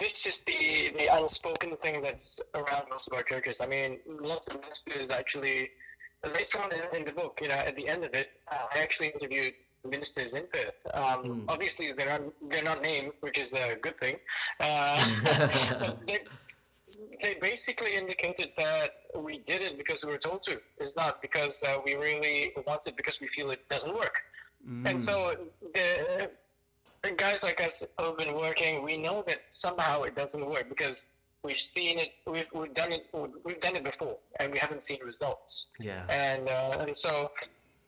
this 0.00 0.26
is 0.26 0.40
the 0.40 0.92
the 0.98 1.06
unspoken 1.18 1.76
thing 1.78 2.00
that's 2.02 2.40
around 2.54 2.84
most 2.90 3.06
of 3.08 3.12
our 3.12 3.22
churches. 3.22 3.60
I 3.60 3.66
mean, 3.66 3.98
lots 4.06 4.46
of 4.48 4.60
ministers 4.60 5.10
actually. 5.10 5.70
Later 6.34 6.60
on 6.62 6.70
in, 6.72 7.00
in 7.00 7.04
the 7.04 7.12
book, 7.12 7.38
you 7.40 7.48
know, 7.48 7.54
at 7.54 7.76
the 7.76 7.88
end 7.88 8.04
of 8.04 8.14
it, 8.14 8.28
uh, 8.50 8.56
I 8.74 8.78
actually 8.78 9.08
interviewed 9.08 9.54
ministers 9.88 10.34
in 10.34 10.44
Perth. 10.52 10.74
Um, 10.94 11.44
Obviously, 11.48 11.92
they're 11.92 12.08
not 12.08 12.22
they're 12.50 12.64
not 12.64 12.82
named, 12.82 13.12
which 13.20 13.38
is 13.38 13.52
a 13.52 13.76
good 13.80 13.98
thing. 14.00 14.16
Uh, 14.60 15.04
they, 16.06 16.20
they 17.22 17.34
basically 17.40 17.94
indicated 17.94 18.50
that 18.56 18.90
we 19.14 19.38
did 19.38 19.62
it 19.62 19.76
because 19.78 20.02
we 20.02 20.10
were 20.10 20.18
told 20.18 20.42
to. 20.44 20.60
It's 20.78 20.96
not 20.96 21.22
because 21.22 21.62
uh, 21.62 21.78
we 21.84 21.94
really 21.94 22.52
want 22.66 22.86
it 22.86 22.96
because 22.96 23.20
we 23.20 23.28
feel 23.28 23.50
it 23.50 23.68
doesn't 23.68 23.94
work. 23.94 24.22
And 24.84 25.00
so 25.00 25.36
the, 25.74 26.28
the 27.02 27.10
guys 27.12 27.42
like 27.44 27.60
us 27.60 27.84
who've 28.00 28.16
been 28.16 28.34
working, 28.34 28.82
we 28.82 28.96
know 28.98 29.22
that 29.28 29.42
somehow 29.50 30.02
it 30.02 30.16
doesn't 30.16 30.44
work 30.44 30.68
because 30.68 31.06
we've 31.46 31.58
seen 31.58 31.98
it, 31.98 32.10
we've, 32.26 32.50
we've 32.52 32.74
done 32.74 32.92
it, 32.92 33.06
we've 33.44 33.60
done 33.60 33.76
it 33.76 33.84
before, 33.84 34.16
and 34.40 34.52
we 34.52 34.58
haven't 34.58 34.82
seen 34.82 34.98
results. 35.04 35.68
Yeah. 35.78 36.04
And 36.08 36.48
uh, 36.48 36.84
and 36.84 36.94
so, 36.96 37.30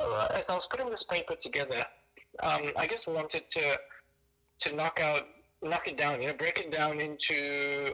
uh, 0.01 0.29
as 0.33 0.49
I 0.49 0.55
was 0.55 0.67
putting 0.67 0.89
this 0.89 1.03
paper 1.03 1.35
together, 1.35 1.85
um, 2.43 2.65
I 2.77 2.87
just 2.87 3.07
wanted 3.09 3.51
to 3.51 3.77
to 4.61 4.75
knock 4.75 5.01
out, 5.01 5.25
knock 5.63 5.89
it 5.89 5.97
down, 5.99 6.23
you 6.23 6.29
know, 6.29 6.35
break 6.35 6.59
it 6.59 6.71
down 6.73 7.01
into 7.01 7.93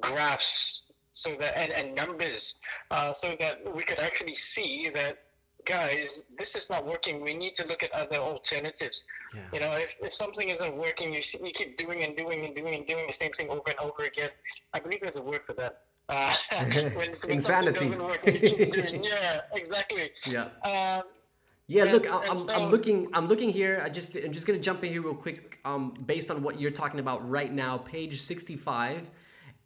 graphs, 0.00 0.82
so 1.12 1.30
that 1.40 1.56
and, 1.56 1.72
and 1.72 1.94
numbers, 1.94 2.56
uh, 2.90 3.12
so 3.12 3.36
that 3.38 3.54
we 3.74 3.82
could 3.84 4.00
actually 4.00 4.34
see 4.34 4.90
that, 4.94 5.18
guys, 5.64 6.24
this 6.38 6.54
is 6.54 6.70
not 6.70 6.86
working. 6.86 7.20
We 7.22 7.34
need 7.34 7.54
to 7.56 7.66
look 7.66 7.82
at 7.82 7.92
other 7.92 8.16
alternatives. 8.16 9.04
Yeah. 9.34 9.40
You 9.52 9.60
know, 9.60 9.72
if, 9.72 9.94
if 10.02 10.14
something 10.14 10.48
isn't 10.48 10.76
working, 10.76 11.12
you, 11.12 11.22
you 11.42 11.52
keep 11.52 11.76
doing 11.76 12.02
and 12.04 12.16
doing 12.16 12.44
and 12.44 12.54
doing 12.54 12.74
and 12.74 12.86
doing 12.86 13.06
the 13.06 13.12
same 13.12 13.32
thing 13.32 13.48
over 13.50 13.62
and 13.66 13.78
over 13.78 14.04
again. 14.04 14.30
I 14.72 14.80
believe 14.80 15.00
there's 15.00 15.16
a 15.16 15.22
word 15.22 15.42
for 15.46 15.54
that. 15.54 15.82
Uh, 16.06 16.34
when, 16.92 17.14
Insanity. 17.30 17.88
work, 17.96 18.20
you 18.26 18.32
keep 18.38 18.72
doing. 18.74 19.02
Yeah, 19.12 19.40
exactly. 19.54 20.10
Yeah. 20.26 20.48
Um, 20.62 21.04
Yeah, 21.66 21.84
And- 21.84 21.92
look, 21.92 22.06
I'm, 22.12 22.36
so- 22.36 22.52
I'm 22.52 22.70
looking. 22.70 23.08
I'm 23.14 23.26
looking 23.26 23.48
here. 23.48 23.80
I 23.82 23.88
just, 23.88 24.14
I'm 24.14 24.30
just 24.30 24.46
gonna 24.46 24.58
jump 24.58 24.84
in 24.84 24.92
here 24.92 25.00
real 25.00 25.14
quick. 25.14 25.60
Um, 25.64 25.94
based 26.04 26.30
on 26.30 26.42
what 26.42 26.60
you're 26.60 26.70
talking 26.70 27.00
about 27.00 27.26
right 27.26 27.50
now, 27.50 27.78
page 27.78 28.20
65, 28.20 29.10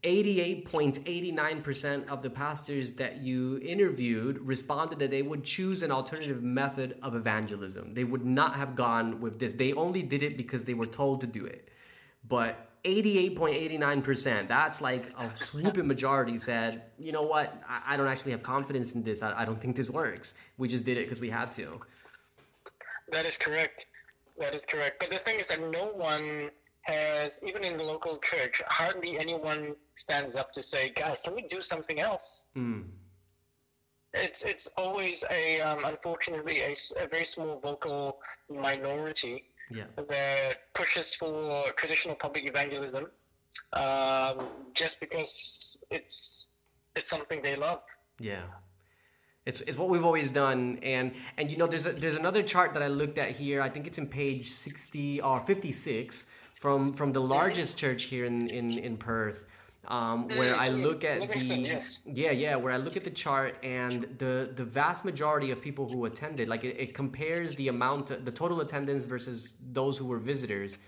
88.89% 0.04 2.08
of 2.08 2.22
the 2.22 2.30
pastors 2.30 2.92
that 2.94 3.18
you 3.18 3.58
interviewed 3.58 4.38
responded 4.46 5.00
that 5.00 5.10
they 5.10 5.22
would 5.22 5.42
choose 5.42 5.82
an 5.82 5.90
alternative 5.90 6.40
method 6.40 6.96
of 7.02 7.16
evangelism. 7.16 7.94
They 7.94 8.04
would 8.04 8.24
not 8.24 8.54
have 8.54 8.76
gone 8.76 9.20
with 9.20 9.40
this. 9.40 9.54
They 9.54 9.72
only 9.72 10.02
did 10.02 10.22
it 10.22 10.36
because 10.36 10.62
they 10.64 10.74
were 10.74 10.86
told 10.86 11.20
to 11.22 11.26
do 11.26 11.44
it. 11.44 11.68
But 12.26 12.64
88.89%, 12.84 14.46
that's 14.46 14.80
like 14.80 15.12
a 15.18 15.36
swooping 15.36 15.88
majority 15.88 16.38
said, 16.38 16.82
you 16.96 17.10
know 17.10 17.22
what, 17.22 17.60
I, 17.68 17.94
I 17.94 17.96
don't 17.96 18.06
actually 18.06 18.30
have 18.32 18.44
confidence 18.44 18.94
in 18.94 19.02
this. 19.02 19.22
I, 19.22 19.42
I 19.42 19.44
don't 19.44 19.60
think 19.60 19.74
this 19.74 19.90
works. 19.90 20.34
We 20.58 20.68
just 20.68 20.84
did 20.84 20.96
it 20.96 21.06
because 21.06 21.20
we 21.20 21.30
had 21.30 21.50
to. 21.52 21.80
That 23.10 23.26
is 23.26 23.36
correct. 23.36 23.86
That 24.38 24.54
is 24.54 24.64
correct. 24.64 25.00
But 25.00 25.10
the 25.10 25.18
thing 25.18 25.40
is 25.40 25.48
that 25.48 25.60
no 25.60 25.86
one 25.86 26.50
has, 26.88 27.40
even 27.46 27.62
in 27.64 27.76
the 27.76 27.84
local 27.84 28.18
church, 28.30 28.56
hardly 28.66 29.18
anyone 29.18 29.76
stands 29.96 30.34
up 30.36 30.52
to 30.56 30.62
say, 30.62 30.90
guys, 31.02 31.22
can 31.24 31.34
we 31.34 31.42
do 31.42 31.60
something 31.62 32.00
else? 32.00 32.44
Mm. 32.56 32.84
It's 34.14 34.42
it's 34.52 34.66
always 34.82 35.22
a 35.30 35.60
um, 35.60 35.84
unfortunately 35.84 36.60
a 36.62 36.74
very 37.14 37.26
small 37.26 37.60
vocal 37.60 38.18
minority 38.48 39.36
Yeah. 39.70 39.84
that 40.12 40.72
pushes 40.74 41.14
for 41.14 41.64
traditional 41.76 42.16
public 42.24 42.44
evangelism, 42.52 43.04
um, 43.74 44.36
just 44.74 44.98
because 45.04 45.76
it's 45.90 46.46
it's 46.96 47.10
something 47.10 47.42
they 47.42 47.56
love. 47.56 47.82
Yeah. 48.18 48.46
It's, 49.46 49.62
it's 49.62 49.78
what 49.78 49.88
we've 49.88 50.04
always 50.04 50.28
done 50.44 50.78
and 50.82 51.06
and 51.38 51.50
you 51.50 51.56
know 51.60 51.66
there's 51.66 51.86
a, 51.86 51.92
there's 51.92 52.16
another 52.24 52.42
chart 52.42 52.74
that 52.74 52.82
I 52.82 52.88
looked 52.88 53.16
at 53.24 53.30
here 53.40 53.62
I 53.62 53.70
think 53.72 53.86
it's 53.86 53.96
in 53.96 54.06
page 54.08 54.44
60 54.50 55.22
or 55.22 55.40
56 55.40 56.26
from 56.58 56.92
from 56.92 57.12
the 57.12 57.20
largest 57.20 57.78
church 57.78 58.04
here 58.04 58.24
in 58.24 58.48
in, 58.48 58.78
in 58.78 58.96
Perth 58.96 59.44
um, 59.88 60.28
where 60.28 60.54
I 60.54 60.68
look 60.68 61.02
at 61.02 61.20
Livingston, 61.20 61.62
the 61.62 61.68
yes. 61.68 62.02
yeah 62.04 62.30
yeah 62.30 62.56
where 62.56 62.72
I 62.72 62.76
look 62.76 62.96
at 62.96 63.04
the 63.04 63.10
chart 63.10 63.56
and 63.62 64.02
the 64.18 64.50
the 64.54 64.64
vast 64.64 65.04
majority 65.04 65.50
of 65.50 65.62
people 65.62 65.88
who 65.88 66.04
attended 66.04 66.46
like 66.48 66.62
it, 66.62 66.76
it 66.78 66.94
compares 66.94 67.54
the 67.54 67.68
amount 67.68 68.24
the 68.24 68.30
total 68.30 68.60
attendance 68.60 69.04
versus 69.04 69.54
those 69.72 69.96
who 69.96 70.04
were 70.04 70.18
visitors. 70.18 70.78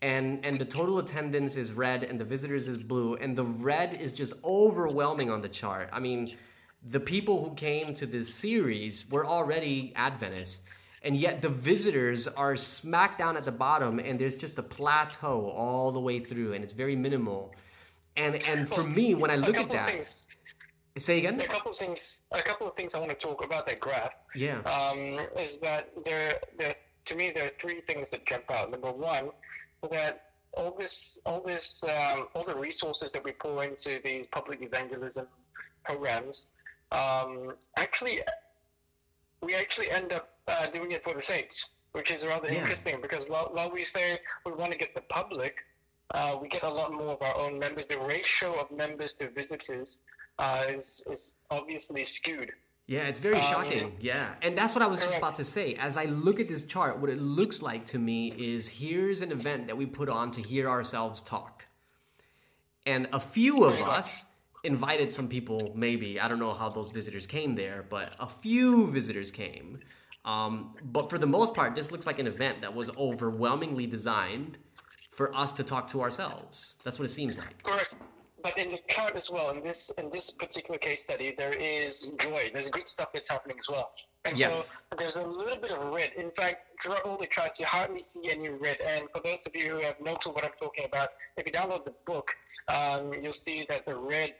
And 0.00 0.44
and 0.46 0.58
the 0.60 0.64
total 0.64 0.98
attendance 0.98 1.56
is 1.56 1.72
red 1.72 2.04
and 2.04 2.18
the 2.18 2.24
visitors 2.24 2.68
is 2.68 2.78
blue 2.78 3.16
and 3.16 3.36
the 3.36 3.44
red 3.44 3.94
is 4.00 4.14
just 4.14 4.32
overwhelming 4.44 5.30
on 5.30 5.40
the 5.42 5.48
chart. 5.48 5.90
I 5.92 5.98
mean 6.00 6.36
the 6.82 7.00
people 7.00 7.44
who 7.44 7.54
came 7.54 7.92
to 7.94 8.06
this 8.06 8.32
series 8.32 9.10
were 9.10 9.26
already 9.26 9.92
adventists 9.96 10.64
and 11.08 11.16
yet 11.16 11.40
the 11.40 11.48
visitors 11.48 12.28
are 12.28 12.54
smack 12.54 13.16
down 13.16 13.34
at 13.38 13.44
the 13.44 13.56
bottom 13.66 13.98
and 13.98 14.18
there's 14.18 14.36
just 14.36 14.58
a 14.58 14.62
plateau 14.62 15.48
all 15.48 15.90
the 15.90 16.00
way 16.08 16.20
through 16.20 16.52
and 16.52 16.62
it's 16.62 16.74
very 16.74 16.94
minimal 16.94 17.54
and 18.16 18.34
and 18.42 18.68
for 18.68 18.84
me 18.84 19.14
when 19.14 19.30
I 19.30 19.36
look 19.36 19.56
at 19.56 19.70
that 19.70 19.90
things. 19.90 20.26
say 20.98 21.18
again 21.18 21.40
A 21.40 21.46
couple 21.46 21.70
of 21.70 21.78
things. 21.78 22.20
A 22.32 22.42
couple 22.42 22.68
of 22.68 22.74
things 22.76 22.94
I 22.94 22.98
want 22.98 23.10
to 23.10 23.16
talk 23.16 23.42
about 23.42 23.64
that 23.68 23.80
graph. 23.80 24.12
yeah 24.34 24.58
um, 24.76 25.00
is 25.44 25.58
that 25.60 25.90
there, 26.04 26.40
there, 26.58 26.74
to 27.06 27.14
me, 27.14 27.30
there 27.34 27.46
are 27.46 27.56
three 27.58 27.80
things 27.80 28.10
that 28.10 28.26
jump 28.26 28.50
out. 28.50 28.70
Number 28.70 28.92
one, 28.92 29.30
that 29.90 30.14
all 30.52 30.74
this, 30.76 31.20
all 31.24 31.40
this, 31.40 31.84
um, 31.84 32.28
all 32.34 32.44
the 32.44 32.54
resources 32.54 33.12
that 33.12 33.24
we 33.24 33.32
pour 33.32 33.64
into 33.64 34.00
these 34.04 34.26
public 34.30 34.60
evangelism 34.62 35.26
programs, 35.84 36.50
um, 36.92 37.54
actually, 37.76 38.20
we 39.42 39.54
actually 39.54 39.90
end 39.90 40.12
up 40.12 40.30
uh, 40.46 40.68
doing 40.70 40.92
it 40.92 41.04
for 41.04 41.14
the 41.14 41.22
saints, 41.22 41.70
which 41.92 42.10
is 42.10 42.26
rather 42.26 42.48
Yeah. 42.48 42.60
interesting 42.60 43.00
because 43.00 43.24
while, 43.28 43.50
while 43.52 43.70
we 43.70 43.84
say 43.84 44.20
we 44.44 44.52
want 44.52 44.72
to 44.72 44.78
get 44.78 44.94
the 44.94 45.02
public, 45.02 45.56
uh, 46.12 46.36
we 46.40 46.48
get 46.48 46.62
a 46.62 46.68
lot 46.68 46.92
more 46.92 47.12
of 47.12 47.22
our 47.22 47.36
own 47.36 47.58
members. 47.58 47.86
The 47.86 47.98
ratio 47.98 48.58
of 48.58 48.70
members 48.70 49.14
to 49.14 49.28
visitors 49.30 50.00
uh, 50.38 50.64
is, 50.68 51.04
is 51.10 51.34
obviously 51.50 52.04
skewed. 52.04 52.52
Yeah, 52.86 53.00
it's 53.02 53.20
very 53.20 53.36
Um, 53.36 53.42
shocking. 53.42 53.96
Yeah. 54.00 54.34
And 54.40 54.56
that's 54.56 54.74
what 54.74 54.82
I 54.82 54.86
was 54.86 55.00
just 55.00 55.16
about 55.18 55.36
to 55.36 55.44
say. 55.44 55.74
As 55.74 55.98
I 55.98 56.04
look 56.06 56.40
at 56.40 56.48
this 56.48 56.64
chart, 56.64 56.98
what 56.98 57.10
it 57.10 57.20
looks 57.20 57.60
like 57.60 57.84
to 57.86 57.98
me 57.98 58.28
is 58.28 58.68
here's 58.80 59.20
an 59.20 59.30
event 59.30 59.66
that 59.66 59.76
we 59.76 59.84
put 59.84 60.08
on 60.08 60.30
to 60.32 60.40
hear 60.40 60.68
ourselves 60.70 61.20
talk. 61.20 61.66
And 62.86 63.06
a 63.12 63.20
few 63.20 63.64
of 63.64 63.74
us 63.82 64.32
invited 64.68 65.10
some 65.10 65.28
people, 65.28 65.72
maybe. 65.74 66.20
I 66.20 66.28
don't 66.28 66.38
know 66.38 66.52
how 66.52 66.68
those 66.68 66.90
visitors 66.92 67.26
came 67.26 67.54
there, 67.56 67.84
but 67.88 68.12
a 68.20 68.28
few 68.28 68.90
visitors 68.90 69.30
came. 69.30 69.80
Um, 70.24 70.74
but 70.84 71.08
for 71.08 71.16
the 71.18 71.26
most 71.26 71.54
part, 71.54 71.74
this 71.74 71.90
looks 71.90 72.06
like 72.06 72.18
an 72.18 72.26
event 72.26 72.60
that 72.60 72.74
was 72.74 72.90
overwhelmingly 72.96 73.86
designed 73.86 74.58
for 75.10 75.34
us 75.34 75.52
to 75.52 75.64
talk 75.64 75.88
to 75.88 76.02
ourselves. 76.02 76.76
That's 76.84 76.98
what 76.98 77.06
it 77.06 77.12
seems 77.12 77.38
like. 77.38 77.62
Correct. 77.62 77.94
But 78.42 78.56
in 78.58 78.70
the 78.70 78.78
chart 78.88 79.16
as 79.16 79.30
well, 79.30 79.50
in 79.50 79.64
this 79.64 79.90
in 79.98 80.10
this 80.10 80.30
particular 80.30 80.78
case 80.78 81.02
study, 81.02 81.34
there 81.36 81.54
is 81.54 82.10
joy. 82.20 82.50
There's 82.52 82.70
good 82.70 82.86
stuff 82.86 83.08
that's 83.12 83.28
happening 83.28 83.56
as 83.58 83.68
well. 83.68 83.90
And 84.24 84.38
Yes. 84.38 84.86
so 84.90 84.96
there's 84.96 85.16
a 85.16 85.22
little 85.40 85.56
bit 85.56 85.70
of 85.70 85.92
red. 85.92 86.10
In 86.16 86.30
fact, 86.32 86.58
throughout 86.82 87.02
all 87.04 87.16
the 87.16 87.26
charts, 87.26 87.58
you 87.58 87.66
hardly 87.66 88.02
see 88.02 88.30
any 88.30 88.48
red. 88.48 88.78
And 88.80 89.08
for 89.12 89.20
those 89.24 89.46
of 89.46 89.56
you 89.56 89.70
who 89.70 89.78
have 89.80 89.96
no 90.00 90.14
clue 90.16 90.32
what 90.32 90.44
I'm 90.44 90.56
talking 90.60 90.84
about, 90.84 91.08
if 91.36 91.46
you 91.46 91.52
download 91.52 91.84
the 91.84 91.94
book, 92.06 92.28
um, 92.68 93.12
you'll 93.22 93.32
see 93.32 93.64
that 93.70 93.86
the 93.86 93.96
red 93.96 94.34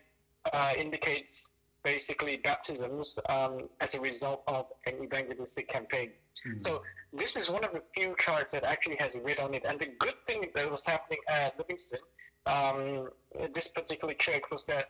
uh, 0.52 0.72
indicates 0.76 1.50
basically 1.84 2.36
baptisms 2.38 3.18
um, 3.28 3.68
as 3.80 3.94
a 3.94 4.00
result 4.00 4.42
of 4.46 4.66
an 4.86 4.94
evangelistic 5.02 5.68
campaign. 5.68 6.10
So 6.58 6.82
this 7.12 7.36
is 7.36 7.50
one 7.50 7.64
of 7.64 7.72
the 7.72 7.82
few 7.94 8.14
charts 8.18 8.52
that 8.52 8.64
actually 8.64 8.96
has 8.96 9.14
a 9.14 9.20
red 9.20 9.38
on 9.38 9.54
it. 9.54 9.64
And 9.64 9.78
the 9.78 9.90
good 9.98 10.14
thing 10.26 10.46
that 10.54 10.70
was 10.70 10.84
happening 10.86 11.18
at 11.28 11.58
Livingston, 11.58 12.00
um, 12.46 13.08
this 13.54 13.68
particular 13.68 14.14
church, 14.14 14.42
was 14.50 14.64
that 14.66 14.86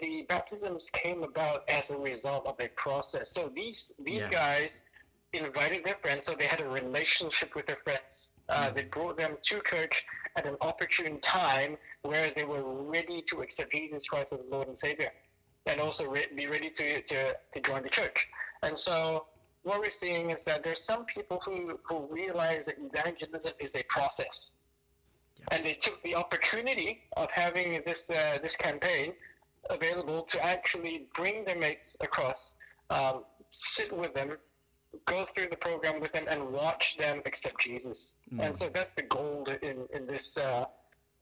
the 0.00 0.24
baptisms 0.28 0.90
came 0.90 1.22
about 1.22 1.68
as 1.68 1.90
a 1.90 1.98
result 1.98 2.46
of 2.46 2.56
a 2.60 2.68
process. 2.68 3.30
So 3.30 3.50
these 3.54 3.92
these 3.98 4.28
Yes. 4.30 4.30
guys 4.30 4.82
invited 5.38 5.84
their 5.84 5.96
friends, 6.02 6.26
so 6.26 6.34
they 6.34 6.46
had 6.46 6.60
a 6.60 6.68
relationship 6.68 7.54
with 7.54 7.66
their 7.66 7.78
friends. 7.84 8.30
Uh, 8.48 8.70
they 8.70 8.82
brought 8.82 9.16
them 9.16 9.36
to 9.42 9.60
church 9.60 10.04
at 10.36 10.46
an 10.46 10.56
opportune 10.60 11.20
time 11.20 11.76
where 12.02 12.32
they 12.34 12.44
were 12.44 12.62
ready 12.62 13.22
to 13.22 13.40
accept 13.40 13.72
Jesus 13.72 14.08
Christ 14.08 14.32
as 14.32 14.40
Lord 14.50 14.68
and 14.68 14.78
Savior, 14.78 15.10
and 15.66 15.80
also 15.80 16.10
re- 16.10 16.26
be 16.34 16.46
ready 16.46 16.70
to, 16.70 17.02
to, 17.02 17.34
to 17.54 17.60
join 17.60 17.82
the 17.82 17.88
church. 17.88 18.26
And 18.62 18.78
so, 18.78 19.26
what 19.62 19.78
we're 19.78 19.90
seeing 19.90 20.30
is 20.30 20.44
that 20.44 20.64
there's 20.64 20.82
some 20.82 21.04
people 21.06 21.40
who, 21.44 21.78
who 21.88 22.06
realize 22.10 22.66
that 22.66 22.76
evangelism 22.78 23.52
is 23.60 23.76
a 23.76 23.82
process. 23.84 24.52
And 25.50 25.64
they 25.64 25.74
took 25.74 26.02
the 26.02 26.14
opportunity 26.14 27.02
of 27.16 27.30
having 27.30 27.80
this 27.86 28.10
uh, 28.10 28.38
this 28.42 28.56
campaign 28.56 29.14
available 29.70 30.22
to 30.22 30.44
actually 30.44 31.06
bring 31.14 31.44
their 31.44 31.58
mates 31.58 31.96
across, 32.00 32.54
um, 32.90 33.24
sit 33.50 33.96
with 33.96 34.14
them, 34.14 34.36
go 35.06 35.24
through 35.24 35.48
the 35.50 35.56
program 35.56 36.00
with 36.00 36.12
them, 36.12 36.24
and 36.28 36.50
watch 36.50 36.96
them 36.96 37.22
accept 37.26 37.60
Jesus. 37.60 38.16
Mm. 38.32 38.46
And 38.46 38.58
so 38.58 38.70
that's 38.72 38.94
the 38.94 39.02
gold 39.02 39.48
in 39.62 39.86
in 39.94 40.06
this 40.06 40.38
uh, 40.38 40.64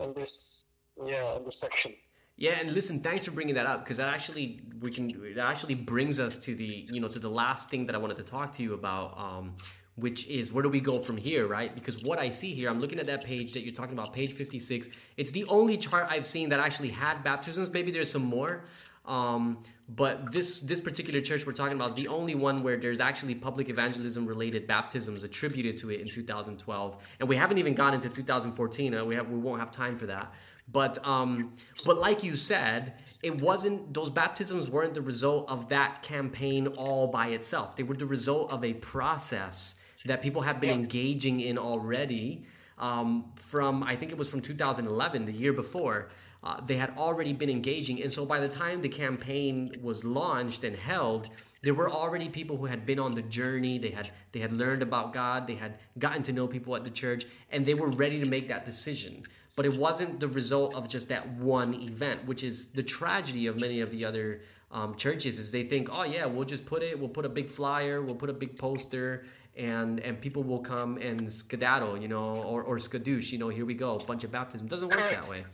in 0.00 0.12
this 0.14 0.64
yeah 1.04 1.36
in 1.36 1.44
this 1.44 1.58
section. 1.58 1.92
Yeah, 2.36 2.52
and 2.52 2.72
listen, 2.72 3.00
thanks 3.00 3.26
for 3.26 3.32
bringing 3.32 3.54
that 3.56 3.66
up 3.66 3.84
because 3.84 3.98
that 3.98 4.08
actually 4.08 4.62
we 4.80 4.90
can 4.90 5.08
that 5.36 5.46
actually 5.46 5.74
brings 5.74 6.18
us 6.18 6.36
to 6.38 6.54
the 6.54 6.86
you 6.90 6.98
know 6.98 7.08
to 7.08 7.18
the 7.18 7.28
last 7.28 7.68
thing 7.68 7.86
that 7.86 7.94
I 7.94 7.98
wanted 7.98 8.16
to 8.16 8.22
talk 8.22 8.52
to 8.54 8.62
you 8.62 8.72
about, 8.72 9.18
um, 9.18 9.56
which 9.96 10.26
is 10.26 10.50
where 10.50 10.62
do 10.62 10.70
we 10.70 10.80
go 10.80 11.00
from 11.00 11.18
here, 11.18 11.46
right? 11.46 11.74
Because 11.74 12.02
what 12.02 12.18
I 12.18 12.30
see 12.30 12.54
here, 12.54 12.70
I'm 12.70 12.80
looking 12.80 12.98
at 12.98 13.06
that 13.08 13.24
page 13.24 13.52
that 13.52 13.60
you're 13.60 13.74
talking 13.74 13.92
about, 13.92 14.14
page 14.14 14.32
56. 14.32 14.88
It's 15.18 15.30
the 15.32 15.44
only 15.44 15.76
chart 15.76 16.06
I've 16.08 16.24
seen 16.24 16.48
that 16.48 16.60
actually 16.60 16.88
had 16.88 17.22
baptisms. 17.22 17.70
Maybe 17.70 17.90
there's 17.90 18.10
some 18.10 18.24
more, 18.24 18.64
um, 19.10 19.58
but 19.88 20.30
this 20.30 20.60
this 20.60 20.80
particular 20.80 21.20
church 21.20 21.44
we're 21.44 21.52
talking 21.52 21.76
about 21.76 21.88
is 21.88 21.94
the 21.94 22.06
only 22.06 22.36
one 22.36 22.62
where 22.62 22.76
there's 22.76 23.00
actually 23.00 23.34
public 23.34 23.68
evangelism 23.68 24.24
related 24.24 24.68
baptisms 24.68 25.24
attributed 25.24 25.76
to 25.78 25.90
it 25.90 26.00
in 26.00 26.08
2012, 26.08 26.96
and 27.18 27.28
we 27.28 27.34
haven't 27.34 27.58
even 27.58 27.74
gone 27.74 27.92
into 27.92 28.08
2014. 28.08 28.94
Uh, 28.94 29.04
we 29.04 29.16
have 29.16 29.28
we 29.28 29.38
won't 29.38 29.58
have 29.58 29.72
time 29.72 29.98
for 29.98 30.06
that. 30.06 30.32
But 30.70 31.04
um, 31.04 31.54
but 31.84 31.98
like 31.98 32.22
you 32.22 32.36
said, 32.36 32.94
it 33.20 33.40
wasn't 33.40 33.92
those 33.92 34.10
baptisms 34.10 34.70
weren't 34.70 34.94
the 34.94 35.02
result 35.02 35.50
of 35.50 35.68
that 35.70 36.02
campaign 36.02 36.68
all 36.68 37.08
by 37.08 37.28
itself. 37.28 37.74
They 37.74 37.82
were 37.82 37.96
the 37.96 38.06
result 38.06 38.52
of 38.52 38.64
a 38.64 38.74
process 38.74 39.82
that 40.04 40.22
people 40.22 40.42
have 40.42 40.60
been 40.60 40.70
engaging 40.70 41.40
in 41.40 41.58
already. 41.58 42.44
Um, 42.78 43.32
from 43.34 43.82
I 43.82 43.96
think 43.96 44.12
it 44.12 44.18
was 44.18 44.28
from 44.28 44.40
2011, 44.40 45.24
the 45.24 45.32
year 45.32 45.52
before. 45.52 46.10
Uh, 46.42 46.60
they 46.64 46.76
had 46.76 46.96
already 46.96 47.32
been 47.32 47.50
engaging, 47.50 48.02
and 48.02 48.12
so 48.12 48.24
by 48.24 48.40
the 48.40 48.48
time 48.48 48.80
the 48.80 48.88
campaign 48.88 49.76
was 49.82 50.04
launched 50.04 50.64
and 50.64 50.74
held, 50.74 51.28
there 51.62 51.74
were 51.74 51.90
already 51.90 52.30
people 52.30 52.56
who 52.56 52.64
had 52.64 52.86
been 52.86 52.98
on 52.98 53.14
the 53.14 53.22
journey. 53.22 53.78
They 53.78 53.90
had 53.90 54.10
they 54.32 54.40
had 54.40 54.52
learned 54.52 54.82
about 54.82 55.12
God. 55.12 55.46
They 55.46 55.56
had 55.56 55.78
gotten 55.98 56.22
to 56.24 56.32
know 56.32 56.46
people 56.46 56.74
at 56.76 56.84
the 56.84 56.90
church, 56.90 57.26
and 57.50 57.66
they 57.66 57.74
were 57.74 57.90
ready 57.90 58.18
to 58.20 58.26
make 58.26 58.48
that 58.48 58.64
decision 58.64 59.24
but 59.56 59.66
it 59.66 59.76
wasn't 59.76 60.20
the 60.20 60.28
result 60.28 60.74
of 60.74 60.88
just 60.88 61.08
that 61.08 61.28
one 61.34 61.74
event, 61.74 62.24
which 62.24 62.42
is 62.42 62.68
the 62.68 62.82
tragedy 62.82 63.46
of 63.46 63.56
many 63.56 63.82
of 63.82 63.90
the 63.90 64.06
other 64.06 64.40
um, 64.70 64.94
churches. 64.94 65.38
Is 65.38 65.52
they 65.52 65.64
think, 65.64 65.88
oh 65.92 66.04
yeah, 66.04 66.24
we'll 66.24 66.46
just 66.46 66.64
put 66.64 66.82
it, 66.82 66.98
we'll 66.98 67.10
put 67.10 67.26
a 67.26 67.28
big 67.28 67.50
flyer, 67.50 68.00
we'll 68.00 68.14
put 68.14 68.30
a 68.30 68.32
big 68.32 68.56
poster, 68.56 69.24
and 69.56 70.00
and 70.00 70.18
people 70.18 70.42
will 70.42 70.60
come 70.60 70.96
and 70.96 71.30
skedaddle, 71.30 71.98
you 71.98 72.08
know, 72.08 72.36
or 72.36 72.62
or 72.62 72.76
skadoosh, 72.76 73.32
you 73.32 73.38
know, 73.38 73.50
here 73.50 73.66
we 73.66 73.74
go, 73.74 73.98
bunch 73.98 74.24
of 74.24 74.32
baptism. 74.32 74.66
Doesn't 74.66 74.88
work 74.88 75.10
that 75.10 75.28
way. 75.28 75.44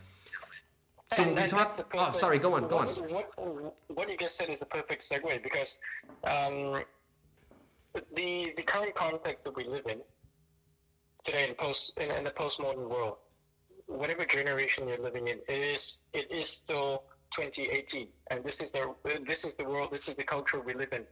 So 1.14 1.22
and, 1.22 1.36
we 1.36 1.46
talked. 1.46 1.80
Oh, 1.94 2.10
sorry. 2.10 2.38
Go 2.38 2.54
on. 2.54 2.66
Go 2.68 2.78
on. 2.78 2.88
What, 2.88 3.30
what 3.88 4.08
you 4.10 4.16
just 4.16 4.36
said 4.36 4.50
is 4.50 4.58
the 4.58 4.66
perfect 4.66 5.02
segue 5.02 5.42
because 5.42 5.78
um, 6.24 6.82
the 8.14 8.52
the 8.56 8.62
current 8.62 8.94
context 8.94 9.44
that 9.44 9.56
we 9.56 9.64
live 9.64 9.86
in 9.86 10.00
today 11.22 11.48
in 11.48 11.54
post 11.54 11.96
in, 11.98 12.10
in 12.10 12.24
the 12.24 12.30
postmodern 12.30 12.88
world 12.88 13.16
whatever 13.86 14.24
generation 14.24 14.88
you're 14.88 14.98
living 14.98 15.28
in, 15.28 15.38
it 15.48 15.60
is 15.60 16.00
it 16.12 16.30
is 16.30 16.48
still 16.48 17.04
2018, 17.34 18.08
and 18.30 18.44
this 18.44 18.60
is 18.60 18.72
the 18.72 18.94
this 19.26 19.44
is 19.44 19.54
the 19.54 19.64
world, 19.64 19.90
this 19.92 20.08
is 20.08 20.14
the 20.14 20.24
culture 20.24 20.60
we 20.60 20.74
live 20.74 20.92
in. 20.92 21.02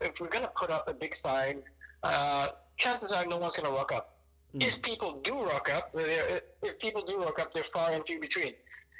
If 0.00 0.20
we're 0.20 0.28
gonna 0.28 0.50
put 0.56 0.70
up 0.70 0.88
a 0.88 0.94
big 0.94 1.14
sign, 1.14 1.62
uh, 2.02 2.48
chances 2.78 3.12
are 3.12 3.24
no 3.26 3.38
one's 3.38 3.56
gonna 3.56 3.70
rock 3.70 3.92
up. 3.92 4.18
Mm. 4.54 4.68
If 4.68 4.82
people 4.82 5.20
do 5.22 5.42
rock 5.42 5.70
up, 5.72 5.90
if 5.94 6.78
people 6.80 7.04
do 7.04 7.22
rock 7.22 7.38
up, 7.38 7.52
they're 7.54 7.64
far 7.72 7.92
and 7.92 8.04
few 8.04 8.20
between. 8.20 8.54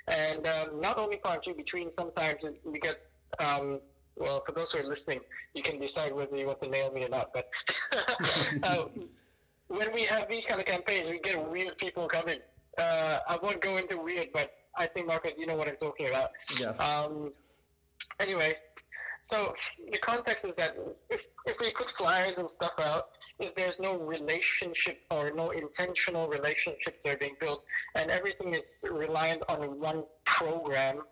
And 0.09 0.47
um, 0.47 0.81
not 0.81 0.99
only 0.99 1.21
and 1.25 1.57
between, 1.57 1.93
sometimes 1.93 2.45
we 2.65 2.81
get 2.81 2.97
um, 3.39 3.81
well, 4.17 4.43
for 4.45 4.53
those 4.53 4.73
who 4.73 4.81
are 4.81 4.89
listening, 4.89 5.21
you 5.55 5.63
can 5.63 5.81
decide 5.81 6.13
whether 6.13 6.37
you 6.37 6.47
want 6.47 6.61
to 6.63 6.69
nail 6.69 6.93
me 6.93 7.05
or 7.05 7.09
not. 7.09 7.33
But 7.33 7.49
uh, 8.63 8.85
when 9.69 9.93
we 9.95 10.03
have 10.03 10.29
these 10.29 10.47
kind 10.47 10.61
of 10.61 10.67
campaigns, 10.67 11.09
we 11.09 11.19
get 11.21 11.51
weird 11.51 11.79
people 11.79 12.09
coming 12.09 12.41
uh, 12.79 13.19
I 13.29 13.39
won't 13.43 13.61
go 13.61 13.77
into 13.77 13.99
weird, 13.99 14.29
but 14.33 14.53
I 14.77 14.87
think 14.87 15.07
Marcus, 15.07 15.39
you 15.39 15.47
know 15.47 15.57
what 15.57 15.69
I'm 15.69 15.77
talking 15.77 16.09
about. 16.09 16.31
Yes. 16.59 16.81
Um, 16.81 17.33
anyway, 18.19 18.57
so 19.23 19.55
the 19.91 19.99
context 19.99 20.45
is 20.45 20.57
that 20.57 20.77
if, 21.11 21.21
if 21.45 21.57
we 21.61 21.73
put 21.73 21.91
flyers 21.91 22.39
and 22.39 22.49
stuff 22.49 22.73
out, 22.79 23.09
there's 23.57 23.81
no 23.81 23.97
relationship 23.97 25.01
or 25.11 25.31
no 25.31 25.51
intentional 25.51 26.29
relationships 26.29 27.05
that 27.05 27.15
are 27.15 27.17
being 27.17 27.37
built, 27.41 27.65
and 27.95 28.11
everything 28.11 28.55
is 28.55 28.85
reliant 28.91 29.43
on 29.49 29.79
one 29.79 30.05
program, 30.25 31.03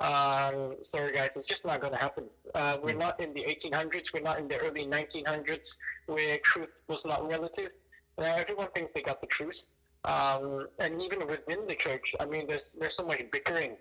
um, 0.00 0.76
sorry 0.80 1.12
guys, 1.12 1.36
it's 1.36 1.46
just 1.46 1.66
not 1.66 1.80
going 1.80 1.92
to 1.92 1.98
happen. 1.98 2.24
Uh, 2.54 2.78
we're 2.82 2.92
hmm. 2.92 3.00
not 3.00 3.20
in 3.20 3.34
the 3.34 3.42
1800s. 3.42 4.14
We're 4.14 4.22
not 4.22 4.38
in 4.38 4.48
the 4.48 4.56
early 4.56 4.86
1900s 4.86 5.76
where 6.06 6.38
truth 6.38 6.80
was 6.88 7.04
not 7.04 7.28
relative. 7.28 7.70
Now 8.18 8.34
everyone 8.34 8.68
thinks 8.74 8.92
they 8.92 9.02
got 9.02 9.20
the 9.20 9.26
truth. 9.26 9.60
Um, 10.04 10.68
and 10.78 11.02
even 11.02 11.26
within 11.26 11.66
the 11.66 11.74
church, 11.74 12.14
I 12.18 12.24
mean, 12.24 12.46
there's 12.46 12.72
there's 12.80 12.96
so 12.96 13.06
much 13.06 13.22
bickering 13.30 13.76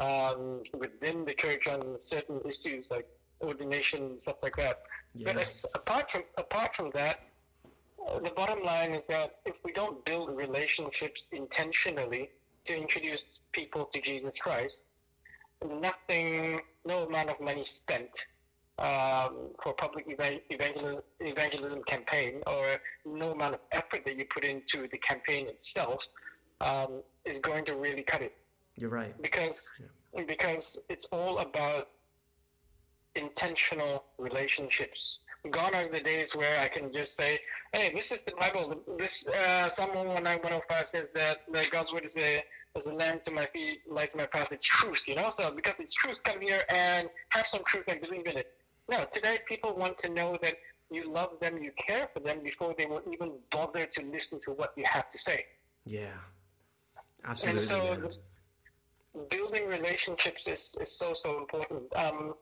um, 0.00 0.62
within 0.76 1.24
the 1.24 1.34
church 1.34 1.68
on 1.68 2.00
certain 2.00 2.40
issues 2.44 2.88
like 2.90 3.06
ordination 3.40 4.02
and 4.02 4.22
stuff 4.22 4.36
like 4.42 4.56
that. 4.56 4.80
Yes. 5.14 5.64
But 5.72 5.80
apart 5.80 6.10
from 6.10 6.22
apart 6.36 6.74
from 6.74 6.90
that, 6.94 7.20
uh, 7.20 7.29
the 8.18 8.30
bottom 8.30 8.62
line 8.64 8.92
is 8.92 9.06
that 9.06 9.36
if 9.46 9.54
we 9.64 9.72
don't 9.72 10.04
build 10.04 10.36
relationships 10.36 11.30
intentionally 11.32 12.30
to 12.64 12.76
introduce 12.76 13.40
people 13.52 13.84
to 13.86 14.00
Jesus 14.00 14.38
Christ, 14.40 14.84
nothing, 15.64 16.60
no 16.84 17.04
amount 17.04 17.30
of 17.30 17.40
money 17.40 17.64
spent 17.64 18.26
um, 18.78 19.50
for 19.62 19.74
public 19.74 20.06
evangelism, 20.08 21.02
evangelism 21.20 21.82
campaign 21.84 22.42
or 22.46 22.80
no 23.04 23.32
amount 23.32 23.54
of 23.54 23.60
effort 23.72 24.02
that 24.06 24.16
you 24.16 24.24
put 24.24 24.44
into 24.44 24.88
the 24.88 24.98
campaign 24.98 25.46
itself 25.48 26.06
um, 26.60 27.02
is 27.24 27.40
going 27.40 27.64
to 27.66 27.74
really 27.74 28.02
cut 28.02 28.22
it. 28.22 28.34
You're 28.76 28.90
right. 28.90 29.20
Because 29.20 29.74
yeah. 29.78 30.24
because 30.26 30.78
it's 30.88 31.06
all 31.12 31.38
about 31.38 31.88
intentional 33.14 34.04
relationships. 34.18 35.20
Gone 35.48 35.74
are 35.74 35.88
the 35.88 36.00
days 36.00 36.36
where 36.36 36.60
I 36.60 36.68
can 36.68 36.92
just 36.92 37.16
say, 37.16 37.40
"Hey, 37.72 37.92
this 37.94 38.12
is 38.12 38.24
the 38.24 38.32
Bible. 38.32 38.82
This 38.98 39.26
uh, 39.28 39.70
Psalm 39.70 39.94
105 39.94 40.88
says 40.88 41.12
that, 41.14 41.38
that 41.52 41.70
God's 41.70 41.92
word 41.92 42.04
is 42.04 42.16
a 42.18 42.44
is 42.76 42.86
a 42.86 42.92
lamp 42.92 43.24
to 43.24 43.30
my 43.30 43.46
feet, 43.46 43.80
light 43.88 44.10
to 44.10 44.18
my 44.18 44.26
path. 44.26 44.48
It's 44.52 44.66
truth, 44.66 45.08
you 45.08 45.14
know. 45.14 45.30
So 45.30 45.54
because 45.54 45.80
it's 45.80 45.94
truth, 45.94 46.22
come 46.24 46.40
here 46.40 46.62
and 46.68 47.08
have 47.30 47.46
some 47.46 47.62
truth 47.66 47.84
and 47.88 48.00
believe 48.00 48.26
in 48.26 48.36
it. 48.36 48.52
No, 48.88 49.06
today 49.10 49.38
people 49.48 49.74
want 49.74 49.96
to 49.98 50.10
know 50.10 50.38
that 50.42 50.56
you 50.90 51.10
love 51.10 51.30
them, 51.40 51.58
you 51.58 51.72
care 51.78 52.08
for 52.12 52.20
them 52.20 52.40
before 52.42 52.74
they 52.76 52.86
will 52.86 53.02
even 53.10 53.32
bother 53.50 53.86
to 53.86 54.02
listen 54.02 54.40
to 54.40 54.50
what 54.50 54.72
you 54.76 54.84
have 54.84 55.08
to 55.10 55.18
say. 55.18 55.46
Yeah, 55.86 56.08
absolutely. 57.24 57.60
And 57.60 57.68
so, 57.68 58.20
yeah. 59.14 59.22
building 59.30 59.66
relationships 59.68 60.48
is, 60.48 60.76
is 60.80 60.92
so 60.92 61.14
so 61.14 61.38
important. 61.38 61.84
Um, 61.96 62.34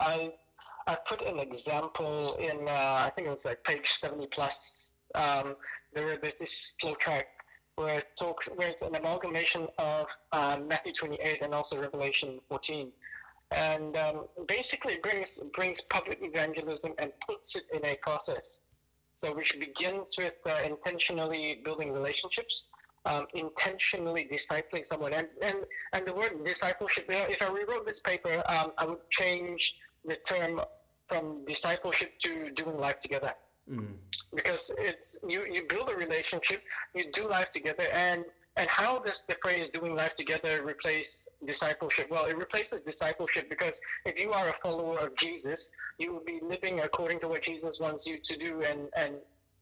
I 0.00 0.32
I 0.88 0.96
put 1.06 1.20
an 1.20 1.38
example 1.38 2.36
in 2.40 2.66
uh, 2.66 3.06
I 3.06 3.12
think 3.14 3.28
it 3.28 3.30
was 3.30 3.44
like 3.44 3.62
page 3.62 3.88
seventy 3.90 4.26
plus. 4.26 4.92
Um, 5.14 5.54
there 5.94 6.16
there's 6.20 6.40
this 6.40 6.72
flow 6.80 6.94
chart 6.94 7.26
where 7.76 7.98
it 7.98 8.08
talks 8.18 8.48
where 8.56 8.68
it's 8.68 8.82
an 8.82 8.94
amalgamation 8.94 9.68
of 9.78 10.06
uh, 10.32 10.56
Matthew 10.66 10.94
twenty 10.94 11.18
eight 11.22 11.42
and 11.42 11.52
also 11.54 11.78
Revelation 11.78 12.40
fourteen 12.48 12.90
and 13.50 13.96
um, 13.96 14.16
basically 14.46 14.96
brings 15.02 15.42
brings 15.54 15.82
public 15.82 16.18
evangelism 16.22 16.92
and 16.98 17.12
puts 17.26 17.54
it 17.56 17.64
in 17.72 17.84
a 17.84 17.94
process. 18.02 18.58
So 19.16 19.34
which 19.34 19.58
begins 19.58 20.14
with 20.16 20.34
uh, 20.46 20.62
intentionally 20.64 21.60
building 21.64 21.92
relationships, 21.92 22.68
um, 23.04 23.26
intentionally 23.34 24.28
discipling 24.32 24.86
someone, 24.86 25.12
and, 25.12 25.28
and 25.42 25.58
and 25.92 26.06
the 26.06 26.14
word 26.14 26.32
discipleship. 26.44 27.06
If 27.08 27.42
I 27.42 27.48
rewrote 27.48 27.84
this 27.84 28.00
paper, 28.00 28.42
um, 28.48 28.72
I 28.78 28.86
would 28.86 29.10
change 29.10 29.74
the 30.04 30.16
term 30.16 30.60
from 31.08 31.44
discipleship 31.46 32.18
to 32.20 32.50
doing 32.50 32.78
life 32.78 33.00
together. 33.00 33.32
Mm. 33.70 33.94
Because 34.34 34.70
it's 34.78 35.18
you, 35.26 35.44
you 35.50 35.62
build 35.68 35.90
a 35.90 35.96
relationship, 35.96 36.62
you 36.94 37.10
do 37.12 37.28
life 37.28 37.50
together, 37.50 37.86
and 37.92 38.24
And 38.58 38.68
how 38.68 38.98
does 38.98 39.24
the 39.30 39.36
phrase 39.40 39.70
doing 39.70 39.94
life 39.94 40.14
together 40.16 40.64
replace 40.64 41.28
discipleship? 41.46 42.06
Well, 42.10 42.26
it 42.26 42.36
replaces 42.36 42.80
discipleship 42.82 43.48
because 43.48 43.80
if 44.04 44.18
you 44.18 44.32
are 44.32 44.48
a 44.48 44.56
follower 44.64 44.98
of 44.98 45.10
Jesus, 45.16 45.70
you 45.98 46.12
will 46.12 46.24
be 46.24 46.40
living 46.42 46.80
according 46.80 47.20
to 47.20 47.28
what 47.28 47.42
Jesus 47.44 47.78
wants 47.78 48.04
you 48.04 48.18
to 48.30 48.36
do 48.36 48.62
and, 48.68 48.80
and 48.96 49.12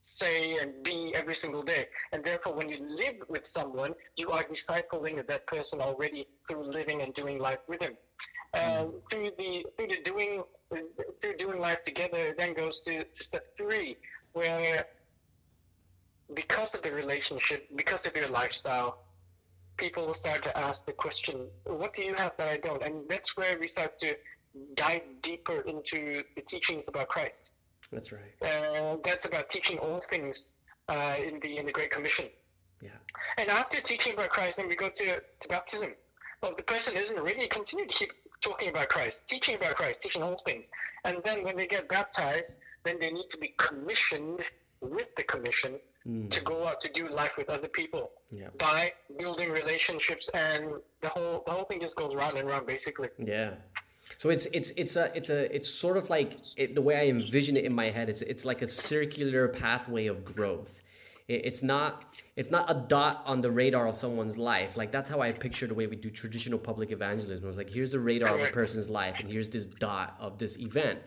say 0.07 0.57
and 0.57 0.83
be 0.83 1.13
every 1.15 1.35
single 1.35 1.63
day. 1.63 1.87
And 2.11 2.23
therefore, 2.23 2.53
when 2.53 2.69
you 2.69 2.79
live 2.79 3.17
with 3.27 3.45
someone, 3.47 3.93
you 4.15 4.31
are 4.31 4.43
discipling 4.43 5.25
that 5.25 5.47
person 5.47 5.81
already 5.81 6.27
through 6.49 6.71
living 6.71 7.01
and 7.01 7.13
doing 7.13 7.39
life 7.39 7.59
with 7.67 7.81
him. 7.81 7.95
And 8.53 8.91
through 9.11 9.31
the 9.37 9.65
through 9.75 9.87
the 9.87 10.01
doing 10.03 10.43
through 11.21 11.37
doing 11.37 11.59
life 11.59 11.83
together, 11.83 12.17
it 12.27 12.37
then 12.37 12.53
goes 12.53 12.79
to, 12.81 13.03
to 13.03 13.23
step 13.23 13.45
three, 13.57 13.97
where 14.33 14.85
because 16.33 16.75
of 16.75 16.81
the 16.81 16.91
relationship, 16.91 17.67
because 17.75 18.05
of 18.05 18.15
your 18.15 18.29
lifestyle, 18.29 18.99
people 19.77 20.05
will 20.07 20.13
start 20.13 20.43
to 20.43 20.57
ask 20.57 20.85
the 20.85 20.91
question, 20.91 21.47
what 21.65 21.93
do 21.93 22.03
you 22.03 22.15
have 22.15 22.33
that 22.37 22.49
I 22.49 22.57
don't? 22.57 22.83
And 22.83 23.07
that's 23.07 23.37
where 23.37 23.57
we 23.59 23.67
start 23.67 23.97
to 23.99 24.15
dive 24.75 25.03
deeper 25.21 25.61
into 25.61 26.23
the 26.35 26.41
teachings 26.41 26.87
about 26.87 27.07
Christ. 27.09 27.51
That's 27.91 28.11
right. 28.11 28.33
Uh, 28.41 28.97
that's 29.03 29.25
about 29.25 29.49
teaching 29.49 29.77
all 29.79 30.01
things 30.01 30.53
uh, 30.89 31.15
in 31.25 31.39
the 31.41 31.57
in 31.57 31.65
the 31.65 31.71
Great 31.71 31.89
Commission. 31.91 32.25
Yeah. 32.81 32.89
And 33.37 33.49
after 33.49 33.81
teaching 33.81 34.13
about 34.13 34.29
Christ, 34.29 34.57
then 34.57 34.67
we 34.67 34.75
go 34.75 34.89
to, 34.89 35.05
to 35.41 35.47
baptism. 35.49 35.93
Well, 36.41 36.53
the 36.55 36.63
person 36.63 36.95
isn't 36.95 37.19
ready. 37.19 37.47
Continue 37.47 37.87
to 37.87 37.93
keep 37.95 38.11
talking 38.41 38.69
about 38.69 38.89
Christ, 38.89 39.27
teaching 39.27 39.55
about 39.55 39.75
Christ, 39.75 40.01
teaching 40.01 40.21
all 40.21 40.37
things. 40.37 40.69
And 41.05 41.17
then 41.25 41.43
when 41.43 41.55
they 41.57 41.65
get 41.65 41.89
baptized, 41.89 42.59
then 42.83 42.99
they 42.99 43.09
need 43.09 43.29
to 43.31 43.37
be 43.39 43.55
commissioned 43.57 44.41
with 44.81 45.07
the 45.15 45.23
commission 45.23 45.79
Mm. 46.07 46.29
to 46.31 46.41
go 46.41 46.65
out 46.65 46.79
to 46.79 46.89
do 46.93 47.09
life 47.09 47.35
with 47.37 47.49
other 47.49 47.67
people 47.67 48.11
Yeah. 48.29 48.47
by 48.57 48.93
building 49.19 49.51
relationships, 49.51 50.29
and 50.33 50.75
the 51.01 51.09
whole 51.09 51.43
the 51.45 51.51
whole 51.51 51.65
thing 51.65 51.81
just 51.81 51.97
goes 51.97 52.15
round 52.15 52.37
and 52.37 52.47
round, 52.47 52.65
basically. 52.65 53.09
Yeah. 53.17 53.55
So 54.17 54.29
it's 54.29 54.45
it's 54.47 54.71
it's 54.71 54.95
a 54.95 55.15
it's 55.15 55.29
a 55.29 55.53
it's 55.55 55.69
sort 55.69 55.97
of 55.97 56.09
like 56.09 56.37
it, 56.55 56.75
the 56.75 56.81
way 56.81 56.97
I 56.97 57.05
envision 57.07 57.57
it 57.57 57.65
in 57.65 57.73
my 57.73 57.89
head. 57.89 58.09
It's 58.09 58.21
it's 58.21 58.45
like 58.45 58.61
a 58.61 58.67
circular 58.67 59.47
pathway 59.47 60.07
of 60.07 60.25
growth. 60.25 60.81
It, 61.27 61.45
it's 61.45 61.61
not 61.61 62.03
it's 62.35 62.49
not 62.49 62.69
a 62.69 62.73
dot 62.87 63.23
on 63.25 63.41
the 63.41 63.51
radar 63.51 63.87
of 63.87 63.95
someone's 63.95 64.37
life. 64.37 64.77
Like 64.77 64.91
that's 64.91 65.09
how 65.09 65.21
I 65.21 65.31
picture 65.31 65.67
the 65.67 65.73
way 65.73 65.87
we 65.87 65.95
do 65.95 66.09
traditional 66.09 66.59
public 66.59 66.91
evangelism. 66.91 67.47
It's 67.47 67.57
like 67.57 67.69
here's 67.69 67.91
the 67.91 67.99
radar 67.99 68.35
of 68.35 68.41
a 68.41 68.51
person's 68.51 68.89
life, 68.89 69.19
and 69.19 69.29
here's 69.29 69.49
this 69.49 69.65
dot 69.65 70.15
of 70.19 70.37
this 70.37 70.57
event. 70.57 70.99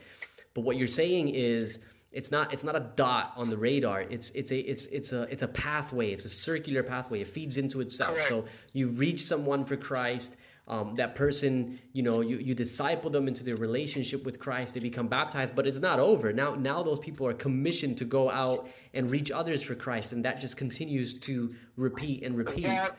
But 0.55 0.63
what 0.63 0.77
you're 0.77 0.89
saying 0.89 1.29
is 1.29 1.81
it's 2.13 2.33
not 2.33 2.53
it's 2.53 2.65
not 2.65 2.77
a 2.77 2.91
dot 2.97 3.33
on 3.37 3.51
the 3.51 3.57
radar. 3.57 4.03
It's 4.03 4.31
it's 4.31 4.51
a 4.51 4.59
it's 4.59 4.87
it's 4.87 5.13
a 5.13 5.23
it's 5.23 5.43
a 5.43 5.49
pathway. 5.49 6.13
It's 6.13 6.25
a 6.25 6.29
circular 6.29 6.83
pathway. 6.83 7.21
It 7.21 7.29
feeds 7.29 7.57
into 7.57 7.81
itself. 7.81 8.21
So 8.23 8.45
you 8.73 8.89
reach 8.89 9.23
someone 9.23 9.65
for 9.65 9.77
Christ. 9.77 10.37
Um, 10.71 10.95
that 10.95 11.17
person, 11.17 11.81
you 11.93 12.05
know, 12.05 12.21
you, 12.21 12.37
you 12.39 12.55
disciple 12.55 13.11
them 13.11 13.27
into 13.27 13.43
their 13.43 13.57
relationship 13.57 14.25
with 14.25 14.39
Christ. 14.39 14.75
They 14.75 14.79
become 14.81 15.09
baptized, 15.09 15.57
but 15.57 15.67
it's 15.67 15.81
not 15.81 15.99
over. 15.99 16.33
Now, 16.33 16.55
now 16.55 16.81
those 16.85 17.01
people 17.01 17.27
are 17.27 17.35
commissioned 17.35 17.99
to 17.99 18.05
go 18.05 18.31
out 18.31 18.69
and 18.95 19.11
reach 19.11 19.33
others 19.33 19.65
for 19.65 19.75
Christ, 19.75 20.13
and 20.13 20.25
that 20.25 20.41
just 20.41 20.57
continues 20.57 21.19
to 21.21 21.53
repeat 21.77 22.23
and 22.23 22.37
repeat. 22.39 22.63
That 22.67 22.97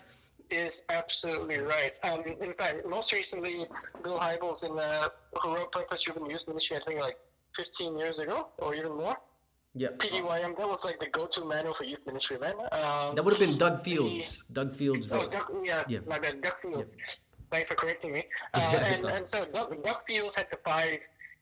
is 0.49 0.83
absolutely 0.89 1.59
right. 1.59 1.93
Um, 2.03 2.23
in 2.41 2.53
fact, 2.55 2.85
most 2.85 3.13
recently, 3.13 3.65
Bill 4.03 4.19
Hybels, 4.19 4.65
in 4.65 4.75
the, 4.75 5.09
who 5.41 5.55
wrote 5.55 5.71
Purpose 5.71 6.01
Driven 6.01 6.29
Youth 6.29 6.43
Ministry, 6.49 6.75
I 6.75 6.81
think 6.85 6.99
like 6.99 7.17
15 7.55 7.97
years 7.97 8.19
ago 8.19 8.49
or 8.57 8.75
even 8.75 8.97
more. 8.97 9.15
Yeah, 9.73 9.87
PDYM, 9.97 10.57
that 10.57 10.67
was 10.67 10.83
like 10.83 10.99
the 10.99 11.07
go-to 11.07 11.45
manual 11.45 11.73
for 11.73 11.85
youth 11.85 12.05
ministry, 12.05 12.37
man. 12.37 12.55
Um, 12.73 13.15
that 13.15 13.23
would 13.23 13.31
have 13.33 13.39
been 13.39 13.57
Doug 13.57 13.81
Fields. 13.85 14.43
Doug 14.51 14.75
Fields 14.75 15.09
Oh. 15.09 15.29
Doug, 15.29 15.45
yeah, 15.63 15.85
Yeah. 15.87 15.99
my 16.05 16.19
bad, 16.19 16.41
Doug 16.41 16.59
Fields. 16.61 16.97
Thanks 17.51 17.67
for 17.69 17.75
correcting 17.75 18.11
me. 18.13 18.23
Uh, 18.53 18.59
and, 18.59 19.05
and 19.05 19.27
so 19.27 19.45
Doug, 19.45 19.83
Doug 19.83 19.97
Fields 20.07 20.35
had 20.35 20.47
the 20.51 20.57
five 20.65 20.99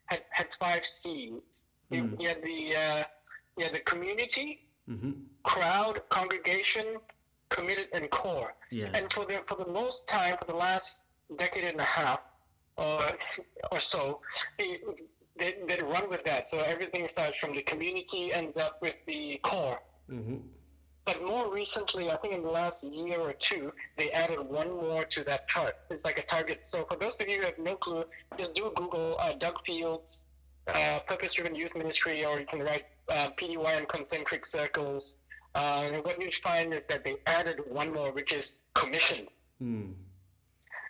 had, 0.07 0.21
had 0.31 0.47
five 0.53 0.85
C's. 0.85 1.63
He, 1.89 1.97
Mm. 1.97 2.19
he 2.19 2.25
had 2.25 2.41
the 2.43 2.75
uh, 2.75 3.03
he 3.57 3.63
had 3.63 3.73
the 3.73 3.79
community, 3.79 4.49
hmm 4.87 5.11
crowd, 5.43 6.01
congregation, 6.09 6.85
committed, 7.49 7.87
and 7.93 8.09
core. 8.11 8.53
Yeah. 8.69 8.89
And 8.93 9.11
for 9.11 9.25
the 9.25 9.41
for 9.47 9.55
the 9.63 9.71
most 9.71 10.07
time, 10.07 10.35
for 10.37 10.45
the 10.45 10.59
last 10.67 11.05
decade 11.37 11.63
and 11.63 11.79
a 11.79 11.83
half, 11.99 12.19
or 12.77 13.01
or 13.71 13.79
so, 13.79 14.21
they, 14.59 14.77
they 15.39 15.55
they 15.67 15.81
run 15.81 16.09
with 16.09 16.23
that. 16.25 16.47
So 16.47 16.59
everything 16.59 17.07
starts 17.07 17.37
from 17.41 17.53
the 17.55 17.63
community, 17.63 18.31
ends 18.33 18.57
up 18.57 18.77
with 18.81 18.95
the 19.07 19.39
core. 19.43 19.79
hmm 20.07 20.37
But 21.09 21.25
more 21.25 21.51
recently, 21.51 22.11
I 22.11 22.17
think 22.17 22.35
in 22.35 22.43
the 22.43 22.51
last 22.51 22.83
year 22.83 23.19
or 23.19 23.33
two, 23.33 23.73
they 23.97 24.11
added 24.11 24.41
one 24.41 24.69
more 24.69 25.05
to 25.05 25.23
that 25.23 25.47
chart. 25.47 25.75
It's 25.89 26.05
like 26.05 26.19
a 26.19 26.21
target. 26.21 26.59
So 26.67 26.85
for 26.85 26.97
those 26.97 27.19
of 27.19 27.27
you 27.27 27.39
who 27.39 27.45
have 27.45 27.57
no 27.57 27.77
clue, 27.77 28.03
just 28.37 28.53
do 28.53 28.71
Google 28.75 29.15
uh, 29.17 29.33
Doug 29.33 29.65
Fields 29.65 30.25
uh, 30.67 30.99
Purpose 30.99 31.33
Driven 31.33 31.55
Youth 31.55 31.75
Ministry, 31.75 32.23
or 32.23 32.39
you 32.39 32.45
can 32.45 32.59
write 32.59 32.85
uh, 33.07 33.29
and 33.39 33.87
Concentric 33.87 34.45
Circles. 34.45 35.15
Uh, 35.55 35.89
and 35.91 36.05
what 36.05 36.21
you 36.21 36.29
find 36.43 36.75
is 36.75 36.85
that 36.85 37.03
they 37.03 37.15
added 37.25 37.61
one 37.67 37.91
more, 37.91 38.11
which 38.11 38.31
is 38.31 38.65
commission. 38.75 39.25
Mm. 39.63 39.93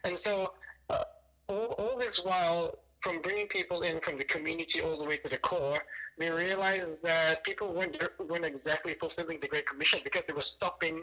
And 0.03 0.19
so, 0.19 0.51
uh, 0.89 1.05
all, 1.47 1.75
all 1.79 1.97
this 1.97 2.21
while, 2.21 2.77
from 3.01 3.21
bringing 3.21 3.47
people 3.47 3.81
in 3.81 3.99
from 4.01 4.17
the 4.17 4.23
community 4.23 4.81
all 4.81 4.97
the 4.97 5.03
way 5.03 5.17
to 5.17 5.29
the 5.29 5.37
core, 5.37 5.79
they 6.17 6.29
realized 6.29 7.01
that 7.03 7.43
people 7.43 7.73
weren't, 7.73 7.97
weren't 8.27 8.45
exactly 8.45 8.95
fulfilling 8.99 9.39
the 9.39 9.47
Great 9.47 9.65
Commission 9.65 10.01
because 10.03 10.23
they 10.27 10.33
were 10.33 10.41
stopping 10.41 11.01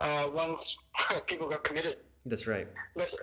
uh, 0.00 0.28
once 0.32 0.76
people 1.26 1.48
got 1.48 1.62
committed. 1.64 1.98
That's 2.24 2.46
right. 2.46 2.66
But, 2.94 3.14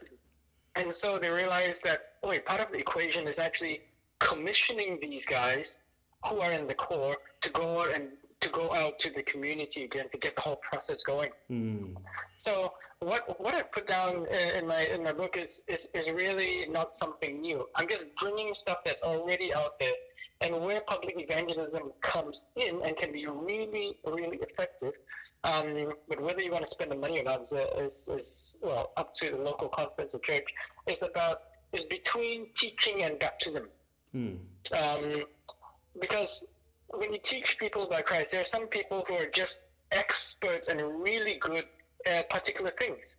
and 0.76 0.94
so 0.94 1.20
they 1.20 1.30
realized 1.30 1.84
that, 1.84 2.14
oh, 2.22 2.30
wait, 2.30 2.46
part 2.46 2.62
of 2.62 2.72
the 2.72 2.78
equation 2.78 3.28
is 3.28 3.40
actually 3.40 3.82
commissioning 4.20 5.00
these 5.02 5.26
guys 5.26 5.80
who 6.26 6.40
are 6.40 6.52
in 6.54 6.68
the 6.68 6.74
core 6.74 7.18
to 7.42 7.50
go 7.50 7.82
out 7.82 7.94
and 7.94 8.10
to 8.44 8.50
go 8.50 8.66
out 8.74 9.00
to 9.00 9.10
the 9.18 9.24
community 9.24 9.82
again 9.84 10.08
to 10.10 10.18
get 10.18 10.36
the 10.36 10.42
whole 10.42 10.60
process 10.70 11.00
going. 11.04 11.32
Mm. 11.52 11.96
So 12.38 12.74
what 13.00 13.22
what 13.44 13.54
I 13.54 13.62
put 13.78 13.86
down 13.88 14.14
in 14.28 14.50
in 14.58 14.64
my 14.74 14.82
in 14.96 15.04
my 15.08 15.14
book 15.22 15.34
is, 15.38 15.64
is 15.68 15.90
is 16.00 16.06
really 16.12 16.54
not 16.78 16.98
something 17.04 17.42
new. 17.48 17.60
I'm 17.76 17.88
just 17.96 18.06
bringing 18.22 18.54
stuff 18.64 18.80
that's 18.86 19.04
already 19.04 19.54
out 19.54 19.74
there, 19.80 19.98
and 20.42 20.52
where 20.66 20.82
public 20.94 21.16
evangelism 21.18 21.84
comes 22.02 22.38
in 22.56 22.74
and 22.86 22.92
can 23.02 23.12
be 23.20 23.26
really 23.28 23.88
really 24.06 24.40
effective. 24.50 24.94
Um, 25.46 25.94
but 26.10 26.22
whether 26.22 26.42
you 26.42 26.52
want 26.52 26.66
to 26.68 26.72
spend 26.78 26.90
the 26.92 26.96
money 27.06 27.20
or 27.20 27.24
not 27.24 27.42
is, 27.42 27.54
is, 27.86 27.96
is 28.20 28.56
well 28.62 28.86
up 28.96 29.14
to 29.16 29.26
the 29.32 29.38
local 29.50 29.68
conference 29.68 30.16
or 30.16 30.20
church. 30.20 30.48
It's 30.88 31.02
about 31.02 31.38
is 31.74 31.84
between 31.86 32.48
teaching 32.56 33.04
and 33.04 33.20
baptism 33.20 33.66
Mm. 34.16 34.38
um, 34.74 35.24
because 36.00 36.46
when 36.94 37.14
you 37.14 37.20
teach 37.22 37.58
people 37.58 37.84
about 37.84 38.06
Christ, 38.06 38.32
there 38.32 38.42
are 38.42 38.46
some 38.46 38.68
people 38.68 39.04
who 39.08 39.16
are 39.16 39.30
just 39.34 39.64
experts 39.92 40.68
and 40.70 40.80
really 41.02 41.38
good 41.40 41.66
at 42.06 42.30
particular 42.30 42.72
things. 42.78 43.18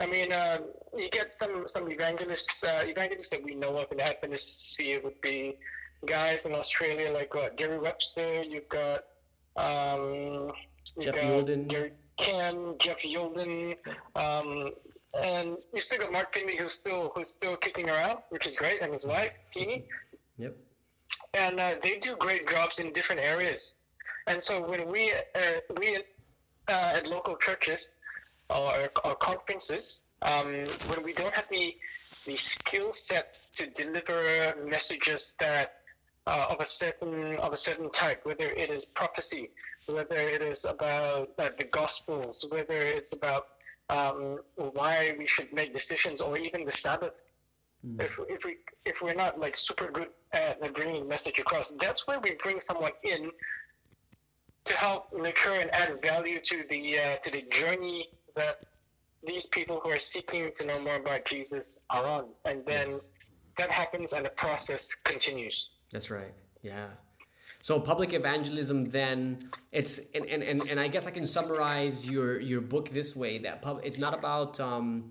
I 0.00 0.06
mean, 0.06 0.32
uh, 0.32 0.58
you 0.94 1.08
get 1.10 1.32
some 1.32 1.66
some 1.66 1.90
evangelists, 1.90 2.62
uh, 2.64 2.82
evangelists 2.84 3.30
that 3.30 3.42
we 3.42 3.54
know 3.54 3.76
of 3.78 3.90
in 3.90 3.98
the 3.98 4.06
Adventist 4.06 4.72
sphere 4.72 5.00
would 5.02 5.20
be 5.22 5.56
guys 6.06 6.44
in 6.44 6.54
Australia 6.54 7.10
like 7.10 7.34
what, 7.34 7.56
Gary 7.56 7.78
Webster. 7.78 8.42
You've 8.42 8.68
got 8.68 9.04
um, 9.56 10.52
you've 10.96 11.06
Jeff 11.06 11.14
got 11.14 11.24
Youlden. 11.24 11.68
Gary 11.68 11.92
Ken, 12.18 12.74
Jeff 12.78 12.98
Youlden, 13.02 13.76
um, 14.14 14.72
and 15.18 15.56
you 15.72 15.80
still 15.80 15.98
got 15.98 16.12
Mark 16.12 16.34
Finley 16.34 16.56
who's 16.56 16.74
still 16.74 17.10
who's 17.14 17.30
still 17.30 17.56
kicking 17.56 17.88
around, 17.88 18.18
which 18.28 18.46
is 18.46 18.56
great, 18.56 18.82
and 18.82 18.92
his 18.92 19.06
wife 19.06 19.32
Teenie 19.50 19.86
Yep. 20.38 20.56
And 21.34 21.60
uh, 21.60 21.74
they 21.82 21.98
do 21.98 22.16
great 22.16 22.48
jobs 22.48 22.78
in 22.78 22.92
different 22.92 23.20
areas. 23.20 23.74
And 24.26 24.42
so 24.42 24.66
when 24.68 24.88
we 24.90 25.12
uh, 25.12 25.60
we 25.78 25.96
uh, 26.68 26.98
at 26.98 27.06
local 27.06 27.36
churches 27.36 27.94
or, 28.50 28.88
or 29.04 29.14
conferences, 29.16 30.02
um, 30.22 30.64
when 30.88 31.02
we 31.04 31.12
don't 31.12 31.32
have 31.32 31.48
the 31.48 31.76
the 32.24 32.36
skill 32.36 32.92
set 32.92 33.38
to 33.56 33.66
deliver 33.70 34.54
messages 34.66 35.36
that 35.38 35.74
uh, 36.26 36.46
of 36.50 36.60
a 36.60 36.64
certain 36.64 37.36
of 37.36 37.52
a 37.52 37.56
certain 37.56 37.90
type, 37.90 38.20
whether 38.24 38.48
it 38.48 38.70
is 38.70 38.84
prophecy, 38.86 39.50
whether 39.88 40.16
it 40.16 40.42
is 40.42 40.64
about 40.64 41.30
uh, 41.38 41.50
the 41.56 41.64
gospels, 41.64 42.44
whether 42.50 42.78
it's 42.78 43.12
about 43.12 43.46
um, 43.90 44.38
why 44.56 45.14
we 45.18 45.26
should 45.26 45.52
make 45.52 45.72
decisions, 45.72 46.20
or 46.20 46.36
even 46.36 46.64
the 46.64 46.72
Sabbath 46.72 47.12
if, 47.98 48.18
if 48.28 48.44
we 48.44 48.56
if 48.84 49.00
we're 49.02 49.14
not 49.14 49.38
like 49.38 49.56
super 49.56 49.90
good 49.90 50.08
at 50.32 50.60
bringing 50.74 51.02
the 51.02 51.08
message 51.08 51.38
across, 51.38 51.72
that's 51.80 52.06
where 52.06 52.20
we 52.20 52.32
bring 52.42 52.60
someone 52.60 52.92
in 53.04 53.30
to 54.64 54.74
help 54.74 55.12
nurture 55.12 55.52
and 55.52 55.70
add 55.72 56.00
value 56.02 56.40
to 56.42 56.64
the 56.68 56.98
uh, 56.98 57.16
to 57.22 57.30
the 57.30 57.42
journey 57.50 58.08
that 58.34 58.56
these 59.26 59.46
people 59.46 59.80
who 59.82 59.90
are 59.90 59.98
seeking 59.98 60.50
to 60.56 60.64
know 60.66 60.78
more 60.80 60.96
about 60.96 61.24
Jesus 61.26 61.80
are 61.90 62.06
on, 62.06 62.26
and 62.44 62.64
then 62.66 62.88
Yes. 62.90 63.08
that 63.58 63.70
happens 63.70 64.12
and 64.12 64.24
the 64.24 64.30
process 64.30 64.94
continues. 65.04 65.70
That's 65.92 66.10
right. 66.10 66.34
Yeah. 66.62 66.88
So 67.62 67.80
public 67.80 68.12
evangelism 68.12 68.90
then 68.90 69.48
it's 69.72 69.98
and, 70.14 70.24
and, 70.26 70.42
and, 70.42 70.68
and 70.68 70.78
I 70.78 70.88
guess 70.88 71.06
I 71.06 71.10
can 71.10 71.26
summarize 71.26 72.08
your 72.08 72.38
your 72.40 72.60
book 72.60 72.90
this 72.90 73.16
way 73.16 73.38
that 73.38 73.62
pub, 73.62 73.80
it's 73.82 73.98
not 73.98 74.14
about 74.14 74.60
um, 74.60 75.10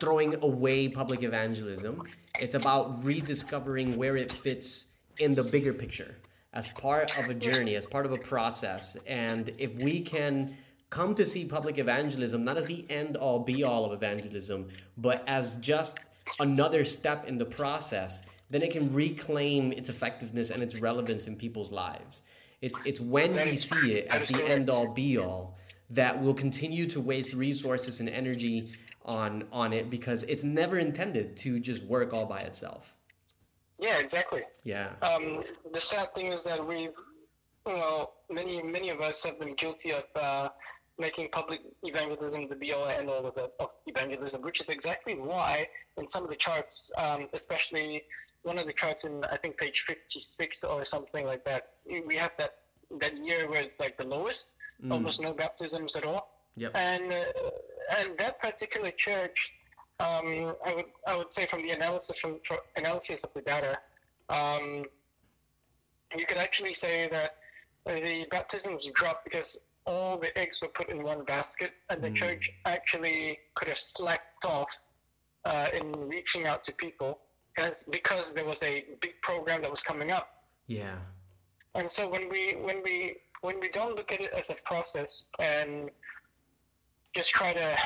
throwing 0.00 0.34
away 0.42 0.88
public 0.88 1.22
evangelism. 1.22 2.02
It's 2.38 2.54
about 2.54 3.04
rediscovering 3.04 3.96
where 3.96 4.16
it 4.16 4.32
fits 4.32 4.86
in 5.18 5.34
the 5.34 5.42
bigger 5.42 5.72
picture 5.72 6.16
as 6.52 6.68
part 6.68 7.18
of 7.18 7.28
a 7.28 7.34
journey, 7.34 7.74
as 7.74 7.86
part 7.86 8.06
of 8.06 8.12
a 8.12 8.18
process. 8.18 8.96
And 9.06 9.52
if 9.58 9.76
we 9.78 10.00
can 10.00 10.56
come 10.90 11.14
to 11.14 11.24
see 11.24 11.44
public 11.44 11.78
evangelism 11.78 12.44
not 12.44 12.56
as 12.56 12.66
the 12.66 12.86
end 12.90 13.16
all 13.16 13.40
be 13.40 13.62
all 13.62 13.84
of 13.84 13.92
evangelism, 13.92 14.68
but 14.96 15.22
as 15.26 15.56
just 15.56 15.98
another 16.40 16.84
step 16.84 17.26
in 17.26 17.38
the 17.38 17.44
process 17.44 18.22
then 18.50 18.62
it 18.62 18.70
can 18.70 18.92
reclaim 18.92 19.72
its 19.72 19.88
effectiveness 19.88 20.50
and 20.50 20.62
its 20.62 20.76
relevance 20.76 21.26
in 21.26 21.36
people's 21.36 21.72
lives. 21.72 22.22
It's, 22.62 22.78
it's 22.84 23.00
when 23.00 23.34
we 23.34 23.56
see 23.56 23.94
it 23.94 24.06
as 24.08 24.26
the 24.26 24.42
end 24.42 24.70
all 24.70 24.92
be 24.92 25.18
all 25.18 25.58
that 25.90 26.20
we'll 26.20 26.34
continue 26.34 26.86
to 26.86 27.00
waste 27.00 27.32
resources 27.34 28.00
and 28.00 28.08
energy 28.08 28.72
on 29.06 29.44
on 29.52 29.72
it 29.72 29.88
because 29.88 30.22
it's 30.24 30.44
never 30.44 30.78
intended 30.78 31.36
to 31.38 31.58
just 31.60 31.84
work 31.84 32.12
all 32.12 32.26
by 32.26 32.40
itself. 32.40 32.96
Yeah, 33.78 33.98
exactly. 33.98 34.42
Yeah. 34.64 34.90
Um, 35.02 35.44
the 35.72 35.80
sad 35.80 36.14
thing 36.14 36.32
is 36.32 36.44
that 36.44 36.66
we've, 36.66 36.94
well, 37.64 38.14
many 38.30 38.62
many 38.62 38.90
of 38.90 39.00
us 39.00 39.22
have 39.24 39.38
been 39.38 39.54
guilty 39.54 39.92
of 39.92 40.04
uh, 40.14 40.48
making 40.98 41.28
public 41.30 41.60
evangelism 41.82 42.48
the 42.48 42.56
be 42.56 42.72
all 42.72 42.86
and 42.86 43.08
all 43.08 43.26
of, 43.26 43.34
the, 43.34 43.50
of 43.60 43.70
evangelism, 43.86 44.42
which 44.42 44.60
is 44.60 44.68
exactly 44.68 45.14
why 45.14 45.68
in 45.98 46.08
some 46.08 46.24
of 46.24 46.30
the 46.30 46.36
charts, 46.36 46.90
um, 46.96 47.28
especially 47.34 48.02
one 48.42 48.58
of 48.58 48.66
the 48.66 48.72
charts 48.72 49.04
in 49.04 49.24
I 49.24 49.36
think 49.36 49.58
page 49.58 49.84
56 49.86 50.64
or 50.64 50.84
something 50.84 51.26
like 51.26 51.44
that. 51.44 51.70
We 51.86 52.16
have 52.16 52.32
that 52.38 52.58
that 53.00 53.16
year 53.18 53.50
where 53.50 53.62
it's 53.62 53.78
like 53.80 53.98
the 53.98 54.04
lowest, 54.04 54.54
mm. 54.82 54.92
almost 54.92 55.20
no 55.20 55.32
baptisms 55.32 55.96
at 55.96 56.04
all. 56.04 56.30
Yep. 56.56 56.72
And 56.74 57.12
uh, 57.12 57.24
and 57.90 58.16
that 58.18 58.40
particular 58.40 58.90
church, 58.90 59.52
um, 60.00 60.54
I 60.64 60.74
would 60.74 60.84
I 61.06 61.16
would 61.16 61.32
say 61.32 61.46
from 61.46 61.62
the 61.62 61.70
analysis 61.70 62.18
from, 62.18 62.40
from 62.46 62.58
analysis 62.76 63.24
of 63.24 63.30
the 63.34 63.40
data, 63.42 63.78
um, 64.28 64.84
you 66.16 66.26
could 66.26 66.38
actually 66.38 66.72
say 66.72 67.08
that 67.10 67.36
the 67.86 68.26
baptisms 68.30 68.86
dropped 68.94 69.24
because 69.24 69.60
all 69.86 70.18
the 70.18 70.36
eggs 70.36 70.60
were 70.60 70.68
put 70.68 70.88
in 70.88 71.02
one 71.02 71.24
basket, 71.24 71.72
and 71.90 72.02
the 72.02 72.10
mm. 72.10 72.16
church 72.16 72.50
actually 72.64 73.38
could 73.54 73.68
have 73.68 73.78
slacked 73.78 74.44
off 74.44 74.68
uh, 75.44 75.68
in 75.72 75.92
reaching 76.08 76.46
out 76.46 76.64
to 76.64 76.72
people 76.72 77.18
as 77.56 77.84
because 77.84 78.34
there 78.34 78.44
was 78.44 78.62
a 78.62 78.84
big 79.00 79.14
program 79.22 79.62
that 79.62 79.70
was 79.70 79.82
coming 79.82 80.10
up. 80.10 80.44
Yeah. 80.66 80.96
And 81.74 81.90
so 81.90 82.08
when 82.08 82.28
we 82.28 82.56
when 82.60 82.82
we 82.82 83.16
when 83.42 83.60
we 83.60 83.68
don't 83.68 83.94
look 83.94 84.12
at 84.12 84.20
it 84.20 84.32
as 84.32 84.50
a 84.50 84.56
process 84.64 85.26
and 85.38 85.90
just 87.16 87.30
try 87.30 87.52
to 87.52 87.76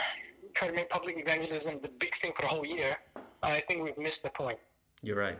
try 0.54 0.66
to 0.68 0.74
make 0.74 0.90
public 0.90 1.16
evangelism 1.16 1.78
the 1.80 1.88
big 1.88 2.14
thing 2.16 2.32
for 2.34 2.42
the 2.42 2.48
whole 2.48 2.66
year, 2.66 2.96
I 3.42 3.62
think 3.66 3.84
we've 3.84 3.96
missed 3.96 4.24
the 4.24 4.30
point. 4.30 4.58
You're 5.02 5.16
right. 5.16 5.38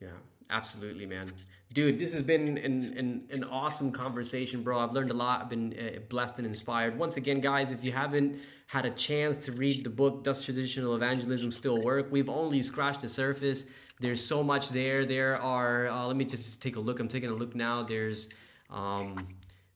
Yeah, 0.00 0.08
absolutely, 0.50 1.06
man. 1.06 1.32
Dude, 1.72 1.98
this 1.98 2.12
has 2.12 2.22
been 2.22 2.58
an, 2.58 2.74
an, 2.96 3.28
an 3.30 3.42
awesome 3.44 3.90
conversation, 3.90 4.62
bro. 4.62 4.78
I've 4.78 4.92
learned 4.92 5.10
a 5.10 5.14
lot. 5.14 5.40
I've 5.40 5.48
been 5.48 5.74
uh, 5.76 6.00
blessed 6.08 6.38
and 6.38 6.46
inspired. 6.46 6.96
Once 6.96 7.16
again, 7.16 7.40
guys, 7.40 7.72
if 7.72 7.82
you 7.82 7.90
haven't 7.90 8.38
had 8.68 8.84
a 8.84 8.90
chance 8.90 9.38
to 9.46 9.52
read 9.52 9.82
the 9.82 9.90
book, 9.90 10.22
Does 10.22 10.44
Traditional 10.44 10.94
Evangelism 10.94 11.50
Still 11.50 11.80
Work? 11.82 12.12
We've 12.12 12.28
only 12.28 12.60
scratched 12.62 13.00
the 13.00 13.08
surface. 13.08 13.66
There's 13.98 14.24
so 14.24 14.44
much 14.44 14.68
there. 14.68 15.04
There 15.04 15.40
are, 15.40 15.88
uh, 15.88 16.06
let 16.06 16.16
me 16.16 16.26
just 16.26 16.62
take 16.62 16.76
a 16.76 16.80
look. 16.80 17.00
I'm 17.00 17.08
taking 17.08 17.30
a 17.30 17.34
look 17.34 17.56
now. 17.56 17.82
There's, 17.82 18.28
um, 18.70 19.26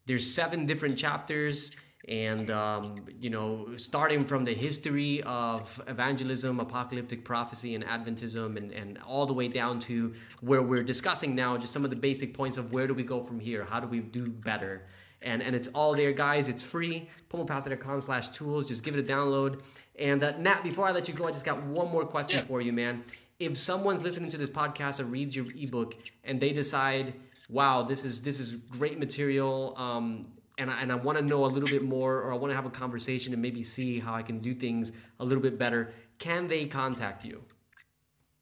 there's 0.07 0.33
seven 0.33 0.67
different 0.67 0.99
chapters 0.99 1.75
and 2.07 2.51
um, 2.51 3.05
you 3.21 3.29
know 3.29 3.69
starting 3.77 4.25
from 4.25 4.45
the 4.45 4.55
history 4.55 5.23
of 5.25 5.83
evangelism 5.89 6.61
apocalyptic 6.61 7.25
prophecy 7.25 7.75
and 7.75 7.85
adventism 7.85 8.57
and, 8.57 8.71
and 8.73 8.99
all 9.07 9.27
the 9.27 9.33
way 9.33 9.49
down 9.49 9.81
to 9.81 10.15
where 10.41 10.63
we're 10.63 10.83
discussing 10.83 11.35
now 11.35 11.57
just 11.57 11.73
some 11.73 11.85
of 11.85 11.91
the 11.91 11.97
basic 11.97 12.35
points 12.35 12.57
of 12.57 12.73
where 12.73 12.87
do 12.87 12.95
we 12.95 13.03
go 13.03 13.23
from 13.23 13.41
here? 13.41 13.65
How 13.65 13.81
do 13.81 13.89
we 13.89 14.01
do 14.01 14.29
better? 14.29 14.87
And 15.21 15.43
and 15.43 15.57
it's 15.57 15.69
all 15.69 15.95
there 15.95 16.13
guys. 16.13 16.49
It's 16.49 16.65
free. 16.65 17.09
Pomopastor.com 17.31 18.01
slash 18.01 18.29
tools. 18.29 18.69
Just 18.69 18.85
give 18.85 18.97
it 18.97 19.01
a 19.01 19.13
download. 19.13 19.65
And 19.99 20.23
uh, 20.23 20.39
nat 20.39 20.63
before 20.63 20.87
i 20.87 20.93
let 20.93 21.09
you 21.09 21.15
go 21.15 21.27
i 21.27 21.33
just 21.33 21.45
got 21.45 21.63
one 21.63 21.91
more 21.91 22.07
question 22.07 22.39
yeah. 22.39 22.45
for 22.45 22.61
you 22.61 22.73
man. 22.73 23.03
If 23.39 23.57
someone's 23.57 24.03
listening 24.03 24.31
to 24.31 24.37
this 24.37 24.51
podcast 24.51 24.99
or 24.99 25.05
reads 25.05 25.37
your 25.37 25.47
ebook 25.57 25.97
and 26.25 26.41
they 26.41 26.53
decide 26.53 27.15
wow 27.49 27.83
this 27.83 28.05
is 28.05 28.23
this 28.23 28.41
is 28.41 28.53
great 28.53 28.99
material 28.99 29.75
um, 29.77 30.23
and 30.59 30.71
I, 30.71 30.83
and 30.83 30.93
I 30.93 30.97
want 30.97 31.17
to 31.19 31.25
know 31.25 31.45
a 31.45 31.47
little 31.47 31.69
bit 31.69 31.85
more 31.85 32.17
or 32.17 32.33
I 32.33 32.37
want 32.37 32.51
to 32.51 32.57
have 32.57 32.67
a 32.67 32.71
conversation 32.71 33.33
and 33.33 33.41
maybe 33.41 33.63
see 33.63 34.01
how 34.01 34.15
I 34.15 34.23
can 34.23 34.41
do 34.41 34.55
things 34.55 34.93
a 35.21 35.25
little 35.25 35.43
bit 35.43 35.59
better, 35.59 35.93
can 36.19 36.49
they 36.49 36.67
contact 36.67 37.25
you? 37.25 37.43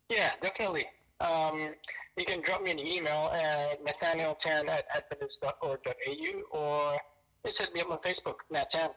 Yeah, 0.09 0.31
definitely. 0.41 0.87
Um, 1.21 1.75
you 2.17 2.25
can 2.25 2.41
drop 2.43 2.62
me 2.62 2.71
an 2.71 2.79
email 2.79 3.31
at 3.33 3.85
nathanieltan 3.85 4.69
at 4.69 4.87
adventist.org.au 4.95 6.59
or 6.59 6.99
just 7.45 7.61
hit 7.61 7.75
me 7.75 7.81
up 7.81 7.91
on 7.91 7.99
Facebook, 7.99 8.37
Nat 8.51 8.71
Tan. 8.71 8.91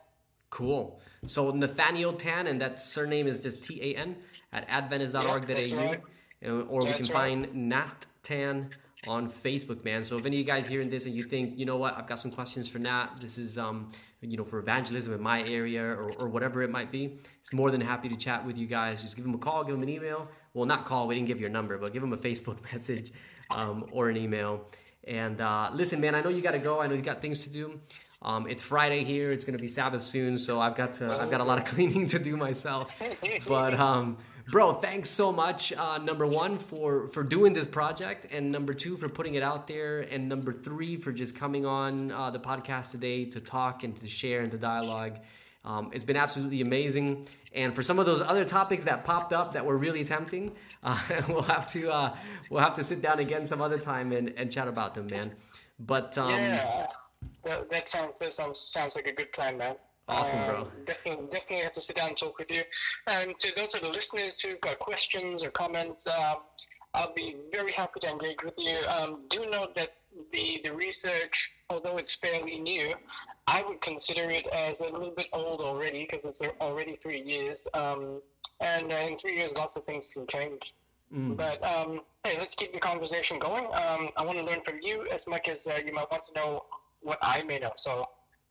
Cool. 0.50 1.00
So 1.28 1.52
Nathaniel 1.52 2.14
Tan, 2.14 2.48
and 2.48 2.60
that 2.62 2.80
surname 2.80 3.28
is 3.28 3.40
just 3.40 3.64
T 3.64 3.80
A 3.82 3.96
N 3.96 4.16
at 4.52 4.68
adventist.org.au. 4.68 5.78
Right. 5.78 6.02
Or 6.44 6.80
we 6.80 6.94
can 6.94 7.02
right. 7.02 7.06
find 7.06 7.54
Nat 7.54 8.08
Tan 8.24 8.72
on 9.08 9.30
Facebook, 9.30 9.84
man. 9.86 10.04
So 10.04 10.18
if 10.18 10.26
any 10.26 10.38
of 10.38 10.40
you 10.40 10.46
guys 10.46 10.68
hearing 10.68 10.90
this 10.90 11.06
and 11.06 11.16
you 11.16 11.24
think, 11.24 11.58
you 11.58 11.66
know 11.66 11.78
what, 11.78 11.98
I've 11.98 12.08
got 12.08 12.20
some 12.20 12.32
questions 12.32 12.68
for 12.68 12.80
Nat, 12.80 13.10
this 13.22 13.38
is, 13.38 13.58
um, 13.58 13.90
you 14.22 14.36
know, 14.36 14.44
for 14.44 14.60
evangelism 14.60 15.14
in 15.14 15.22
my 15.22 15.42
area 15.44 15.84
or, 15.84 16.12
or 16.14 16.28
whatever 16.28 16.62
it 16.62 16.70
might 16.70 16.92
be, 16.92 17.18
it's 17.40 17.54
more 17.54 17.72
than 17.72 17.82
happy 17.82 18.10
to 18.10 18.18
chat 18.18 18.46
with 18.46 18.58
you 18.58 18.68
guys. 18.68 19.02
Just 19.02 19.16
give 19.16 19.24
them 19.24 19.34
a 19.34 19.38
call, 19.38 19.64
give 19.64 19.74
them 19.74 19.84
an 19.84 19.90
email. 19.90 20.28
Well, 20.54 20.66
not 20.66 20.86
call, 20.86 21.08
we 21.08 21.16
didn't 21.16 21.28
give 21.28 21.40
your 21.40 21.50
number, 21.50 21.78
but 21.78 21.94
give 21.94 22.02
them 22.02 22.14
a 22.14 22.18
Facebook 22.18 22.62
message 22.74 23.14
um, 23.50 23.86
or 23.92 24.10
an 24.10 24.18
email. 24.18 24.66
And 25.06 25.40
uh, 25.40 25.72
listen, 25.74 26.02
man, 26.02 26.14
I 26.14 26.22
know 26.22 26.30
you 26.30 26.42
got 26.42 26.52
to 26.52 26.60
go. 26.60 26.82
I 26.82 26.88
know 26.88 26.96
you 26.96 27.02
got 27.02 27.22
things 27.22 27.46
to 27.46 27.50
do. 27.50 27.80
Um, 28.22 28.48
it's 28.48 28.62
Friday 28.62 29.06
here. 29.06 29.32
It's 29.32 29.46
going 29.46 29.58
to 29.58 29.62
be 29.62 29.70
Sabbath 29.70 30.04
soon, 30.04 30.38
so 30.38 30.60
I've 30.60 30.76
got 30.76 30.94
to. 30.94 31.10
I've 31.10 31.32
got 31.32 31.40
a 31.40 31.46
lot 31.46 31.58
of 31.58 31.64
cleaning 31.74 32.06
to 32.08 32.20
do 32.20 32.36
myself. 32.36 32.92
But 33.48 33.74
um, 33.76 34.18
bro 34.52 34.74
thanks 34.74 35.10
so 35.10 35.32
much 35.32 35.74
uh, 35.74 35.98
number 35.98 36.26
one 36.26 36.58
for 36.58 37.08
for 37.08 37.24
doing 37.24 37.54
this 37.54 37.68
project 37.68 38.26
and 38.32 38.52
number 38.52 38.74
two 38.74 38.98
for 38.98 39.08
putting 39.10 39.36
it 39.36 39.44
out 39.44 39.68
there 39.68 40.00
and 40.00 40.28
number 40.28 40.52
three 40.52 40.98
for 40.98 41.12
just 41.12 41.36
coming 41.36 41.66
on 41.66 42.12
uh, 42.12 42.30
the 42.30 42.40
podcast 42.40 42.92
today 42.92 43.26
to 43.26 43.40
talk 43.40 43.84
and 43.84 43.96
to 43.96 44.08
share 44.08 44.42
and 44.42 44.52
to 44.52 44.58
dialogue. 44.58 45.20
Um, 45.66 45.92
it's 45.94 46.06
been 46.06 46.16
absolutely 46.16 46.62
amazing. 46.62 47.28
And 47.54 47.76
for 47.76 47.84
some 47.84 48.00
of 48.00 48.06
those 48.06 48.22
other 48.22 48.46
topics 48.46 48.86
that 48.86 49.04
popped 49.04 49.34
up 49.34 49.54
that 49.54 49.66
were 49.66 49.78
really 49.78 50.04
tempting 50.04 50.54
uh, 50.84 50.98
we'll 51.28 51.42
have 51.44 51.68
to 51.68 51.92
uh, 51.92 52.16
we'll 52.50 52.62
have 52.62 52.74
to 52.76 52.84
sit 52.84 53.02
down 53.02 53.20
again 53.20 53.46
some 53.46 53.62
other 53.62 53.78
time 53.78 54.12
and, 54.12 54.34
and 54.38 54.52
chat 54.52 54.68
about 54.68 54.94
them 54.94 55.08
man. 55.08 55.34
But 55.80 56.18
um, 56.18 56.32
yeah 56.32 56.88
that, 57.44 57.70
that 57.70 57.90
sounds 57.90 58.20
that 58.20 58.34
sounds 58.34 58.60
sounds 58.60 58.96
like 58.96 59.08
a 59.08 59.14
good 59.14 59.32
plan 59.32 59.58
man 59.58 59.76
Awesome, 60.10 60.44
bro. 60.46 60.62
Um, 60.62 60.68
definitely, 60.86 61.26
definitely 61.26 61.64
have 61.64 61.74
to 61.74 61.82
sit 61.82 61.96
down 61.96 62.10
and 62.10 62.18
talk 62.18 62.40
with 62.40 62.52
you. 62.52 62.64
And 63.08 63.38
to 63.38 63.54
those 63.56 63.76
of 63.76 63.82
the 63.82 63.90
listeners 63.90 64.40
who've 64.40 64.60
got 64.60 64.80
questions 64.80 65.44
or 65.44 65.52
comments, 65.52 66.08
um, 66.08 66.38
I'll 66.94 67.14
be 67.14 67.36
very 67.52 67.72
happy 67.72 68.00
to 68.02 68.10
engage 68.10 68.44
with 68.44 68.56
you. 68.58 68.78
Um, 68.88 69.22
do 69.30 69.48
note 69.50 69.76
that 69.76 69.94
the, 70.32 70.62
the 70.64 70.72
research, 70.72 71.52
although 71.70 71.98
it's 71.98 72.16
fairly 72.16 72.60
new, 72.60 72.96
I 73.46 73.64
would 73.68 73.82
consider 73.82 74.30
it 74.30 74.48
as 74.48 74.82
a 74.82 74.86
little 74.86 75.12
bit 75.16 75.28
old 75.32 75.62
already 75.62 76.08
because 76.10 76.26
it's 76.26 76.42
already 76.60 76.98
three 77.02 77.22
years. 77.22 77.68
Um, 77.74 78.22
and 78.60 78.92
uh, 78.92 78.96
in 78.96 79.18
three 79.18 79.38
years, 79.38 79.54
lots 79.54 79.76
of 79.76 79.86
things 79.86 80.12
can 80.14 80.26
change. 80.28 80.74
Mm. 81.14 81.38
But 81.38 81.64
um, 81.64 82.02
hey, 82.24 82.38
let's 82.38 82.56
keep 82.56 82.74
the 82.74 82.80
conversation 82.80 83.40
going. 83.40 83.66
Um, 83.66 84.10
I 84.18 84.26
want 84.26 84.38
to 84.38 84.44
learn 84.44 84.62
from 84.66 84.80
you 84.82 85.08
as 85.12 85.28
much 85.28 85.48
as 85.48 85.68
uh, 85.68 85.80
you 85.84 85.94
might 85.94 86.12
want 86.12 86.24
to 86.26 86.34
know 86.34 86.66
what 87.02 87.18
I 87.22 87.42
may 87.44 87.60
know. 87.60 87.72
So 87.76 88.08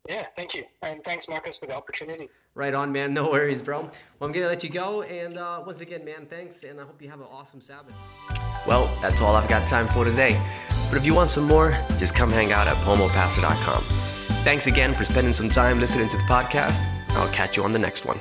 yeah, 0.09 0.27
thank 0.37 0.55
you. 0.55 0.65
And 0.83 1.05
thanks, 1.05 1.29
Marcus, 1.29 1.59
for 1.59 1.67
the 1.67 1.75
opportunity. 1.75 2.29
Right 2.55 2.75
on, 2.75 2.91
man. 2.91 3.13
No 3.13 3.31
worries, 3.31 3.63
bro. 3.63 3.83
Well, 3.83 3.93
I'm 4.23 4.33
going 4.33 4.45
to 4.45 4.49
let 4.49 4.65
you 4.65 4.71
go. 4.71 5.03
And 5.03 5.39
uh, 5.39 5.63
once 5.65 5.81
again, 5.81 6.05
man, 6.05 6.27
thanks. 6.27 6.65
And 6.65 6.81
I 6.81 6.85
hope 6.85 7.01
you 7.01 7.09
have 7.09 7.21
an 7.21 7.27
awesome 7.31 7.61
Sabbath. 7.61 7.95
Well, 8.67 8.91
that's 9.01 9.21
all 9.21 9.37
I've 9.37 9.49
got 9.49 9.69
time 9.69 9.87
for 9.89 10.05
today. 10.05 10.41
But 10.89 10.97
if 10.97 11.05
you 11.05 11.15
want 11.15 11.31
some 11.31 11.45
more, 11.45 11.77
just 11.99 12.15
come 12.15 12.31
hang 12.31 12.53
out 12.53 12.67
at 12.67 12.77
pomopastor.com. 12.79 13.83
Thanks 14.43 14.67
again 14.67 14.95
for 14.95 15.05
spending 15.05 15.33
some 15.33 15.51
time 15.51 15.79
listening 15.79 16.09
to 16.09 16.17
the 16.17 16.23
podcast. 16.25 16.81
I'll 17.11 17.33
catch 17.33 17.57
you 17.57 17.65
on 17.65 17.73
the 17.73 17.79
next 17.79 18.07
one. 18.07 18.19